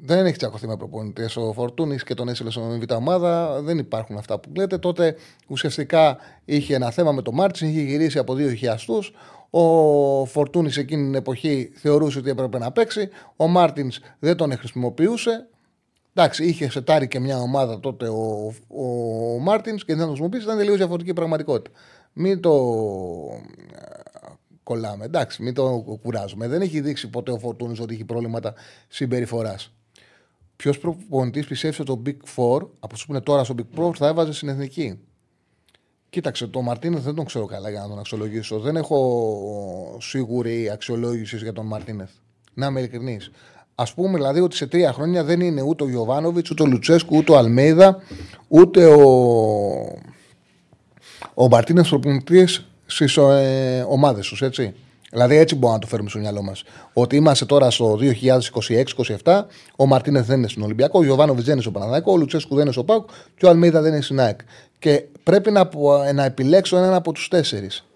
[0.01, 3.63] δεν έχει τσακωθεί με προπονητές ο Φορτούνης και τον έστειλε στη Β' ομάδα.
[3.63, 4.79] Δεν υπάρχουν αυτά που λέτε.
[4.79, 5.17] Τότε
[5.49, 9.03] ουσιαστικά είχε ένα θέμα με τον Μάρτινς, είχε γυρίσει από του χιαστού.
[9.51, 13.09] Ο Φορτούνης εκείνη την εποχή θεωρούσε ότι έπρεπε να παίξει.
[13.37, 15.49] Ο Μάρτινς δεν τον χρησιμοποιούσε.
[16.15, 18.85] Εντάξει, είχε σετάρει και μια ομάδα τότε ο, ο,
[19.39, 20.45] Μάρτινς και δεν τον χρησιμοποιήσει.
[20.45, 21.79] Ήταν τελείως διαφορετική πραγματικότητα.
[22.13, 22.55] Μην το
[23.75, 24.29] ε,
[24.63, 25.05] κολλάμε.
[25.05, 26.49] Εντάξει, μην το κουράζουμε.
[26.49, 28.55] Δεν έχει δείξει ποτέ ο Φορτούνης ότι έχει προβλήματα
[28.89, 29.73] συμπεριφοράς.
[30.57, 33.95] Ποιος προπονητής πιστεύει ότι το Big Four, από αυτού που είναι τώρα στο Big Four,
[33.95, 34.99] θα έβαζε στην εθνική.
[36.11, 38.59] Κοίταξε, το Μαρτίνεθ δεν τον ξέρω καλά για να τον αξιολογήσω.
[38.59, 42.11] Δεν έχω σίγουρη αξιολόγηση για τον Μαρτίνεθ.
[42.55, 43.31] Να είμαι ειλικρινής.
[43.75, 47.17] Α πούμε δηλαδή ότι σε τρία χρόνια δεν είναι ούτε ο Γιωβάνοβιτς, ούτε ο Λουτσέσκου,
[47.17, 48.03] ούτε ο Αλμέιδα,
[48.49, 49.03] ούτε ο,
[51.35, 52.49] ο Μαρτίνεθ προπονητή
[52.87, 54.75] στις ε, ομάδες τους, έτσι.
[55.11, 56.63] Δηλαδή έτσι μπορούμε να το φέρουμε στο μυαλό μας.
[56.93, 57.99] Ότι είμαστε τώρα στο
[59.23, 59.43] 2026-27,
[59.77, 62.63] ο Μαρτίνεθ δεν είναι στην Ολυμπιακό, ο Γιωβάνοβιτ δεν είναι στο Παναδάκο, ο Λουτσέσκου δεν
[62.63, 64.41] είναι στο Πάουκ και ο Αλμίδα δεν είναι στην ΑΕΚ.
[64.79, 65.71] Και πρέπει να,
[66.15, 67.87] να επιλέξω έναν από τους τέσσερις.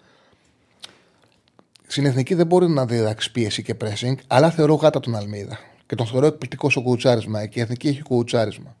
[1.87, 5.59] Στην εθνική δεν μπορεί να διδάξει πίεση και pressing, αλλά θεωρώ γάτα τον Αλμίδα.
[5.85, 7.45] Και τον θεωρώ εκπληκτικός στο κουουουτσάρισμα.
[7.45, 8.75] Και η εθνική έχει κουουουτσάρισμα.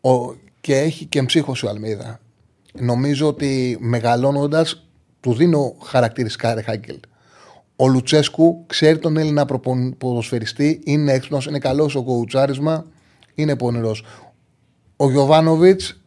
[0.00, 2.20] Ο, και έχει και ψύχωση ο Αλμίδα.
[2.72, 4.85] Νομίζω ότι μεγαλώνοντας
[5.26, 6.98] του δίνω χαρακτηριστικά ρε Χάγκελ.
[7.76, 12.86] Ο Λουτσέσκου ξέρει τον Έλληνα προπον- ποδοσφαιριστή, είναι έξυπνος, είναι καλός στο κουουουτσάρισμα,
[13.34, 14.04] είναι πονηρός.
[14.96, 16.00] Ο Γιωβάνοβιτς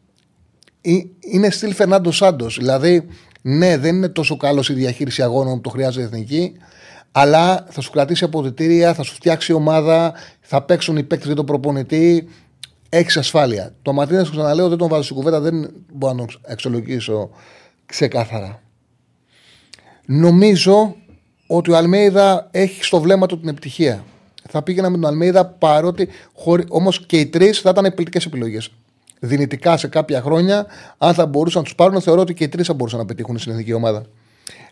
[1.20, 2.58] είναι στυλ Φερνάντο Σάντος.
[2.58, 3.08] Δηλαδή,
[3.42, 6.54] ναι, δεν είναι τόσο καλός η διαχείριση αγώνων που το χρειάζεται η εθνική,
[7.12, 11.46] αλλά θα σου κρατήσει αποδητήρια, θα σου φτιάξει ομάδα, θα παίξουν οι παίκτες για τον
[11.46, 12.28] προπονητή.
[12.90, 13.74] Έχεις ασφάλεια.
[13.82, 17.30] Το Μαρτίνες, ξαναλέω, δεν τον βάζω στην κουβέντα, δεν μπορώ να τον εξολογήσω
[17.86, 18.62] ξεκάθαρα.
[20.12, 20.96] Νομίζω
[21.48, 24.04] ότι ο Αλμέιδα έχει στο βλέμμα του την επιτυχία.
[24.50, 26.08] Θα πήγαινα με τον Αλμέιδα παρότι.
[26.34, 26.64] Χωρί...
[26.70, 28.70] Όμως και οι τρεις θα ήταν επιλεκτικέ επιλογές.
[29.20, 30.66] Δυνητικά σε κάποια χρόνια,
[30.98, 33.38] αν θα μπορούσαν να τους πάρουν, θεωρώ ότι και οι τρεις θα μπορούσαν να πετύχουν
[33.38, 34.06] στην εθνική ομάδα.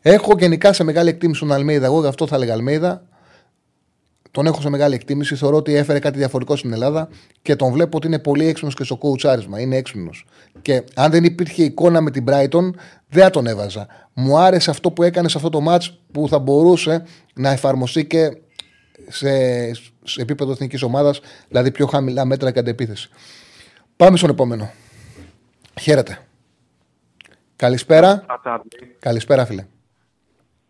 [0.02, 1.86] Έχω γενικά σε μεγάλη εκτίμηση τον Αλμέιδα.
[1.86, 3.04] Εγώ γι' αυτό θα έλεγα Αλμέιδα.
[4.38, 5.36] Τον έχω σε μεγάλη εκτίμηση.
[5.36, 7.10] Θεωρώ ότι έφερε κάτι διαφορετικό στην Ελλάδα
[7.42, 9.60] και τον βλέπω ότι είναι πολύ έξυπνος και στο κοουτσάρισμα.
[9.60, 10.26] Είναι έξυπνος.
[10.62, 12.70] Και αν δεν υπήρχε εικόνα με την Brighton,
[13.08, 13.88] δεν θα τον έβαζα.
[14.14, 17.04] Μου άρεσε αυτό που έκανε σε αυτό το match που θα μπορούσε
[17.34, 18.38] να εφαρμοστεί και
[19.08, 19.30] σε,
[20.04, 23.10] σε επίπεδο εθνικής ομάδας, δηλαδή πιο χαμηλά μέτρα και αντεπίθεση.
[23.96, 24.72] Πάμε στον επόμενο.
[25.82, 26.20] Χαίρετε.
[27.56, 28.26] Καλησπέρα.
[29.00, 29.66] Καλησπέρα, φίλε.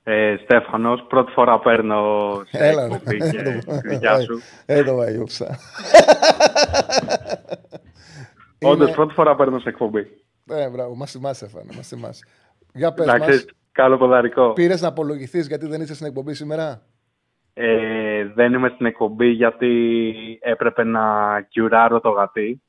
[0.10, 2.02] Ε, Στέφανος, πρώτη φορά παίρνω
[2.50, 3.30] σε Έλα, εκπομπή ρε.
[3.30, 3.42] και
[3.82, 4.40] τη δικιά σου.
[4.66, 5.58] Ε, το βαγιούψα.
[8.62, 10.08] Όντως, πρώτη φορά παίρνω σε εκπομπή.
[10.50, 12.26] Ε, μπράβο, μας θυμάσαι, Φάνε, μας θυμάσαι.
[12.74, 14.54] Για πες Εντάξει, μας, καλό ποδαρικό.
[14.54, 16.82] πήρες να απολογηθείς γιατί δεν είσαι στην εκπομπή σήμερα;
[17.54, 20.00] Ε, δεν είμαι στην εκπομπή γιατί
[20.42, 21.02] έπρεπε να
[21.50, 22.62] κιουράρω το γατί.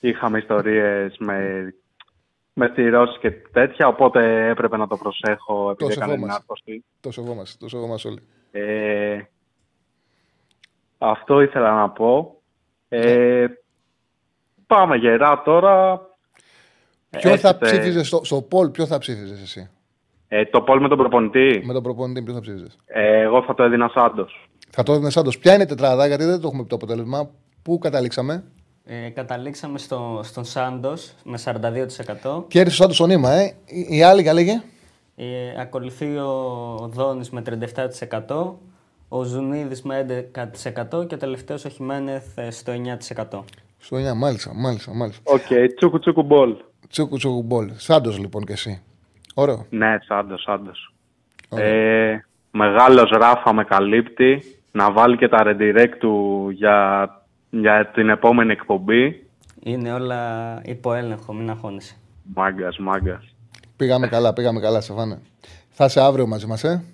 [0.00, 1.68] Είχαμε ιστορίες με,
[2.60, 6.34] με στηρώσεις και τέτοια, οπότε έπρεπε να το προσέχω επειδή Το έκανε την σεβόμαστε.
[6.50, 6.84] άρθρωση.
[7.00, 8.20] Το σεβόμαστε, το σεβόμαστε όλοι.
[8.50, 9.20] Ε,
[10.98, 12.40] αυτό ήθελα να πω.
[12.88, 13.46] Ε,
[14.66, 16.00] πάμε γερά τώρα.
[17.10, 19.70] Ποιο θα Έρχεται- ψήφιζες στο, στο poll, ποιο θα ψήφιζες εσύ;
[20.28, 23.54] Ε, το πόλ με τον προπονητή; Με τον προπονητή, ποιος θα ψήφιζες; Ε, εγώ θα
[23.54, 24.48] το έδινα Σάντος.
[24.70, 25.38] Θα το έδινε Σάντος.
[25.38, 27.30] Ποια είναι η τετράδα, γιατί δεν το έχουμε πει το αποτέλεσμα.
[27.62, 28.44] Πού καταλήξαμε;
[28.84, 32.44] Ε, καταλήξαμε στο, στον Σάντος με 42%.
[32.48, 33.54] Κέρδισε ο Σάντος στο νήμα, ε.
[33.64, 34.62] Οι, οι άλλοι, για λέγε.
[35.16, 37.42] Ε, ακολουθεί ο Δόνης με
[38.28, 38.52] 37%,
[39.08, 40.06] ο Ζουνίδης με
[40.92, 43.40] 11% και ο τελευταίος ο Χιμένεθ ε, στο 9%.
[43.78, 45.22] Στο 9, μάλιστα, μάλιστα, μάλιστα.
[45.24, 46.56] Οκ, τσούκου τσούκου μπολ.
[46.88, 47.70] Τσούκου τσούκου μπολ.
[47.74, 48.82] Σάντος λοιπόν και εσύ.
[49.34, 49.66] Ωραίο.
[49.70, 50.94] Ναι, Σάντος, Σάντος.
[51.48, 52.16] Ε,
[52.50, 54.42] μεγάλος Ράφα με καλύπτει.
[54.72, 57.08] Να βάλει και τα redirect του για,
[57.50, 59.26] για την επόμενη εκπομπή.
[59.62, 61.96] Είναι όλα υπό έλεγχο, μην αγχώνεσαι.
[62.34, 63.34] Μάγκας, μάγκας.
[63.76, 65.20] Πήγαμε καλά, πήγαμε καλά, Στεφάνε.
[65.68, 66.84] Θα είσαι αύριο μαζί μας, ε;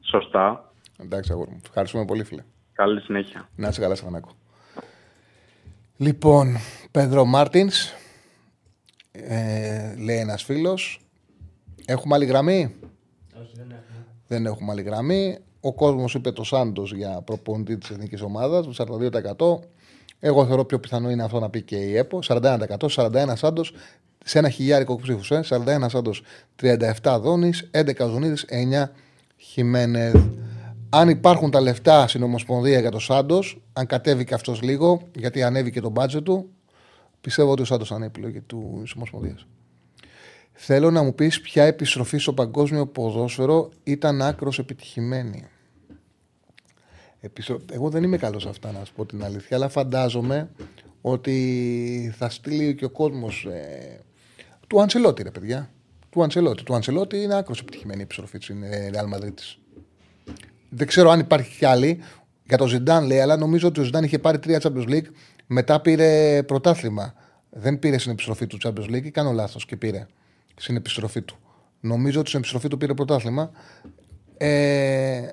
[0.00, 0.72] Σωστά.
[0.98, 1.60] Εντάξει, αγόρι μου.
[1.64, 2.42] Ευχαριστούμε πολύ, φίλε.
[2.72, 3.48] Καλή συνέχεια.
[3.56, 4.30] Να είσαι καλά, Στεφανάκο.
[5.96, 6.56] Λοιπόν,
[6.90, 7.92] Πέδρο Μάρτινς,
[9.12, 11.00] ε, λέει ένας φίλος.
[11.86, 12.74] Έχουμε άλλη γραμμή;
[13.40, 14.06] Όχι, δεν έχουμε.
[14.26, 15.38] Δεν έχουμε άλλη γραμμή.
[15.60, 19.60] Ο κόσμος είπε το Σάντος για προπονητή της εθνικής ομάδας με 42%.
[20.24, 22.18] Εγώ θεωρώ πιο πιθανό είναι αυτό να πει και η ΕΠΟ.
[22.22, 23.72] 41%, 41 Σάντος
[24.24, 25.30] σε ένα χιλιάρικο ψήφους.
[25.30, 25.42] Ε.
[25.42, 26.22] 41 Σάντος,
[26.56, 28.92] 37 Δόνης, 11 Ζωνίδη, 9
[29.36, 30.16] Χιμένεθ.
[30.90, 35.42] Αν υπάρχουν τα λεφτά στην Ομοσπονδία για το Σάντος, αν κατέβει και αυτός λίγο, γιατί
[35.42, 36.48] ανέβηκε το μπάτζετ του,
[37.20, 39.46] πιστεύω ότι ο Σάντος θα είναι η επιλογή του Ομοσπονδίας.
[40.52, 45.44] Θέλω να μου πεις ποια επιστροφή στο παγκόσμιο ποδόσφαιρο ήταν άκρος επιτυχημένη.
[47.24, 47.60] Επιστρο...
[47.72, 50.50] Εγώ δεν είμαι καλός σε αυτά να σου πω την αλήθεια, αλλά φαντάζομαι
[51.00, 54.00] ότι θα στείλει και ο κόσμος ε,
[54.66, 55.70] του Αντσελότη ρε παιδιά.
[56.10, 56.62] Του Αντσελότη.
[56.62, 59.34] Του Αντσελότη είναι άκρος επιτυχημένη η επιστροφή στην ε, Real Madrid.
[60.68, 61.98] Δεν ξέρω αν υπάρχει κι άλλη.
[62.46, 65.06] Για το Ζιντάν λέει, αλλά νομίζω ότι ο Ζιντάν είχε πάρει τρία Champions League,
[65.46, 67.14] μετά πήρε πρωτάθλημα.
[67.50, 70.06] Δεν πήρε στην επιστροφή του Champions League, ή κάνω λάθος και πήρε
[70.54, 71.36] στην επιστροφή του.
[71.80, 73.50] Νομίζω ότι στην επιστροφή του πήρε πρωτάθλημα.
[74.36, 75.28] Ε,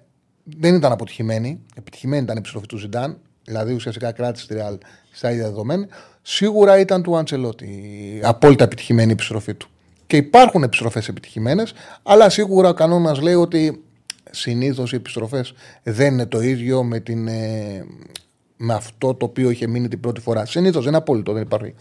[0.58, 1.62] δεν ήταν αποτυχημένη.
[1.76, 3.18] Επιτυχημένη ήταν η επιστροφή του Ζιντάν.
[3.44, 4.78] Δηλαδή ουσιαστικά κράτησε τη Real
[5.12, 5.88] στα ίδια δεδομένα.
[6.22, 7.66] Σίγουρα ήταν του Αντσελότη.
[7.66, 9.70] η Απόλυτα επιτυχημένη η επιστροφή του.
[10.08, 11.74] Και υπάρχουν επιστροφές επιτυχημένες,
[12.04, 13.84] αλλά σίγουρα ο κανόνας λέει ότι
[14.32, 15.54] συνήθως οι επιστροφές
[15.84, 17.86] δεν είναι το ίδιο με, την, ε,
[18.58, 20.46] με αυτό το οποίο είχε μείνει την πρώτη φορά.
[20.46, 21.74] Συνήθως δεν είναι απόλυτο, δεν υπάρχει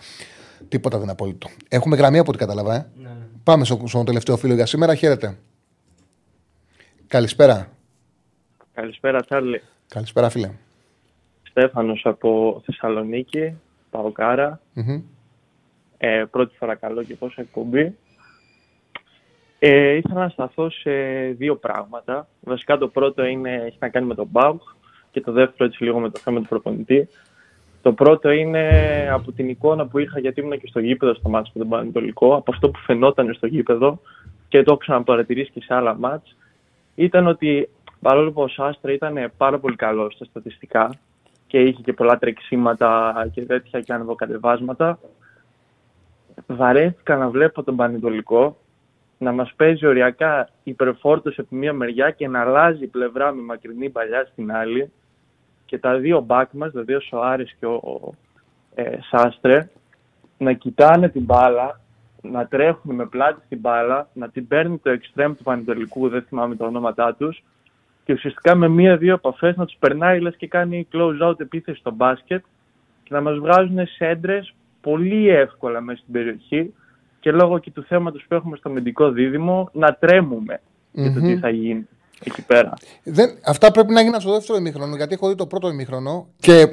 [0.69, 1.49] τίποτα δεν είναι απόλυτο.
[1.69, 2.75] Έχουμε γραμμή από ό,τι κατάλαβα.
[2.75, 2.87] Ε.
[2.97, 3.27] Ναι, ναι.
[3.43, 4.95] Πάμε στο, στον τελευταίο φίλο για σήμερα.
[4.95, 5.39] Χαίρετε.
[7.07, 7.78] Καλησπέρα.
[8.81, 9.63] Καλησπέρα, Τσάρλι.
[9.89, 10.51] Καλησπέρα, φίλε.
[11.43, 13.59] Στέφανος από Θεσσαλονίκη,
[13.91, 14.61] Παοκάρα.
[14.75, 15.03] Μμμ.
[15.99, 17.97] Ε, πρώτη φορά καλό και πόσα εκπομπή.
[19.59, 20.91] Ε, ήθελα να σταθώ σε
[21.37, 22.29] δύο πράγματα.
[22.41, 24.63] Βασικά το πρώτο είναι, έχει να κάνει με τον Μπάουκ
[25.11, 27.09] και το δεύτερο έτσι λίγο με το θέμα του προπονητή.
[27.83, 28.69] Το πρώτο είναι
[29.13, 32.35] από την εικόνα που είχα γιατί ήμουν και στο γήπεδο στο μάτς με τον Πανετολικό,
[32.35, 34.01] από αυτό που φαινόταν στο γήπεδο
[34.49, 36.37] και το έχω ξαναπαρατηρήσει και σε άλλα μάτς,
[36.95, 37.69] ήταν ότι
[38.01, 40.91] παρόλο που ο Σάστρα ήταν πάρα πολύ καλός στα στατιστικά
[41.47, 44.99] και είχε και πολλά τρεξίματα και τέτοια και ανεβοκατεβάσματα,
[46.47, 48.57] βαρέθηκα να βλέπω τον Πανετολικό
[49.19, 54.29] να μας παίζει οριακά υπερφόρτωση από μία μεριά και να αλλάζει πλευρά με μακρινή παλιά
[54.33, 54.93] στην άλλη.
[55.65, 58.15] Και τα δύο μπακ μας, δηλαδή ο Σοάρης και ο
[58.75, 59.69] ε, Σάστρε,
[60.39, 61.81] να κοιτάνε την μπάλα,
[62.23, 66.57] να τρέχουν με πλάτη στην μπάλα, να την παίρνει το εξτρέμ του Πανετολικού, δεν θυμάμαι
[66.57, 67.43] τα ονόματά τους,
[68.09, 71.91] και ουσιαστικά με μία-δύο επαφές να τους περνάει λες και κάνει close out επίθεση στο
[71.91, 72.45] μπάσκετ
[73.03, 76.75] και να μας βγάζουν σέντρες πολύ εύκολα μέσα στην περιοχή
[77.21, 80.61] και λόγω και του θέματος που έχουμε στο μεντικό δίδυμο να τρέμουμε
[80.93, 81.27] για το Μμμ.
[81.27, 81.87] τι θα γίνει
[82.25, 82.73] εκεί πέρα.
[83.05, 86.67] Δεν, αυτά πρέπει να γίνουν στο δεύτερο ημίχρονο, γιατί έχω δει το πρώτο ημίχρονο και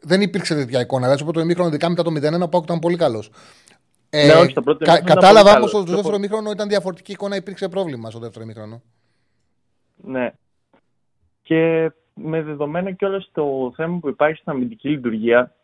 [0.00, 1.00] δεν υπήρξε τέτοια εικόνα.
[1.00, 3.30] Δηλαδή, στο πρώτο ημίχρονο, ειδικά μετά το 0-1, ο Πάουκ ήταν πολύ καλός.
[4.10, 5.74] Ε, Ναι, όχι, στο πρώτο κα- ημίχρονο ήταν κατάλαβα πολύ όμως καλός.
[5.74, 8.82] ότι στο Το δεύτερο πρώτο- ημίχρονο ήταν διαφορετική εικόνα, υπήρξε πρόβλημα στο δεύτερο ημίχρονο.
[9.96, 10.30] Ναι.
[11.50, 15.54] Και με δεδομένο και όλο το θέμα που υπάρχει στην αμυντική λειτουργία,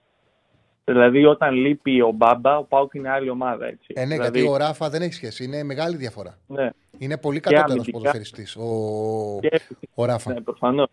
[0.85, 3.67] Δηλαδή, όταν λείπει ο Μπάμπα, ο Πάουκ είναι άλλη ομάδα.
[3.67, 3.87] Έτσι.
[3.95, 5.45] Ε, ναι, δηλαδή, γιατί ο Ράφα δεν έχει σχέση.
[5.45, 6.39] Είναι μεγάλη διαφορά.
[6.47, 6.71] Ναι.
[6.99, 7.99] Είναι πολύ Και κατώτερος αμυντικά.
[7.99, 9.61] ποδοσφαιριστής ο, Και-
[9.95, 10.33] ο Ράφα.
[10.33, 10.89] Ναι, προφανώς.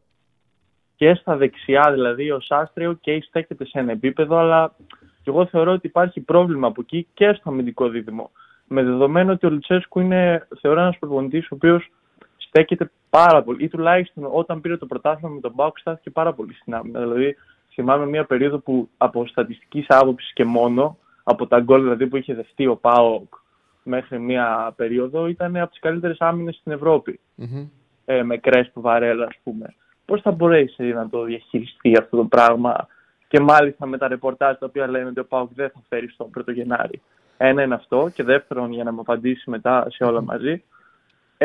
[0.96, 4.76] Και στα δεξιά, δηλαδή, ο Σάστριο και στέκεται σε ένα επίπεδο, αλλά
[5.24, 8.32] και εγώ θεωρώ ότι υπάρχει πρόβλημα από εκεί και στο αμυντικό δίδυμο.
[8.68, 11.92] Με δεδομένο ότι ο Λουτσέσκου είναι, θεωρώ, ένας προπονητής ο οποίος
[12.54, 16.54] στέκεται πάρα πολύ, ή τουλάχιστον όταν πήρε το πρωτάθλημα με τον Πάουκ, στάθηκε πάρα πολύ
[16.54, 17.00] στην άμυνα.
[17.00, 17.36] Δηλαδή,
[17.74, 22.34] θυμάμαι μια περίοδο που από στατιστικής άποψης και μόνο, από τα γκολ δηλαδή που είχε
[22.34, 23.34] δεχτεί ο Πάοκ
[23.84, 27.68] μέχρι μια περίοδο, ήταν από τις καλύτερες άμυνες στην Ευρώπη Μμμ.
[28.06, 29.76] ε, με κρέσπο βαρέλα, ας πούμε.
[30.06, 32.88] Πώς θα μπορέσει να το διαχειριστεί αυτό το πράγμα
[33.28, 36.30] και μάλιστα με τα ρεπορτάζ τα οποία λένε ότι ο Πάουκ δεν θα φέρει στον
[36.30, 37.02] πρώτο Γενάρη.
[37.38, 40.64] Ένα είναι αυτό και δεύτερον για να μου απαντήσει μετά σε όλα μαζί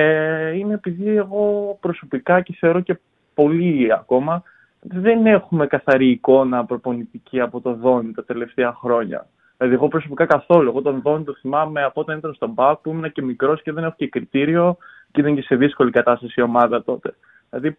[0.01, 2.99] ε, είναι επειδή εγώ προσωπικά και θεωρώ και
[3.35, 4.43] πολλοί ακόμα
[4.81, 9.27] δεν έχουμε καθαρή εικόνα προπονητική από το Δόνι τα τελευταία χρόνια.
[9.57, 10.69] Δηλαδή, εγώ προσωπικά καθόλου.
[10.69, 13.73] Εγώ τον Δόνι το θυμάμαι από όταν ήταν στον Πάουκ που ήμουν και μικρός και
[13.73, 14.77] δεν έχω και κριτήριο
[15.13, 17.15] και ήταν και σε δύσκολη κατάσταση η ομάδα τότε.
[17.51, 17.79] Δηλαδή,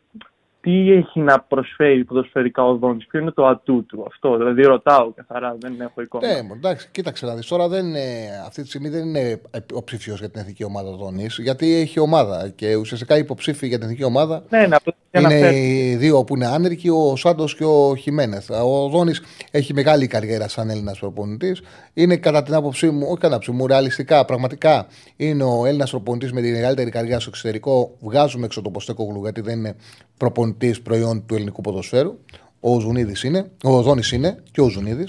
[0.62, 4.38] τι έχει να προσφέρει ποδοσφαιρικά ο Δόνης, ποιο είναι το ατού του αυτό.
[4.38, 6.28] Δηλαδή, ρωτάω καθαρά, δεν έχω εικόνα.
[6.28, 7.48] Ναι, μωρέ, εντάξει, κοίταξε να δεις.
[7.48, 8.00] Τώρα δεν είναι,
[8.46, 9.42] αυτή τη στιγμή δεν είναι
[9.74, 12.50] ο ψηφίο για την εθνική ομάδα Δόνης, γιατί έχει ομάδα.
[12.56, 15.56] Και ουσιαστικά οι υποψήφοι για την εθνική ομάδα Ναι, να απλά είναι αναφέρει.
[15.58, 18.50] οι δύο που είναι άνεργοι, ο Σάντος και ο Χιμένεθ.
[18.52, 19.22] Ο Δόνης
[19.52, 21.62] έχει μεγάλη καριέρα σαν Έλληνας προπονητής.
[21.94, 25.90] Είναι κατά την άποψή μου, όχι κατά την άποψή μου, ρεαλιστικά, πραγματικά είναι ο Έλληνας
[25.90, 27.96] προπονητής με τη μεγαλύτερη καριέρα στο εξωτερικό.
[28.00, 29.76] Βγάζουμε έξω το Ποστέκογλου, γιατί δεν είναι
[30.20, 32.20] προπονητής προϊόν του ελληνικού ποδοσφαίρου.
[32.60, 35.06] Ο Ζουνίδη είναι, ο Δόνη είναι και ο Ζουνίδη.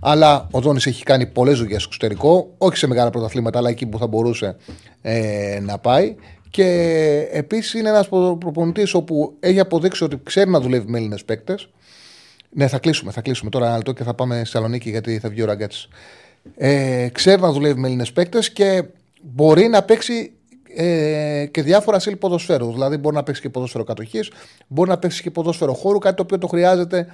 [0.00, 3.86] Αλλά ο Δόνη έχει κάνει πολλές δουλειές στο εξωτερικό, όχι σε μεγάλα πρωταθλήματα, αλλά εκεί
[3.86, 4.56] που θα μπορούσε
[5.02, 6.14] ε, να πάει.
[6.50, 6.66] Και
[7.30, 11.68] επίσης είναι ένας προπονητής όπου έχει αποδείξει ότι ξέρει να δουλεύει με Έλληνες παίκτες.
[12.50, 15.28] Ναι, θα κλείσουμε, θα κλείσουμε τώρα ένα λεπτό και θα πάμε στη Θεσσαλονίκη γιατί θα
[15.28, 15.88] βγει ο Ραγκάτση.
[16.56, 18.84] Ε, ξέρει να δουλεύει με Έλληνες παίκτες και
[19.22, 20.32] μπορεί να παίξει
[20.78, 22.72] ε, και διάφορα στυλ ποδοσφαίρου.
[22.72, 24.30] Δηλαδή, μπορεί να παίξει και ποδόσφαιρο κατοχής,
[24.66, 27.06] μπορεί να παίξει και ποδόσφαιρο χώρου, κάτι το οποίο το χρειάζεται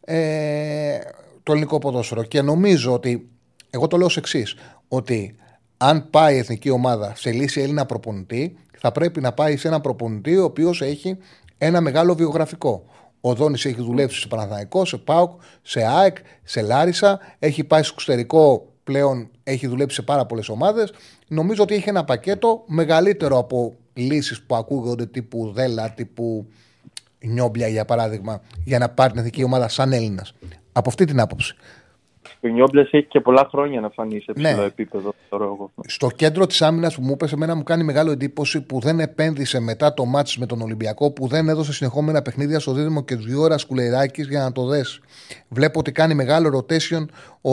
[0.00, 0.98] ε,
[1.42, 2.22] το ελληνικό ποδόσφαιρο.
[2.22, 3.28] Και νομίζω ότι,
[3.70, 4.56] εγώ το λέω ως εξής,
[4.88, 5.36] ότι
[5.76, 9.80] αν πάει η εθνική ομάδα σε λύση Έλληνα προπονητή, θα πρέπει να πάει σε ένα
[9.80, 11.16] προπονητή ο οποίος έχει
[11.58, 12.84] ένα μεγάλο βιογραφικό.
[13.20, 17.18] Ο Δόνης έχει δουλέψει σε Παναθηναϊκό, σε ΠΑΟΚ, σε ΑΕΚ, σε Λάρισα.
[17.38, 20.92] Έχει πάει στο εξωτερικό πλέον, έχει δουλέψει σε πάρα πολλές ομάδες.
[21.26, 26.46] Νομίζω ότι έχει ένα πακέτο μεγαλύτερο από λύσεις που ακούγονται τύπου Δέλα, τύπου
[27.18, 30.34] Νιόμπλια για παράδειγμα, για να πάρει την εθνική ομάδα σαν Έλληνας.
[30.72, 31.54] Από αυτή την άποψη.
[32.46, 34.48] Ο Νιόμπλες έχει και πολλά χρόνια να φανεί σε Ναι.
[34.48, 35.70] ψηλό επίπεδο, θεωρώ εγώ.
[35.86, 39.60] Στο κέντρο της άμυνας που μου είπες, εμένα μου κάνει μεγάλο εντύπωση που δεν επένδυσε
[39.60, 43.24] μετά το μάτς με τον Ολυμπιακό, που δεν έδωσε συνεχόμενα παιχνίδια στο δίδυμο και του
[43.38, 45.00] ώρα σκουλεράκης για να το δέσει.
[45.48, 47.06] Βλέπω ότι κάνει μεγάλο rotation
[47.40, 47.52] ο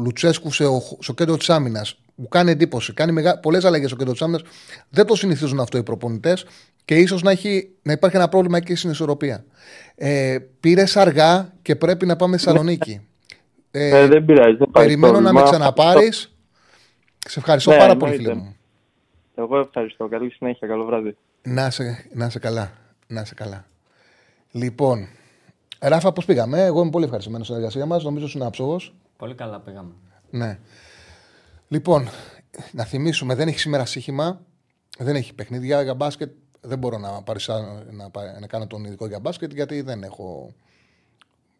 [0.00, 0.64] Λουτσέσκου σε,
[0.98, 1.98] στο κέντρο της άμυνας.
[2.14, 2.92] Μου κάνει εντύπωση.
[2.92, 3.38] Κάνει μεγα...
[3.38, 4.42] πολλές αλλαγές στο κέντρο της άμυνας.
[4.88, 6.46] Δεν το συνηθίζουν αυτό οι προπονητές
[6.84, 7.70] και ίσως να, έχει...
[7.82, 9.44] να υπάρχει ένα πρόβλημα εκεί στην ισορροπία.
[9.94, 13.00] Ε, Πήρες αργά και πρέπει να πάμε Θεσσαλονίκη.
[13.70, 15.50] Ε, δεν πειράζει, δεν υπάρχει Περιμένω να με πρόβλημα.
[15.50, 16.34] ξαναπάρεις.
[17.28, 18.32] Σε ευχαριστώ Ναι, πάρα πολύ, εννοείται.
[18.32, 18.56] φίλε μου.
[19.34, 20.08] Εγώ ευχαριστώ.
[20.08, 20.68] Καλή συνέχεια.
[20.68, 21.16] Καλό βράδυ.
[21.42, 22.72] Να σε, να σε καλά.
[23.06, 23.64] Να σε καλά.
[24.50, 25.08] Λοιπόν,
[25.78, 28.04] Ράφα, πώς πήγαμε; Εγώ είμαι πολύ ευχαριστημένος στην εργασία μας.
[28.04, 28.94] Νομίζω ότι είναι άψογος.
[29.16, 29.92] Πολύ καλά πήγαμε.
[30.30, 30.58] Ναι.
[31.68, 32.08] Λοιπόν,
[32.72, 34.40] να θυμίσουμε, δεν έχεις σήμερα σύγχυμα.
[34.98, 36.30] Δεν έχει παιχνίδια για μπάσκετ.
[36.60, 40.54] Δεν μπορώ να, παρισά, να, πα- να κάνω τον ειδικό για μπάσκετ γιατί δεν έχω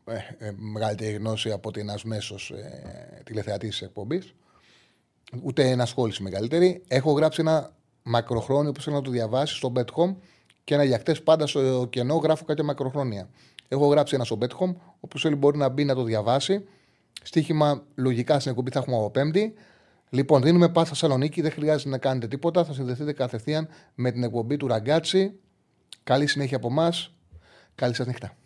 [0.05, 4.35] ε, ε, μεγαλύτερη γνώση από ότι ένα μέσο ε, τηλεθεατής της εκπομπής.
[5.43, 6.83] Ούτε ενασχόληση μεγαλύτερη.
[6.89, 10.15] Έχω γράψει ένα μακροχρόνιο που θέλω να το διαβάσει στο Bet Home
[10.65, 13.29] και ένα για χτες πάντα στο κενό γράφω κάποια μακροχρόνια.
[13.69, 16.65] Έχω γράψει ένα στο Bet Home, όπου θέλει μπορεί να μπει να το διαβάσει.
[17.23, 19.55] Στοίχημα λογικά στην εκπομπή θα έχουμε από Πέμπτη.
[20.11, 22.65] Λοιπόν, δίνουμε πάσα Θεσσαλονίκη, δεν χρειάζεται να κάνετε τίποτα.
[22.65, 25.33] Θα συνδεθείτε κατευθείαν με την εκπομπή του Ραγκάτσι.
[26.03, 27.15] Καλή συνέχεια από εμάς.
[27.75, 28.40] Καλή σας νύχτα.